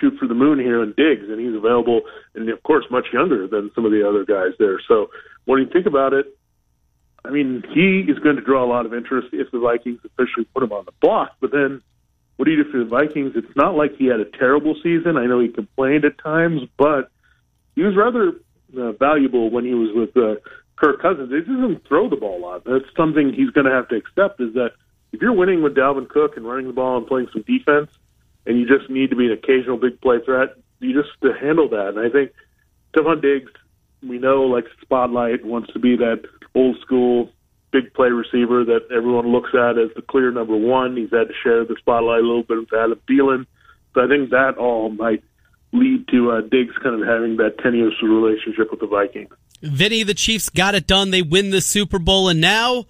shoot 0.00 0.14
for 0.18 0.26
the 0.26 0.34
moon 0.34 0.58
here 0.58 0.82
and 0.82 0.94
Diggs? 0.96 1.28
And 1.28 1.40
he's 1.40 1.54
available, 1.54 2.02
and 2.34 2.48
of 2.48 2.62
course, 2.62 2.84
much 2.90 3.06
younger 3.12 3.46
than 3.46 3.70
some 3.74 3.84
of 3.84 3.92
the 3.92 4.08
other 4.08 4.24
guys 4.24 4.52
there. 4.58 4.80
So 4.88 5.10
when 5.44 5.60
you 5.60 5.68
think 5.72 5.86
about 5.86 6.12
it, 6.12 6.26
I 7.24 7.30
mean, 7.30 7.62
he 7.72 8.00
is 8.10 8.18
going 8.18 8.36
to 8.36 8.42
draw 8.42 8.64
a 8.64 8.66
lot 8.66 8.84
of 8.84 8.92
interest 8.92 9.28
if 9.32 9.50
the 9.52 9.60
Vikings 9.60 10.00
officially 10.04 10.44
put 10.52 10.62
him 10.62 10.72
on 10.72 10.84
the 10.84 10.92
block. 11.00 11.36
But 11.40 11.52
then, 11.52 11.80
what 12.36 12.46
do 12.46 12.50
you 12.50 12.64
do 12.64 12.70
for 12.70 12.78
the 12.78 12.84
Vikings? 12.84 13.32
It's 13.36 13.56
not 13.56 13.76
like 13.76 13.96
he 13.96 14.06
had 14.06 14.18
a 14.18 14.24
terrible 14.24 14.74
season. 14.82 15.16
I 15.16 15.26
know 15.26 15.38
he 15.38 15.48
complained 15.48 16.04
at 16.04 16.18
times, 16.18 16.62
but 16.76 17.10
he 17.76 17.82
was 17.82 17.94
rather 17.96 18.32
uh, 18.76 18.92
valuable 18.92 19.50
when 19.50 19.64
he 19.64 19.74
was 19.74 19.90
with 19.94 20.16
uh, 20.16 20.40
Kirk 20.76 21.00
Cousins. 21.00 21.30
He 21.30 21.40
doesn't 21.40 21.86
throw 21.86 22.08
the 22.08 22.16
ball 22.16 22.38
a 22.38 22.42
lot. 22.42 22.64
That's 22.64 22.84
something 22.96 23.32
he's 23.32 23.50
going 23.50 23.66
to 23.66 23.72
have 23.72 23.88
to 23.88 23.96
accept. 23.96 24.40
Is 24.40 24.54
that 24.54 24.72
if 25.12 25.20
you're 25.20 25.32
winning 25.32 25.62
with 25.62 25.74
Dalvin 25.74 26.08
Cook 26.08 26.36
and 26.36 26.46
running 26.46 26.66
the 26.66 26.72
ball 26.72 26.98
and 26.98 27.06
playing 27.06 27.28
some 27.32 27.42
defense, 27.42 27.90
and 28.46 28.58
you 28.58 28.66
just 28.66 28.90
need 28.90 29.10
to 29.10 29.16
be 29.16 29.26
an 29.26 29.32
occasional 29.32 29.76
big 29.76 30.00
play 30.00 30.18
threat, 30.24 30.56
you 30.80 31.00
just 31.00 31.12
to 31.22 31.32
handle 31.32 31.68
that. 31.68 31.88
And 31.88 32.00
I 32.00 32.10
think 32.10 32.32
Stefon 32.94 33.22
Diggs, 33.22 33.52
we 34.02 34.18
know, 34.18 34.42
like 34.42 34.64
spotlight, 34.80 35.44
wants 35.44 35.72
to 35.72 35.78
be 35.78 35.96
that 35.96 36.22
old 36.54 36.78
school 36.80 37.30
big 37.70 37.94
play 37.94 38.08
receiver 38.08 38.64
that 38.64 38.88
everyone 38.94 39.28
looks 39.28 39.50
at 39.54 39.78
as 39.78 39.90
the 39.96 40.02
clear 40.02 40.30
number 40.30 40.56
one. 40.56 40.96
He's 40.96 41.10
had 41.10 41.28
to 41.28 41.34
share 41.42 41.64
the 41.64 41.76
spotlight 41.78 42.20
a 42.20 42.26
little 42.26 42.42
bit 42.42 42.58
with 42.58 42.72
Adam 42.72 43.00
Thielen. 43.08 43.46
So 43.94 44.04
I 44.04 44.08
think 44.08 44.30
that 44.30 44.58
all 44.58 44.90
might 44.90 45.22
lead 45.72 46.06
to 46.08 46.32
uh, 46.32 46.40
Diggs 46.42 46.76
kind 46.82 47.00
of 47.00 47.08
having 47.08 47.36
that 47.38 47.58
tenuous 47.62 47.94
relationship 48.02 48.70
with 48.70 48.80
the 48.80 48.86
Vikings. 48.86 49.30
Vinny, 49.62 50.02
the 50.02 50.14
Chiefs 50.14 50.50
got 50.50 50.74
it 50.74 50.86
done. 50.86 51.10
They 51.10 51.22
win 51.22 51.50
the 51.50 51.60
Super 51.60 51.98
Bowl, 51.98 52.28
and 52.28 52.40
now 52.40 52.86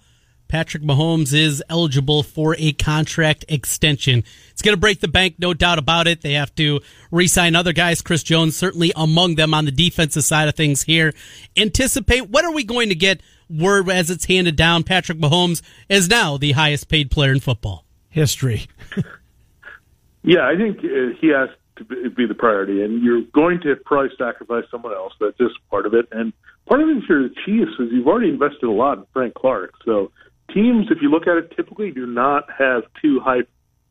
Patrick 0.53 0.83
Mahomes 0.83 1.33
is 1.33 1.63
eligible 1.67 2.21
for 2.21 2.55
a 2.59 2.73
contract 2.73 3.43
extension. 3.49 4.23
It's 4.51 4.61
going 4.61 4.75
to 4.75 4.79
break 4.79 4.99
the 4.99 5.07
bank, 5.07 5.37
no 5.39 5.55
doubt 5.55 5.79
about 5.79 6.05
it. 6.05 6.21
They 6.21 6.33
have 6.33 6.53
to 6.57 6.79
re 7.09 7.25
sign 7.25 7.55
other 7.55 7.73
guys. 7.73 8.03
Chris 8.03 8.21
Jones, 8.21 8.55
certainly 8.55 8.93
among 8.95 9.33
them 9.33 9.55
on 9.55 9.65
the 9.65 9.71
defensive 9.71 10.23
side 10.23 10.47
of 10.47 10.53
things 10.53 10.83
here. 10.83 11.11
Anticipate 11.57 12.29
what 12.29 12.45
are 12.45 12.51
we 12.51 12.63
going 12.63 12.89
to 12.89 12.95
get 12.95 13.21
word 13.49 13.89
as 13.89 14.11
it's 14.11 14.25
handed 14.25 14.55
down? 14.55 14.83
Patrick 14.83 15.17
Mahomes 15.17 15.63
is 15.89 16.07
now 16.07 16.37
the 16.37 16.51
highest 16.51 16.87
paid 16.87 17.09
player 17.09 17.31
in 17.31 17.39
football. 17.39 17.83
History. 18.09 18.67
yeah, 20.21 20.45
I 20.45 20.55
think 20.55 20.77
uh, 20.81 21.17
he 21.19 21.29
has 21.29 21.49
to 21.77 22.11
be 22.11 22.27
the 22.27 22.35
priority, 22.35 22.83
and 22.83 23.01
you're 23.01 23.23
going 23.33 23.59
to 23.61 23.75
probably 23.75 24.11
sacrifice 24.19 24.65
someone 24.69 24.93
else. 24.93 25.13
That's 25.19 25.35
just 25.39 25.55
part 25.71 25.87
of 25.87 25.95
it. 25.95 26.07
And 26.11 26.31
part 26.67 26.79
of 26.79 26.89
it 26.89 27.03
for 27.07 27.23
the 27.23 27.33
Chiefs 27.43 27.71
is 27.79 27.91
you've 27.91 28.05
already 28.05 28.29
invested 28.29 28.65
a 28.65 28.71
lot 28.71 28.99
in 28.99 29.05
Frank 29.13 29.33
Clark. 29.33 29.73
So 29.83 30.11
teams, 30.51 30.87
if 30.89 31.01
you 31.01 31.09
look 31.09 31.27
at 31.27 31.37
it, 31.37 31.55
typically 31.55 31.91
do 31.91 32.05
not 32.05 32.49
have 32.57 32.83
two 33.01 33.19
high 33.19 33.41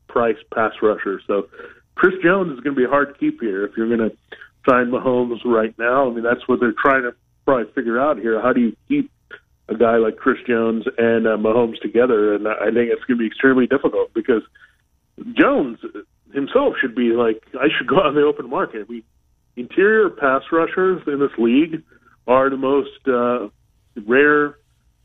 priced 0.08 0.48
pass 0.54 0.72
rushers. 0.82 1.22
So 1.26 1.48
Chris 1.94 2.14
Jones 2.22 2.52
is 2.52 2.60
going 2.60 2.74
to 2.74 2.80
be 2.80 2.88
hard 2.88 3.14
to 3.14 3.18
keep 3.18 3.40
here 3.40 3.64
if 3.64 3.76
you're 3.76 3.88
going 3.88 4.10
to 4.10 4.16
sign 4.68 4.90
Mahomes 4.90 5.44
right 5.44 5.76
now. 5.78 6.10
I 6.10 6.14
mean, 6.14 6.24
that's 6.24 6.46
what 6.46 6.60
they're 6.60 6.74
trying 6.80 7.02
to 7.02 7.14
probably 7.44 7.72
figure 7.72 8.00
out 8.00 8.18
here. 8.18 8.40
How 8.40 8.52
do 8.52 8.60
you 8.60 8.76
keep 8.88 9.10
a 9.68 9.74
guy 9.74 9.96
like 9.96 10.16
Chris 10.16 10.38
Jones 10.46 10.84
and 10.98 11.26
uh, 11.26 11.36
Mahomes 11.36 11.80
together? 11.80 12.34
And 12.34 12.46
I 12.46 12.66
think 12.66 12.90
it's 12.90 13.04
going 13.04 13.18
to 13.18 13.22
be 13.22 13.26
extremely 13.26 13.66
difficult 13.66 14.14
because 14.14 14.42
Jones 15.36 15.78
himself 16.32 16.74
should 16.80 16.94
be 16.94 17.10
like, 17.12 17.42
I 17.54 17.68
should 17.76 17.86
go 17.86 18.06
in 18.08 18.14
the 18.14 18.22
open 18.22 18.48
market. 18.48 18.88
We 18.88 19.04
interior 19.56 20.10
pass 20.10 20.42
rushers 20.50 21.02
in 21.06 21.18
this 21.20 21.36
league 21.38 21.82
are 22.26 22.48
the 22.48 22.56
most 22.56 23.06
uh, 23.06 23.48
rare 24.06 24.56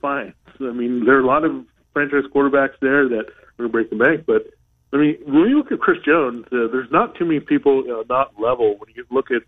finds. 0.01 0.35
I 0.59 0.71
mean, 0.71 1.05
there 1.05 1.15
are 1.17 1.21
a 1.21 1.25
lot 1.25 1.43
of 1.43 1.65
franchise 1.93 2.23
quarterbacks 2.33 2.79
there 2.81 3.07
that 3.09 3.25
are 3.29 3.57
going 3.57 3.69
to 3.69 3.69
break 3.69 3.89
the 3.89 3.95
bank, 3.95 4.25
but 4.25 4.47
I 4.93 4.97
mean, 4.97 5.17
when 5.25 5.49
you 5.49 5.57
look 5.57 5.71
at 5.71 5.79
Chris 5.79 5.97
Jones, 6.05 6.45
uh, 6.45 6.67
there's 6.71 6.91
not 6.91 7.15
too 7.15 7.25
many 7.25 7.39
people 7.41 7.83
uh, 7.89 8.03
not 8.09 8.39
level. 8.39 8.77
When 8.77 8.89
you 8.95 9.05
look 9.11 9.31
at 9.31 9.41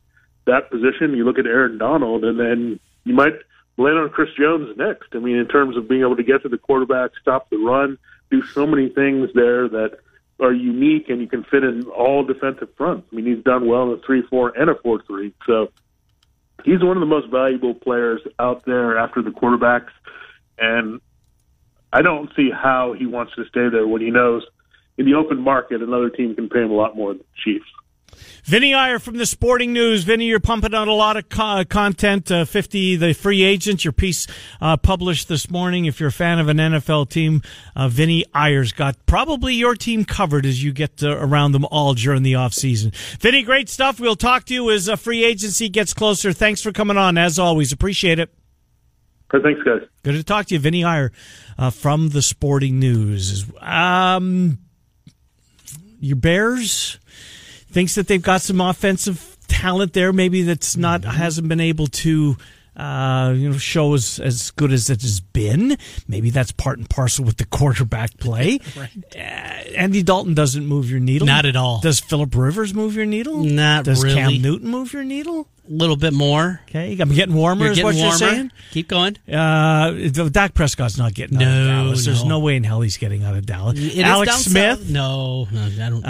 that 0.45 0.69
position, 0.69 1.15
you 1.15 1.23
look 1.23 1.39
at 1.39 1.45
Aaron 1.45 1.77
Donald, 1.77 2.23
and 2.25 2.39
then 2.39 2.79
you 3.05 3.13
might 3.13 3.33
land 3.77 3.97
on 3.97 4.09
Chris 4.09 4.29
Jones 4.38 4.75
next. 4.77 5.07
I 5.13 5.19
mean, 5.19 5.38
in 5.38 5.47
terms 5.47 5.77
of 5.77 5.88
being 5.88 6.01
able 6.01 6.17
to 6.17 6.23
get 6.23 6.43
to 6.43 6.49
the 6.49 6.57
quarterback, 6.57 7.12
stop 7.21 7.49
the 7.49 7.57
run, 7.57 7.97
do 8.29 8.43
so 8.47 8.67
many 8.67 8.89
things 8.89 9.29
there 9.33 9.69
that 9.69 9.99
are 10.41 10.53
unique, 10.53 11.09
and 11.09 11.21
you 11.21 11.27
can 11.27 11.43
fit 11.45 11.63
in 11.63 11.83
all 11.83 12.23
defensive 12.23 12.69
fronts. 12.75 13.07
I 13.12 13.15
mean, 13.15 13.25
he's 13.25 13.43
done 13.43 13.67
well 13.67 13.91
in 13.91 13.99
a 13.99 14.01
three-four 14.01 14.57
and 14.57 14.69
a 14.69 14.75
four-three, 14.75 15.33
so 15.45 15.71
he's 16.65 16.83
one 16.83 16.97
of 16.97 17.01
the 17.01 17.07
most 17.07 17.29
valuable 17.29 17.73
players 17.73 18.21
out 18.39 18.65
there 18.65 18.97
after 18.97 19.21
the 19.21 19.31
quarterbacks, 19.31 19.91
and 20.60 21.02
I 21.91 22.02
don't 22.02 22.30
see 22.36 22.50
how 22.52 22.93
he 22.98 23.06
wants 23.06 23.34
to 23.36 23.45
stay 23.45 23.69
there 23.69 23.88
when 23.88 24.02
he 24.02 24.12
knows 24.12 24.45
in 24.98 25.06
the 25.06 25.15
open 25.15 25.39
market 25.39 25.82
another 25.82 26.10
team 26.10 26.36
can 26.36 26.50
pay 26.50 26.62
him 26.62 26.72
a 26.72 26.76
lot 26.76 26.95
more 26.95 27.13
than 27.13 27.19
the 27.19 27.26
Chiefs. 27.43 27.65
Vinny 28.43 28.74
Iyer 28.74 29.00
from 29.00 29.17
the 29.17 29.26
Sporting 29.26 29.74
News. 29.74 30.04
Vinny, 30.04 30.26
you're 30.26 30.39
pumping 30.39 30.74
out 30.74 30.88
a 30.88 30.93
lot 30.93 31.17
of 31.17 31.30
co- 31.30 31.63
content. 31.65 32.32
Uh, 32.32 32.45
50, 32.45 32.95
the 32.95 33.13
free 33.13 33.43
agents, 33.43 33.86
your 33.86 33.91
piece 33.91 34.28
uh, 34.62 34.78
published 34.78 35.28
this 35.28 35.50
morning. 35.50 35.86
If 35.86 36.00
you're 36.00 36.10
a 36.10 36.12
fan 36.12 36.39
of 36.39 36.48
an 36.48 36.58
NFL 36.58 37.10
team, 37.10 37.41
uh, 37.76 37.88
Vinny 37.88 38.26
Iyer's 38.34 38.72
got 38.72 39.06
probably 39.06 39.54
your 39.54 39.76
team 39.76 40.06
covered 40.06 40.45
as 40.45 40.63
you 40.63 40.72
get 40.72 41.04
uh, 41.04 41.17
around 41.17 41.52
them 41.52 41.65
all 41.65 41.93
during 41.93 42.24
the 42.24 42.34
offseason. 42.34 42.93
Vinny, 43.19 43.43
great 43.43 43.69
stuff. 43.69 44.00
We'll 44.00 44.15
talk 44.15 44.45
to 44.45 44.54
you 44.54 44.72
as 44.72 44.89
uh, 44.89 44.95
free 44.95 45.24
agency 45.24 45.69
gets 45.69 45.93
closer. 45.93 46.34
Thanks 46.34 46.62
for 46.62 46.72
coming 46.72 46.98
on, 46.98 47.17
as 47.17 47.38
always. 47.38 47.72
Appreciate 47.72 48.19
it. 48.19 48.34
Thanks, 49.31 49.61
guys. 49.63 49.81
Good 50.03 50.13
to 50.13 50.23
talk 50.23 50.47
to 50.47 50.55
you, 50.55 50.59
Vinny 50.59 50.83
Iyer 50.83 51.11
uh, 51.57 51.69
from 51.69 52.09
the 52.09 52.21
Sporting 52.21 52.79
News. 52.79 53.45
Um, 53.61 54.57
your 55.99 56.15
Bears 56.15 56.97
thinks 57.71 57.95
that 57.95 58.07
they've 58.07 58.21
got 58.21 58.41
some 58.41 58.59
offensive 58.59 59.37
talent 59.47 59.93
there, 59.93 60.13
maybe 60.13 60.43
that's 60.43 60.77
not 60.77 61.03
hasn't 61.03 61.47
been 61.47 61.59
able 61.59 61.87
to 61.87 62.37
uh, 62.79 63.33
you 63.35 63.49
know, 63.49 63.57
show 63.57 63.93
as, 63.93 64.19
as 64.19 64.51
good 64.51 64.71
as 64.71 64.89
it 64.89 65.01
has 65.01 65.19
been. 65.19 65.77
Maybe 66.07 66.29
that's 66.29 66.51
part 66.53 66.77
and 66.77 66.89
parcel 66.89 67.25
with 67.25 67.37
the 67.37 67.45
quarterback 67.45 68.17
play. 68.17 68.59
right. 68.77 68.89
Uh, 69.13 69.19
Andy 69.19 70.01
Dalton 70.01 70.33
doesn't 70.33 70.65
move 70.65 70.89
your 70.89 70.99
needle. 71.01 71.27
Not 71.27 71.45
at 71.45 71.55
all. 71.55 71.81
Does 71.81 71.99
Philip 71.99 72.33
Rivers 72.35 72.73
move 72.73 72.95
your 72.95 73.05
needle? 73.05 73.43
Not 73.43 73.85
Does 73.85 74.03
really. 74.03 74.15
Cam 74.15 74.41
Newton 74.41 74.69
move 74.69 74.93
your 74.93 75.03
needle? 75.03 75.47
A 75.67 75.71
little 75.71 75.97
bit 75.97 76.13
more. 76.13 76.61
Okay, 76.67 76.97
I'm 76.99 77.09
getting 77.13 77.35
warmer. 77.35 77.65
You're 77.65 77.73
is 77.73 77.77
getting 77.77 77.85
what 77.85 77.95
warmer. 77.95 78.09
you're 78.25 78.33
saying? 78.33 78.51
Keep 78.71 78.87
going. 78.87 79.17
Uh, 79.31 79.91
Dak 80.31 80.55
Prescott's 80.55 80.97
not 80.97 81.13
getting 81.13 81.37
out 81.37 81.43
of 81.43 81.47
No, 81.49 81.67
Dallas. 81.67 82.05
There's 82.05 82.23
no. 82.23 82.29
no 82.29 82.39
way 82.39 82.55
in 82.55 82.63
hell 82.63 82.81
he's 82.81 82.97
getting 82.97 83.23
out 83.23 83.35
of 83.35 83.45
Dallas. 83.45 83.77
It 83.77 83.97
is 83.97 83.99
Alex 83.99 84.35
Smith, 84.45 84.79
south. 84.79 84.89
No, 84.89 85.47
no, 85.51 85.61
I 85.65 85.89
don't. 85.89 86.03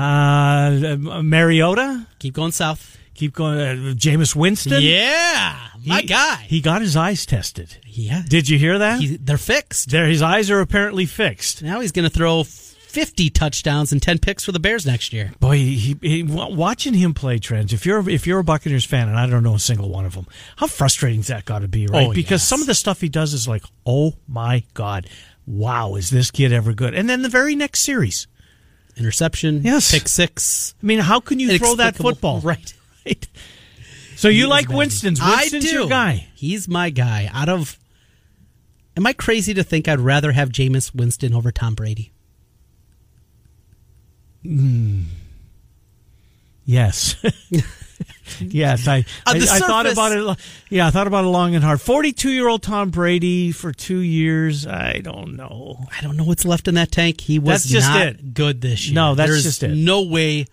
uh, 1.18 1.22
Mariota, 1.24 2.06
keep 2.20 2.36
going 2.36 2.54
south. 2.54 2.98
Keep 3.20 3.34
going. 3.34 3.60
Uh, 3.60 3.94
Jameis 3.94 4.36
Winston, 4.36 4.82
Yeah, 4.82 5.58
my 5.86 6.02
He- 6.02 6.08
guy. 6.08 6.46
He 6.48 6.62
got 6.62 6.82
his 6.82 6.96
eyes 6.96 7.26
tested. 7.26 7.78
yeah, 7.86 8.24
Did 8.28 8.50
you 8.50 8.58
hear 8.58 8.80
that? 8.80 9.02
He- 9.02 9.18
they're 9.18 9.38
fixed. 9.38 9.90
there, 9.92 10.08
his 10.08 10.22
eyes 10.22 10.50
are 10.50 10.62
apparently 10.62 11.06
fixed. 11.06 11.62
Now 11.62 11.82
he's 11.82 11.92
going 11.92 12.10
to 12.10 12.14
throw 12.16 12.44
50 12.44 13.30
touchdowns 13.30 13.92
and 13.92 14.02
10 14.02 14.18
picks 14.18 14.44
for 14.44 14.52
the 14.52 14.60
Bears 14.60 14.86
next 14.86 15.14
year. 15.14 15.32
Boy, 15.40 15.58
he, 15.58 15.96
he, 16.02 16.24
wa- 16.24 16.48
watching 16.50 16.96
him 16.96 17.14
play, 17.14 17.38
trends. 17.38 17.72
If 17.72 17.86
you're 17.86 18.10
if 18.10 18.26
you're 18.26 18.40
a 18.40 18.44
Buccaneers 18.44 18.84
fan, 18.86 19.08
and 19.10 19.18
I 19.20 19.28
don't 19.28 19.44
know 19.44 19.54
a 19.56 19.60
single 19.60 19.90
one 19.90 20.06
of 20.06 20.16
them, 20.16 20.26
how 20.56 20.66
frustrating 20.68 21.20
is 21.20 21.28
that 21.28 21.46
got 21.46 21.60
to 21.60 21.68
be, 21.68 21.86
right? 21.86 22.08
Oh, 22.08 22.14
because 22.14 22.42
yes. 22.42 22.48
some 22.48 22.62
of 22.62 22.68
the 22.68 22.74
stuff 22.74 23.00
he 23.02 23.10
does 23.10 23.34
is 23.36 23.48
like, 23.48 23.64
oh 23.86 24.14
my 24.28 24.64
god, 24.74 25.08
wow, 25.46 25.94
is 25.96 26.10
this 26.10 26.32
kid 26.32 26.52
ever 26.52 26.74
good? 26.74 26.96
And 26.96 27.08
then 27.08 27.22
the 27.22 27.30
very 27.30 27.54
next 27.56 27.82
series, 27.82 28.26
Interception, 28.98 29.62
Yes. 29.64 29.92
pick 29.92 30.08
six. 30.10 30.74
I 30.82 30.86
mean, 30.86 31.00
how 31.00 31.20
can 31.20 31.40
you 31.40 31.58
throw 31.58 31.76
that 31.76 31.96
football? 31.96 32.42
Right. 32.44 32.74
Right. 33.10 33.28
So 34.16 34.28
you 34.28 34.48
like 34.48 34.68
bad. 34.68 34.78
Winston's? 34.78 35.20
I 35.22 35.48
do. 35.48 35.60
your 35.60 35.88
guy. 35.88 36.28
He's 36.36 36.68
my 36.68 36.90
guy. 36.90 37.30
Out 37.34 37.48
of, 37.48 37.80
am 38.98 39.08
I 39.08 39.14
crazy 39.14 39.54
to 39.54 39.64
think 39.64 39.88
I'd 39.88 40.00
rather 40.00 40.34
have 40.34 40.50
Jameis 40.50 40.94
Winston 40.94 41.34
over 41.34 41.52
Tom 41.52 41.74
Brady? 41.74 42.12
Hmm. 44.44 45.04
Yes. 46.66 47.16
yes, 48.40 48.88
I 48.88 48.98
I, 49.26 49.38
I 49.38 49.60
thought 49.60 49.86
about 49.88 50.12
it. 50.12 50.38
Yeah, 50.70 50.88
I 50.88 50.92
thought 50.92 51.08
about 51.08 51.26
it 51.26 51.30
long 51.30 51.56
and 51.56 51.64
hard. 51.64 51.82
Forty-two-year-old 51.82 52.62
Tom 52.62 52.90
Brady 52.90 53.52
for 53.52 53.72
two 53.72 54.00
years. 54.00 54.68
I 54.68 55.00
don't 55.00 55.36
know. 55.36 55.86
I 55.98 56.02
don't 56.02 56.16
know 56.16 56.24
what's 56.26 56.46
left 56.46 56.68
in 56.68 56.76
that 56.76 56.92
tank. 56.92 57.22
He 57.22 57.40
was 57.40 57.64
That's 57.64 57.66
just 57.66 57.90
not 57.90 58.06
it. 58.06 58.34
good 58.34 58.62
this 58.62 58.88
year. 58.88 58.96
No, 58.96 59.16
that's 59.16 59.30
There's 59.30 59.44
just 59.44 59.64
it. 59.64 59.76
No 59.76 60.04
way 60.04 60.46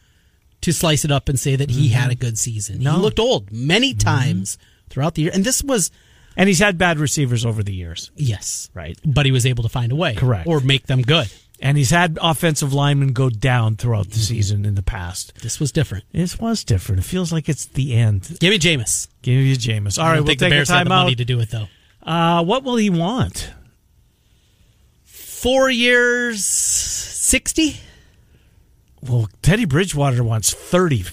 to 0.63 0.73
slice 0.73 1.05
it 1.05 1.11
up 1.13 1.29
and 1.29 1.39
say 1.39 1.57
that 1.57 1.71
he 1.71 1.89
had 1.89 2.11
a 2.11 2.15
good 2.15 2.39
season. 2.39 2.79
No. 2.81 2.91
Mm-hmm. 2.91 2.99
He 2.99 3.03
looked 3.05 3.19
old 3.21 3.53
many 3.53 3.95
times 3.95 4.59
throughout 4.89 5.15
the 5.15 5.23
year, 5.23 5.31
and 5.35 5.45
this 5.45 5.63
was 5.63 5.91
And 6.37 6.49
he's 6.49 6.59
had 6.59 6.77
bad 6.79 6.99
receivers 6.99 7.45
over 7.47 7.63
the 7.63 7.73
years, 7.75 8.11
yes, 8.17 8.69
right? 8.75 8.99
but 9.05 9.27
he 9.27 9.33
was 9.33 9.47
able 9.47 9.63
to 9.63 9.69
find 9.69 9.93
a 9.93 9.97
way, 9.97 10.15
Correct. 10.15 10.47
or 10.47 10.61
make 10.61 10.87
them 10.87 11.03
good. 11.03 11.33
And 11.59 11.79
he's 11.79 11.89
had 11.91 12.19
offensive 12.21 12.75
linemen 12.75 13.15
go 13.15 13.31
down 13.31 13.77
throughout 13.77 14.11
the 14.11 14.19
season 14.19 14.67
in 14.67 14.75
the 14.75 14.83
past. 14.83 15.33
This 15.41 15.59
was 15.59 15.73
different. 15.73 16.05
This 16.13 16.39
was 16.39 16.63
different. 16.65 17.01
It 17.01 17.05
feels 17.05 17.33
like 17.33 17.49
it's 17.49 17.65
the 17.65 17.95
end. 17.95 18.37
Give 18.41 18.51
me 18.51 18.59
Jameis. 18.59 19.09
Give 19.23 19.37
me 19.43 19.57
Jameis. 19.57 19.99
All 19.99 20.05
right, 20.05 20.17
we'll 20.17 20.25
the 20.25 20.37
take 20.37 20.43
a 20.43 20.51
Bears 20.51 20.69
had 20.69 20.85
the 20.85 20.91
money 20.91 21.15
to 21.15 21.25
do 21.25 21.41
it 21.41 21.51
though. 21.51 21.69
Uh, 22.03 22.45
what 22.45 22.63
will 22.63 22.77
he 22.77 22.91
want? 22.91 23.51
Four 25.05 25.71
years, 25.71 26.45
sixty 26.45 27.79
Well, 29.09 29.29
Teddy 29.43 29.65
Bridgewater 29.65 30.23
wants 30.23 30.53
thirty 30.53 31.05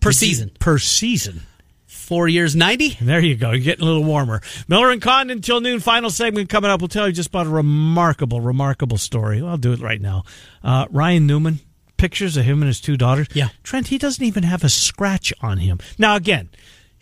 per 0.00 0.12
season. 0.12 0.50
Per 0.58 0.78
season. 0.78 1.42
Four 1.86 2.28
years, 2.28 2.54
ninety. 2.56 2.96
There 3.00 3.20
you 3.20 3.36
go. 3.36 3.52
You're 3.52 3.60
getting 3.60 3.84
a 3.84 3.86
little 3.86 4.04
warmer. 4.04 4.40
Miller 4.68 4.90
and 4.90 5.00
Condon 5.00 5.38
until 5.38 5.60
noon. 5.60 5.80
Final 5.80 6.10
segment 6.10 6.48
coming 6.48 6.70
up. 6.70 6.80
We'll 6.80 6.88
tell 6.88 7.06
you 7.06 7.12
just 7.12 7.28
about 7.28 7.46
a 7.46 7.50
remarkable, 7.50 8.40
remarkable 8.40 8.98
story. 8.98 9.40
Well, 9.40 9.52
I'll 9.52 9.56
do 9.56 9.72
it 9.72 9.80
right 9.80 10.00
now. 10.00 10.24
Uh, 10.62 10.86
Ryan 10.90 11.26
Newman, 11.26 11.60
pictures 11.96 12.36
of 12.36 12.44
him 12.44 12.60
and 12.60 12.66
his 12.66 12.80
two 12.80 12.96
daughters. 12.96 13.28
Yeah. 13.32 13.48
Trent, 13.62 13.88
he 13.88 13.98
doesn't 13.98 14.24
even 14.24 14.42
have 14.42 14.64
a 14.64 14.68
scratch 14.68 15.32
on 15.40 15.58
him. 15.58 15.78
Now, 15.96 16.16
again, 16.16 16.50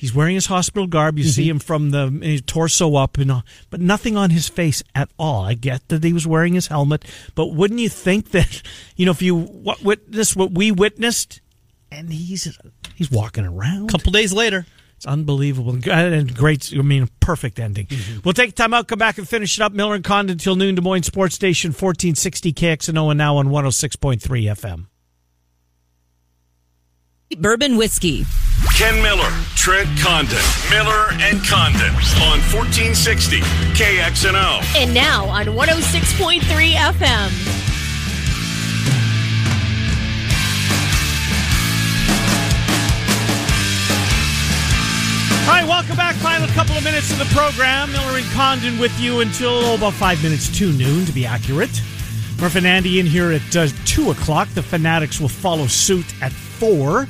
he's 0.00 0.14
wearing 0.14 0.34
his 0.34 0.46
hospital 0.46 0.86
garb. 0.86 1.18
You 1.18 1.24
see 1.24 1.42
mm-hmm. 1.42 1.50
him 1.50 1.58
from 1.58 1.90
the 1.90 2.42
torso 2.46 2.96
up, 2.96 3.18
and 3.18 3.30
all, 3.30 3.44
but 3.68 3.80
nothing 3.80 4.16
on 4.16 4.30
his 4.30 4.48
face 4.48 4.82
at 4.94 5.10
all. 5.18 5.44
I 5.44 5.54
get 5.54 5.86
that 5.88 6.02
he 6.02 6.14
was 6.14 6.26
wearing 6.26 6.54
his 6.54 6.68
helmet, 6.68 7.04
but 7.34 7.48
wouldn't 7.48 7.78
you 7.80 7.90
think 7.90 8.30
that, 8.30 8.62
you 8.96 9.04
know, 9.04 9.12
if 9.12 9.22
you 9.22 9.36
what, 9.36 9.82
witness 9.82 10.34
what 10.34 10.52
we 10.52 10.72
witnessed, 10.72 11.40
and 11.92 12.10
he's 12.12 12.58
he's 12.94 13.10
walking 13.10 13.44
around. 13.44 13.90
A 13.90 13.92
couple 13.92 14.10
days 14.10 14.32
later. 14.32 14.66
It's 14.96 15.06
unbelievable 15.06 15.72
and 15.72 16.36
great. 16.36 16.74
I 16.76 16.82
mean, 16.82 17.08
perfect 17.20 17.58
ending. 17.58 17.86
Mm-hmm. 17.86 18.18
We'll 18.22 18.34
take 18.34 18.54
time 18.54 18.74
out, 18.74 18.86
come 18.86 18.98
back 18.98 19.16
and 19.16 19.26
finish 19.26 19.58
it 19.58 19.62
up. 19.62 19.72
Miller 19.72 19.94
and 19.94 20.04
Condon 20.04 20.34
until 20.34 20.56
noon. 20.56 20.74
Des 20.74 20.82
Moines 20.82 21.04
Sports 21.04 21.34
Station, 21.34 21.72
fourteen 21.72 22.14
sixty 22.14 22.52
KXNO, 22.52 23.10
and 23.10 23.16
now 23.16 23.38
on 23.38 23.48
one 23.48 23.64
hundred 23.64 23.72
six 23.72 23.96
point 23.96 24.20
three 24.20 24.44
FM. 24.44 24.88
Bourbon 27.38 27.76
whiskey. 27.76 28.26
Ken 28.76 29.00
Miller, 29.02 29.30
Trent 29.54 29.88
Condon, 30.00 30.36
Miller 30.68 31.12
and 31.12 31.38
Condon 31.46 31.94
on 32.26 32.40
1460 32.50 33.40
KXNO. 33.40 34.60
And 34.76 34.92
now 34.92 35.26
on 35.28 35.46
106.3 35.46 36.40
FM. 36.72 37.30
All 45.46 45.56
right, 45.56 45.66
welcome 45.66 45.96
back. 45.96 46.16
Final 46.16 46.48
couple 46.48 46.76
of 46.76 46.82
minutes 46.82 47.12
of 47.12 47.18
the 47.18 47.24
program. 47.26 47.92
Miller 47.92 48.18
and 48.18 48.26
Condon 48.32 48.76
with 48.78 48.98
you 48.98 49.20
until 49.20 49.50
oh, 49.52 49.74
about 49.76 49.94
five 49.94 50.20
minutes 50.22 50.48
to 50.58 50.72
noon, 50.72 51.06
to 51.06 51.12
be 51.12 51.24
accurate. 51.26 51.80
Murph 52.40 52.56
and 52.56 52.66
Andy 52.66 52.98
in 53.00 53.04
here 53.04 53.32
at 53.32 53.54
uh, 53.54 53.66
two 53.84 54.10
o'clock. 54.10 54.48
The 54.54 54.62
Fanatics 54.62 55.20
will 55.20 55.28
follow 55.28 55.66
suit 55.66 56.06
at 56.22 56.32
four. 56.32 57.06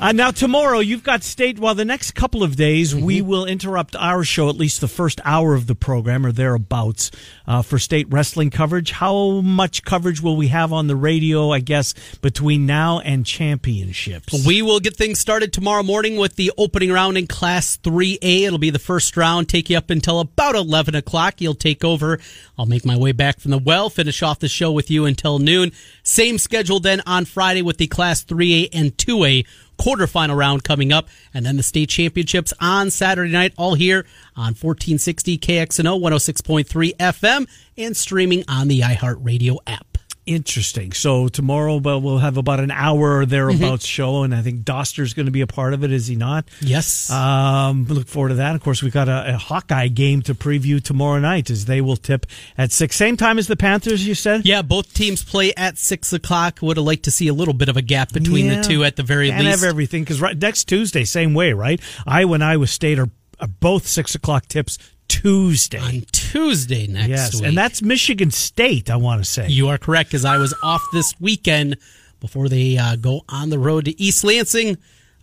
Uh, 0.00 0.12
now 0.12 0.30
tomorrow 0.30 0.78
you've 0.78 1.02
got 1.02 1.24
state. 1.24 1.58
Well, 1.58 1.74
the 1.74 1.84
next 1.84 2.12
couple 2.12 2.44
of 2.44 2.54
days 2.54 2.94
we 2.94 3.20
will 3.20 3.44
interrupt 3.44 3.96
our 3.96 4.22
show, 4.22 4.48
at 4.48 4.54
least 4.54 4.80
the 4.80 4.86
first 4.86 5.20
hour 5.24 5.54
of 5.54 5.66
the 5.66 5.74
program 5.74 6.24
or 6.24 6.30
thereabouts, 6.30 7.10
uh, 7.48 7.62
for 7.62 7.80
state 7.80 8.06
wrestling 8.08 8.50
coverage. 8.50 8.92
How 8.92 9.40
much 9.40 9.82
coverage 9.82 10.22
will 10.22 10.36
we 10.36 10.48
have 10.48 10.72
on 10.72 10.86
the 10.86 10.94
radio? 10.94 11.50
I 11.50 11.58
guess 11.58 11.94
between 12.22 12.64
now 12.64 13.00
and 13.00 13.26
championships. 13.26 14.46
We 14.46 14.62
will 14.62 14.78
get 14.78 14.96
things 14.96 15.18
started 15.18 15.52
tomorrow 15.52 15.82
morning 15.82 16.16
with 16.16 16.36
the 16.36 16.52
opening 16.56 16.92
round 16.92 17.18
in 17.18 17.26
Class 17.26 17.76
3A. 17.78 18.42
It'll 18.42 18.58
be 18.58 18.70
the 18.70 18.78
first 18.78 19.16
round, 19.16 19.48
take 19.48 19.68
you 19.68 19.76
up 19.76 19.90
until 19.90 20.20
about 20.20 20.54
11 20.54 20.94
o'clock. 20.94 21.40
You'll 21.40 21.54
take 21.56 21.84
over. 21.84 22.20
I'll 22.56 22.66
make 22.66 22.84
my 22.84 22.96
way 22.96 23.10
back 23.10 23.40
from 23.40 23.50
the 23.50 23.58
well, 23.58 23.90
finish 23.90 24.22
off 24.22 24.38
the 24.38 24.48
show 24.48 24.70
with 24.70 24.92
you 24.92 25.06
until 25.06 25.40
noon. 25.40 25.72
Same 26.04 26.38
schedule 26.38 26.78
then 26.78 27.02
on 27.04 27.24
Friday 27.24 27.62
with 27.62 27.78
the 27.78 27.88
Class 27.88 28.24
3A 28.24 28.68
and 28.72 28.96
2A 28.96 29.44
quarterfinal 29.78 30.36
round 30.36 30.64
coming 30.64 30.92
up, 30.92 31.08
and 31.32 31.46
then 31.46 31.56
the 31.56 31.62
state 31.62 31.88
championships 31.88 32.52
on 32.60 32.90
Saturday 32.90 33.32
night, 33.32 33.54
all 33.56 33.74
here 33.74 34.04
on 34.36 34.54
1460 34.54 35.38
KXNO 35.38 36.00
106.3 36.00 36.96
FM 36.96 37.48
and 37.76 37.96
streaming 37.96 38.44
on 38.48 38.68
the 38.68 38.80
iHeartRadio 38.80 39.58
app. 39.66 39.87
Interesting. 40.28 40.92
So 40.92 41.28
tomorrow 41.28 41.76
well, 41.76 42.00
we'll 42.00 42.18
have 42.18 42.36
about 42.36 42.60
an 42.60 42.70
hour 42.70 43.18
or 43.18 43.26
thereabouts 43.26 43.58
Mm-hmm. 43.84 43.88
show, 43.88 44.22
and 44.24 44.34
I 44.34 44.42
think 44.42 44.60
Doster's 44.64 45.14
going 45.14 45.26
to 45.26 45.32
be 45.32 45.40
a 45.40 45.46
part 45.46 45.72
of 45.74 45.82
it. 45.84 45.90
Is 45.92 46.06
he 46.06 46.16
not? 46.16 46.48
Yes. 46.60 47.10
Um, 47.10 47.86
look 47.86 48.08
forward 48.08 48.28
to 48.30 48.34
that. 48.36 48.54
Of 48.54 48.62
course, 48.62 48.82
we've 48.82 48.92
got 48.92 49.08
a, 49.08 49.34
a 49.34 49.38
Hawkeye 49.38 49.88
game 49.88 50.20
to 50.22 50.34
preview 50.34 50.82
tomorrow 50.82 51.18
night, 51.18 51.48
as 51.50 51.64
they 51.64 51.80
will 51.80 51.96
tip 51.96 52.26
at 52.58 52.72
six, 52.72 52.96
same 52.96 53.16
time 53.16 53.38
as 53.38 53.46
the 53.46 53.56
Panthers. 53.56 54.06
You 54.06 54.14
said, 54.14 54.44
Yeah, 54.46 54.62
both 54.62 54.92
teams 54.94 55.24
play 55.24 55.52
at 55.56 55.78
six 55.78 56.12
o'clock. 56.12 56.58
Would 56.60 56.76
have 56.76 56.86
liked 56.86 57.04
to 57.04 57.10
see 57.10 57.28
a 57.28 57.34
little 57.34 57.54
bit 57.54 57.68
of 57.68 57.76
a 57.76 57.82
gap 57.82 58.12
between 58.12 58.46
Yeah. 58.46 58.56
the 58.60 58.62
two 58.68 58.84
at 58.84 58.96
the 58.96 59.02
very 59.02 59.30
least. 59.30 59.44
have 59.44 59.64
everything 59.64 60.02
because 60.02 60.20
right, 60.20 60.36
next 60.36 60.64
Tuesday, 60.64 61.04
same 61.04 61.32
way, 61.34 61.52
right? 61.52 61.80
Iowa 62.06 62.34
and 62.34 62.44
Iowa 62.44 62.66
State 62.66 62.98
are, 62.98 63.08
are 63.40 63.48
both 63.48 63.86
six 63.86 64.14
o'clock 64.14 64.46
tips 64.46 64.76
Tuesday. 65.08 65.78
on 65.78 66.02
Tuesday 66.12 66.86
next 66.86 67.08
yes, 67.08 67.34
week. 67.34 67.44
and 67.44 67.58
that's 67.58 67.82
Michigan 67.82 68.30
State. 68.30 68.90
I 68.90 68.96
want 68.96 69.22
to 69.22 69.30
say. 69.30 69.48
you 69.48 69.68
are 69.68 69.78
correct 69.78 70.10
because 70.10 70.24
I 70.24 70.38
was 70.38 70.54
off 70.62 70.82
this 70.92 71.14
weekend 71.20 71.76
before 72.20 72.48
they 72.48 72.76
uh, 72.76 72.96
go 72.96 73.22
on 73.28 73.50
the 73.50 73.58
road 73.58 73.86
to 73.86 74.00
East 74.00 74.24
Lansing. 74.24 74.76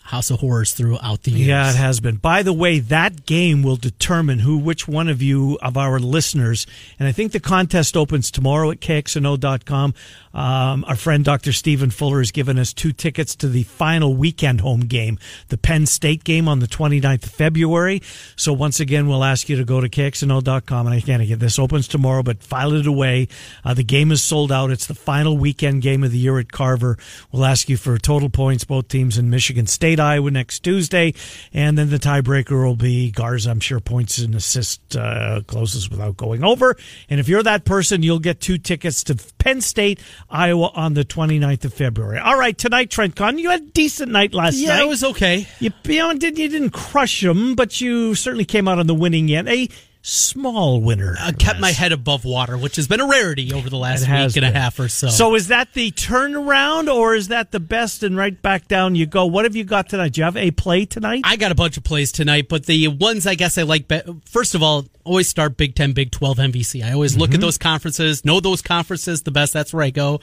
House 0.05 0.29
of 0.29 0.39
Horrors 0.39 0.71
throughout 0.71 1.23
the 1.23 1.31
years. 1.31 1.47
Yeah, 1.47 1.69
it 1.71 1.75
has 1.75 1.99
been. 1.99 2.17
By 2.17 2.43
the 2.43 2.53
way, 2.53 2.77
that 2.79 3.25
game 3.25 3.63
will 3.63 3.75
determine 3.75 4.39
who, 4.39 4.57
which 4.57 4.87
one 4.87 5.09
of 5.09 5.19
you, 5.21 5.57
of 5.63 5.77
our 5.77 5.99
listeners, 5.99 6.67
and 6.99 7.07
I 7.07 7.11
think 7.11 7.31
the 7.31 7.39
contest 7.39 7.97
opens 7.97 8.29
tomorrow 8.29 8.69
at 8.69 8.79
KXNO.com. 8.79 9.95
Um, 10.35 10.83
our 10.85 10.97
friend 10.97 11.23
Dr. 11.23 11.53
Stephen 11.53 11.89
Fuller 11.89 12.19
has 12.19 12.31
given 12.31 12.59
us 12.59 12.73
two 12.73 12.91
tickets 12.91 13.35
to 13.37 13.47
the 13.47 13.63
final 13.63 14.13
weekend 14.13 14.61
home 14.61 14.81
game, 14.81 15.17
the 15.47 15.57
Penn 15.57 15.85
State 15.85 16.25
game 16.25 16.49
on 16.49 16.59
the 16.59 16.67
29th 16.67 17.23
of 17.23 17.31
February. 17.31 18.01
So 18.35 18.51
once 18.51 18.81
again, 18.81 19.07
we'll 19.07 19.23
ask 19.23 19.47
you 19.47 19.55
to 19.55 19.63
go 19.63 19.79
to 19.79 19.87
KXNO.com. 19.87 20.87
And 20.87 20.95
again, 20.95 21.21
again 21.21 21.39
this 21.39 21.57
opens 21.57 21.87
tomorrow, 21.87 22.21
but 22.21 22.43
file 22.43 22.73
it 22.73 22.85
away. 22.85 23.29
Uh, 23.63 23.73
the 23.73 23.83
game 23.83 24.11
is 24.11 24.21
sold 24.21 24.51
out. 24.51 24.71
It's 24.71 24.87
the 24.87 24.93
final 24.93 25.37
weekend 25.37 25.81
game 25.81 26.03
of 26.03 26.11
the 26.11 26.17
year 26.17 26.37
at 26.37 26.51
Carver. 26.51 26.97
We'll 27.31 27.45
ask 27.45 27.69
you 27.69 27.77
for 27.77 27.97
total 27.97 28.29
points, 28.29 28.65
both 28.65 28.89
teams 28.89 29.17
in 29.17 29.29
Michigan 29.29 29.67
State, 29.67 29.94
Iowa 29.99 30.31
next 30.31 30.59
Tuesday. 30.59 31.13
And 31.53 31.77
then 31.77 31.89
the 31.89 31.99
tiebreaker 31.99 32.65
will 32.65 32.75
be 32.75 33.11
Garza, 33.11 33.51
I'm 33.51 33.59
sure, 33.59 33.79
points 33.79 34.17
and 34.17 34.35
assist 34.35 34.95
uh, 34.95 35.41
closest 35.47 35.91
without 35.91 36.17
going 36.17 36.43
over. 36.43 36.75
And 37.09 37.19
if 37.19 37.27
you're 37.27 37.43
that 37.43 37.65
person, 37.65 38.03
you'll 38.03 38.19
get 38.19 38.39
two 38.39 38.57
tickets 38.57 39.03
to 39.05 39.15
Penn 39.37 39.61
State, 39.61 39.99
Iowa 40.29 40.71
on 40.75 40.93
the 40.93 41.05
29th 41.05 41.65
of 41.65 41.73
February. 41.73 42.19
All 42.19 42.37
right, 42.37 42.57
tonight, 42.57 42.89
Trent 42.89 43.15
Con, 43.15 43.37
you 43.37 43.49
had 43.49 43.61
a 43.61 43.65
decent 43.65 44.11
night 44.11 44.33
last 44.33 44.55
yeah, 44.55 44.69
night. 44.69 44.81
it 44.83 44.87
was 44.87 45.03
okay. 45.03 45.47
You, 45.59 45.71
you, 45.85 45.99
know, 45.99 46.13
did, 46.13 46.37
you 46.37 46.49
didn't 46.49 46.71
crush 46.71 47.21
them, 47.21 47.55
but 47.55 47.81
you 47.81 48.15
certainly 48.15 48.45
came 48.45 48.67
out 48.67 48.79
on 48.79 48.87
the 48.87 48.95
winning 48.95 49.31
end. 49.31 49.49
A 49.49 49.69
small 50.07 50.81
winner. 50.81 51.15
I 51.19 51.31
kept 51.31 51.59
my 51.59 51.71
head 51.71 51.91
above 51.91 52.25
water, 52.25 52.57
which 52.57 52.75
has 52.75 52.87
been 52.87 52.99
a 53.01 53.07
rarity 53.07 53.51
over 53.53 53.69
the 53.69 53.77
last 53.77 54.01
week 54.07 54.35
and 54.37 54.45
a 54.45 54.51
half 54.51 54.79
or 54.79 54.87
so. 54.87 55.07
So 55.07 55.33
is 55.35 55.47
that 55.47 55.73
the 55.73 55.91
turnaround, 55.91 56.93
or 56.93 57.15
is 57.15 57.29
that 57.29 57.51
the 57.51 57.59
best 57.59 58.03
and 58.03 58.15
right 58.15 58.39
back 58.41 58.67
down 58.67 58.95
you 58.95 59.05
go? 59.07 59.25
What 59.25 59.45
have 59.45 59.55
you 59.55 59.63
got 59.63 59.89
tonight? 59.89 60.13
Do 60.13 60.21
you 60.21 60.25
have 60.25 60.37
a 60.37 60.51
play 60.51 60.85
tonight? 60.85 61.21
I 61.23 61.35
got 61.37 61.51
a 61.51 61.55
bunch 61.55 61.77
of 61.77 61.83
plays 61.83 62.11
tonight, 62.11 62.47
but 62.49 62.65
the 62.65 62.87
ones 62.89 63.25
I 63.25 63.35
guess 63.35 63.57
I 63.57 63.63
like. 63.63 63.87
Be- 63.87 64.01
First 64.25 64.53
of 64.55 64.61
all, 64.61 64.85
always 65.03 65.27
start 65.27 65.57
Big 65.57 65.75
Ten, 65.75 65.93
Big 65.93 66.11
Twelve, 66.11 66.37
MVC. 66.37 66.83
I 66.83 66.91
always 66.93 67.17
look 67.17 67.33
at 67.33 67.41
those 67.41 67.57
conferences, 67.57 68.23
know 68.23 68.39
those 68.39 68.61
conferences 68.61 69.23
the 69.23 69.31
best. 69.31 69.53
That's 69.53 69.73
where 69.73 69.83
I 69.83 69.89
go. 69.89 70.19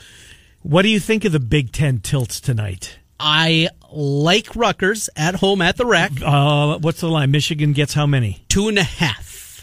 what 0.62 0.83
do 0.83 0.89
you 0.89 1.01
think 1.01 1.24
of 1.24 1.33
the 1.33 1.41
Big 1.41 1.72
Ten 1.72 1.99
tilts 1.99 2.41
tonight? 2.41 2.99
I 3.18 3.68
like 3.93 4.57
Rutgers 4.57 5.09
at 5.16 5.37
home 5.37 5.62
at 5.62 5.76
the 5.76 5.87
RAC, 5.87 6.11
Uh, 6.24 6.78
what's 6.78 7.01
the 7.01 7.09
line? 7.09 7.30
Michigan 7.30 7.72
gets 7.72 7.95
how 7.95 8.07
many? 8.07 8.45
two 8.49 8.68
and 8.68 8.78
a 8.78 8.83
half. 8.83 9.22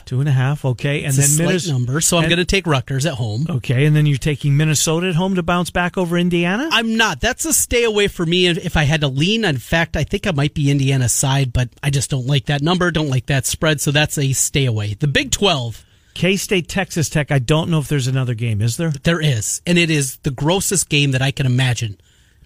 Two 0.09 0.19
and 0.21 0.27
a 0.27 0.31
half. 0.31 0.65
Okay, 0.65 1.03
and 1.03 1.09
It's 1.09 1.17
then 1.17 1.27
slight 1.27 1.45
Minnesota. 1.49 1.73
number, 1.73 2.01
so 2.01 2.17
I'm 2.17 2.23
going 2.29 2.39
to 2.39 2.45
take 2.45 2.65
Rutgers 2.65 3.05
at 3.05 3.13
home. 3.13 3.45
Okay, 3.47 3.85
and 3.85 3.95
then 3.95 4.07
you're 4.07 4.17
taking 4.17 4.57
Minnesota 4.57 5.09
at 5.09 5.13
home 5.13 5.35
to 5.35 5.43
bounce 5.43 5.69
back 5.69 5.99
over 5.99 6.17
Indiana. 6.17 6.67
I'm 6.71 6.97
not. 6.97 7.21
That's 7.21 7.45
a 7.45 7.53
stay 7.53 7.83
away 7.83 8.07
for 8.07 8.25
me. 8.25 8.47
If 8.47 8.75
I 8.75 8.85
had 8.85 9.01
to 9.01 9.07
lean, 9.07 9.45
in 9.45 9.59
fact, 9.59 9.95
I 9.95 10.03
think 10.03 10.25
I 10.25 10.31
might 10.31 10.55
be 10.55 10.71
Indiana's 10.71 11.11
side, 11.11 11.53
but 11.53 11.69
I 11.83 11.91
just 11.91 12.09
don't 12.09 12.25
like 12.25 12.47
that 12.47 12.63
number. 12.63 12.89
Don't 12.89 13.09
like 13.11 13.27
that 13.27 13.45
spread, 13.45 13.81
so 13.81 13.91
that's 13.91 14.17
a 14.17 14.33
stay 14.33 14.65
away. 14.65 14.95
The 14.95 15.07
Big 15.07 15.29
Twelve. 15.29 15.85
K 16.15 16.37
State, 16.37 16.67
Texas 16.67 17.07
Tech. 17.07 17.29
I 17.31 17.37
don't 17.37 17.69
know 17.69 17.77
if 17.77 17.87
there's 17.87 18.07
another 18.07 18.33
game. 18.33 18.63
Is 18.63 18.77
there? 18.77 18.89
There 18.89 19.21
is, 19.21 19.61
and 19.67 19.77
it 19.77 19.91
is 19.91 20.17
the 20.23 20.31
grossest 20.31 20.89
game 20.89 21.11
that 21.11 21.21
I 21.21 21.29
can 21.29 21.45
imagine. 21.45 21.99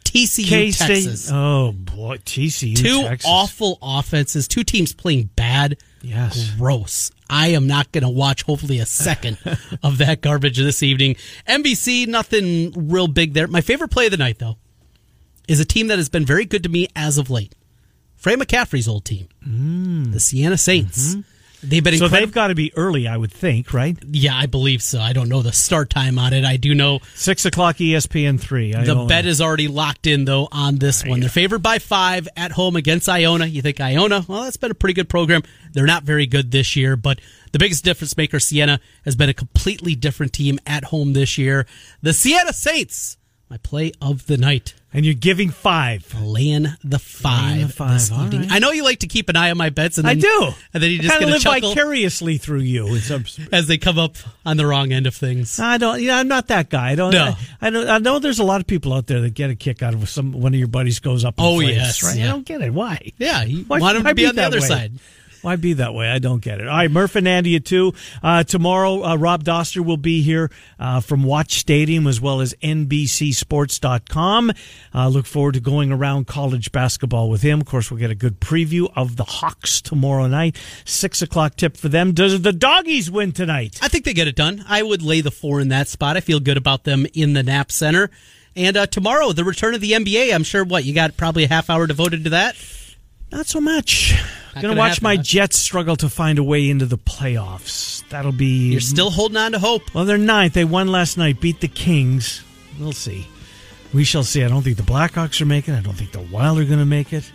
TCU, 0.03 0.49
K-State. 0.49 0.87
Texas. 1.05 1.29
Oh 1.31 1.71
boy, 1.71 2.17
TCU. 2.17 2.75
two 2.75 3.03
Texas. 3.03 3.29
awful 3.31 3.79
offenses, 3.81 4.49
two 4.49 4.63
teams 4.65 4.93
playing 4.93 5.29
bad. 5.37 5.77
Yes. 6.01 6.51
Gross. 6.57 7.09
I 7.33 7.47
am 7.47 7.65
not 7.65 7.91
going 7.91 8.03
to 8.03 8.09
watch 8.09 8.43
hopefully 8.43 8.77
a 8.77 8.85
second 8.85 9.39
of 9.83 9.97
that 9.97 10.21
garbage 10.21 10.59
this 10.59 10.83
evening. 10.83 11.15
MVC, 11.47 12.05
nothing 12.05 12.71
real 12.89 13.07
big 13.07 13.33
there. 13.33 13.47
My 13.47 13.61
favorite 13.61 13.89
play 13.89 14.05
of 14.05 14.11
the 14.11 14.17
night, 14.17 14.37
though, 14.37 14.57
is 15.47 15.59
a 15.59 15.65
team 15.65 15.87
that 15.87 15.97
has 15.97 16.09
been 16.09 16.25
very 16.25 16.45
good 16.45 16.61
to 16.61 16.69
me 16.69 16.87
as 16.95 17.17
of 17.17 17.31
late. 17.31 17.55
Fran 18.15 18.39
McCaffery's 18.39 18.87
old 18.87 19.03
team, 19.03 19.29
mm. 19.45 20.13
the 20.13 20.19
Siena 20.19 20.59
Saints. 20.59 21.15
Mm-hmm. 21.15 21.21
They've 21.63 21.83
been. 21.83 21.97
So 21.97 22.05
incredible. 22.05 22.27
they've 22.27 22.33
got 22.33 22.47
to 22.47 22.55
be 22.55 22.71
early, 22.75 23.07
I 23.07 23.15
would 23.17 23.31
think, 23.31 23.73
right? 23.73 23.97
yeah, 24.11 24.35
I 24.35 24.45
believe 24.45 24.81
so. 24.81 24.99
I 24.99 25.13
don't 25.13 25.29
know 25.29 25.41
the 25.41 25.51
start 25.53 25.89
time 25.89 26.19
on 26.19 26.33
it. 26.33 26.43
I 26.43 26.57
do 26.57 26.75
know 26.75 26.99
Six 27.15 27.45
o'clock, 27.45 27.77
ESPN 27.77 28.39
three. 28.39 28.73
I 28.73 28.83
The 28.83 29.05
bet 29.05 29.25
is 29.25 29.41
already 29.41 29.67
locked 29.67 30.07
in, 30.07 30.25
though, 30.25 30.47
on 30.51 30.77
this 30.77 31.05
one. 31.05 31.19
They're 31.21 31.29
favored 31.29 31.63
by 31.63 31.79
five 31.79 32.27
at 32.35 32.51
home 32.51 32.75
against 32.75 33.07
Iona. 33.07 33.45
You 33.45 33.61
think 33.61 33.79
Iona? 33.79 34.25
Well, 34.27 34.43
that's 34.43 34.57
been 34.57 34.71
a 34.71 34.75
pretty 34.75 34.93
good 34.93 35.09
program. 35.09 35.43
They're 35.71 35.85
not 35.85 36.03
very 36.03 36.25
good 36.25 36.51
this 36.51 36.75
year, 36.75 36.95
but 36.95 37.19
the 37.51 37.59
biggest 37.59 37.83
difference 37.83 38.15
maker, 38.17 38.39
Siena, 38.39 38.79
has 39.05 39.15
been 39.15 39.29
a 39.29 39.33
completely 39.33 39.95
different 39.95 40.33
team 40.33 40.59
at 40.65 40.85
home 40.85 41.13
this 41.13 41.37
year. 41.37 41.65
The 42.01 42.13
Siena 42.13 42.53
Saints, 42.53 43.17
my 43.49 43.57
play 43.57 43.91
of 44.01 44.25
the 44.25 44.37
night. 44.37 44.73
And 44.93 45.05
you're 45.05 45.13
giving 45.15 45.49
five. 45.49 46.13
Laying 46.21 46.67
the 46.83 46.99
five, 46.99 47.55
Laying 47.55 47.67
the 47.67 47.73
five, 47.73 48.11
right. 48.11 48.47
I 48.51 48.59
know 48.59 48.71
you 48.71 48.83
like 48.83 48.99
to 48.99 49.07
keep 49.07 49.29
an 49.29 49.35
eye 49.35 49.51
on 49.51 49.57
my 49.57 49.69
bets, 49.69 49.97
and 49.97 50.07
I 50.07 50.13
do. 50.13 50.49
and 50.73 50.83
then 50.83 50.91
you 50.91 50.99
just 50.99 51.11
kinda 51.17 51.33
live 51.33 51.41
chuckle 51.41 51.69
vicariously 51.73 52.37
through 52.37 52.59
you. 52.61 52.99
some- 52.99 53.25
as 53.51 53.67
they 53.67 53.77
come 53.77 53.97
up 53.99 54.15
on 54.45 54.57
the 54.57 54.65
wrong 54.65 54.91
end 54.91 55.07
of 55.07 55.15
things. 55.15 55.59
I 55.59 55.77
don't. 55.77 56.01
Yeah, 56.01 56.17
I'm 56.17 56.27
not 56.27 56.47
that 56.47 56.69
guy. 56.69 56.91
I 56.91 56.95
don't. 56.95 57.11
No. 57.13 57.35
I, 57.61 57.67
I 57.67 57.69
don't. 57.69 57.89
I 57.89 57.97
know 57.97 58.19
there's 58.19 58.39
a 58.39 58.43
lot 58.43 58.61
of 58.61 58.67
people 58.67 58.93
out 58.93 59.07
there 59.07 59.21
that 59.21 59.33
get 59.33 59.49
a 59.49 59.55
kick 59.55 59.81
out 59.83 59.93
of 59.93 60.07
some 60.09 60.31
one 60.33 60.53
of 60.53 60.59
your 60.59 60.67
buddies 60.67 60.99
goes 60.99 61.25
up. 61.25 61.35
Oh, 61.37 61.57
flames, 61.57 61.75
yes, 61.75 62.03
right? 62.03 62.17
yeah. 62.17 62.25
I 62.25 62.27
don't 62.29 62.45
get 62.45 62.61
it. 62.61 62.73
Why? 62.73 63.11
Yeah, 63.17 63.43
you 63.43 63.63
Why- 63.65 63.79
want 63.79 64.03
why 64.03 64.09
to 64.11 64.15
be 64.15 64.25
on 64.27 64.35
the 64.35 64.43
other 64.43 64.59
way? 64.61 64.67
side. 64.67 64.93
Why 65.43 65.57
be 65.57 65.73
that 65.73 65.93
way? 65.93 66.09
I 66.09 66.19
don't 66.19 66.41
get 66.41 66.61
it. 66.61 66.69
All 66.69 66.77
right, 66.77 66.89
Murph 66.89 67.17
and 67.17 67.27
Andy 67.27 67.59
two. 67.59 67.91
Uh, 68.23 68.45
tomorrow, 68.45 69.03
uh, 69.03 69.15
Rob 69.17 69.43
Doster 69.43 69.83
will 69.83 69.97
be 69.97 70.21
here 70.21 70.49
uh, 70.79 71.01
from 71.01 71.23
Watch 71.23 71.55
Stadium 71.55 72.07
as 72.07 72.21
well 72.21 72.39
as 72.39 72.53
NBCSports.com. 72.63 74.51
Uh, 74.95 75.07
look 75.09 75.25
forward 75.25 75.55
to 75.55 75.59
going 75.59 75.91
around 75.91 76.27
college 76.27 76.71
basketball 76.71 77.29
with 77.29 77.41
him. 77.41 77.59
Of 77.59 77.67
course, 77.67 77.91
we'll 77.91 77.99
get 77.99 78.09
a 78.09 78.15
good 78.15 78.39
preview 78.39 78.89
of 78.95 79.17
the 79.17 79.25
Hawks 79.25 79.81
tomorrow 79.81 80.27
night. 80.27 80.57
Six 80.85 81.21
o'clock 81.21 81.57
tip 81.57 81.75
for 81.75 81.89
them. 81.89 82.13
Does 82.13 82.41
the 82.41 82.53
doggies 82.53 83.11
win 83.11 83.33
tonight? 83.33 83.79
I 83.81 83.89
think 83.89 84.05
they 84.05 84.13
get 84.13 84.29
it 84.29 84.37
done. 84.37 84.63
I 84.69 84.81
would 84.81 85.01
lay 85.01 85.19
the 85.19 85.29
four 85.29 85.59
in 85.59 85.67
that 85.67 85.89
spot. 85.89 86.15
I 86.15 86.21
feel 86.21 86.39
good 86.39 86.55
about 86.55 86.85
them 86.85 87.05
in 87.13 87.33
the 87.33 87.43
Knapp 87.43 87.69
Center. 87.69 88.09
And 88.55 88.77
uh, 88.77 88.87
tomorrow, 88.87 89.33
the 89.33 89.43
return 89.43 89.73
of 89.75 89.81
the 89.81 89.91
NBA. 89.91 90.33
I'm 90.33 90.43
sure 90.43 90.63
what 90.63 90.85
you 90.85 90.93
got 90.93 91.17
probably 91.17 91.43
a 91.43 91.49
half 91.49 91.69
hour 91.69 91.85
devoted 91.85 92.23
to 92.23 92.29
that. 92.29 92.55
Not 93.33 93.47
so 93.47 93.59
much. 93.59 94.13
Not 94.53 94.61
Gonna 94.61 94.67
gonna 94.75 94.79
watch 94.79 95.01
my? 95.01 95.17
Jets 95.17 95.57
struggle 95.57 95.95
to 95.95 96.07
find 96.07 96.37
a 96.37 96.43
way 96.43 96.69
into 96.69 96.85
the 96.85 96.99
playoffs. 96.99 98.07
That'll 98.09 98.31
be. 98.31 98.71
You're 98.71 98.79
still 98.79 99.09
holding 99.09 99.37
on 99.37 99.53
to 99.53 99.59
hope. 99.59 99.91
Well, 99.95 100.05
they're 100.05 100.19
ninth. 100.19 100.53
They 100.53 100.65
won 100.65 100.89
last 100.89 101.17
night, 101.17 101.41
beat 101.41 101.59
the 101.59 101.67
Kings. 101.67 102.43
We'll 102.79 102.91
see. 102.91 103.27
We 103.91 104.03
shall 104.03 104.23
see. 104.23 104.43
I 104.43 104.49
don't 104.49 104.61
think 104.61 104.77
the 104.77 104.83
Blackhawks 104.83 105.41
are 105.41 105.47
making 105.47 105.73
it. 105.73 105.79
I 105.79 105.81
don't 105.81 105.95
think 105.95 106.11
the 106.11 106.21
Wild 106.21 106.59
are 106.59 106.65
going 106.65 106.77
to 106.77 106.85
make 106.85 107.11
it. 107.11 107.31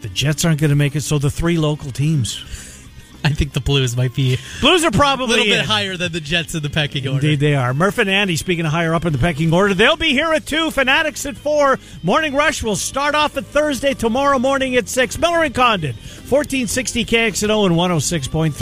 The 0.00 0.08
Jets 0.08 0.46
aren't 0.46 0.60
going 0.60 0.70
to 0.70 0.76
make 0.76 0.96
it. 0.96 1.02
So 1.02 1.18
the 1.18 1.30
three 1.30 1.58
local 1.58 1.90
teams. 1.90 2.42
I 3.24 3.30
think 3.30 3.54
the 3.54 3.60
Blues 3.60 3.96
might 3.96 4.14
be 4.14 4.38
Blues 4.60 4.84
are 4.84 4.90
probably 4.90 5.24
a 5.24 5.28
little 5.28 5.44
bit 5.46 5.60
in. 5.60 5.64
higher 5.64 5.96
than 5.96 6.12
the 6.12 6.20
Jets 6.20 6.54
in 6.54 6.62
the 6.62 6.68
pecking 6.68 7.08
order. 7.08 7.26
Indeed, 7.26 7.40
they 7.40 7.54
are. 7.54 7.72
Murph 7.72 7.96
and 7.98 8.10
Andy, 8.10 8.36
speaking 8.36 8.66
of 8.66 8.72
higher 8.72 8.94
up 8.94 9.06
in 9.06 9.12
the 9.12 9.18
pecking 9.18 9.52
order, 9.52 9.72
they'll 9.72 9.96
be 9.96 10.10
here 10.10 10.32
at 10.32 10.44
2. 10.44 10.70
Fanatics 10.70 11.24
at 11.24 11.36
4. 11.38 11.78
Morning 12.02 12.34
Rush 12.34 12.62
will 12.62 12.76
start 12.76 13.14
off 13.14 13.36
at 13.38 13.46
Thursday, 13.46 13.94
tomorrow 13.94 14.38
morning 14.38 14.76
at 14.76 14.88
6. 14.88 15.18
Miller 15.18 15.42
and 15.42 15.54
Condon, 15.54 15.94
1460 15.94 17.04
KXNO 17.06 17.66
and 17.66 17.74
106.3. 17.74 18.52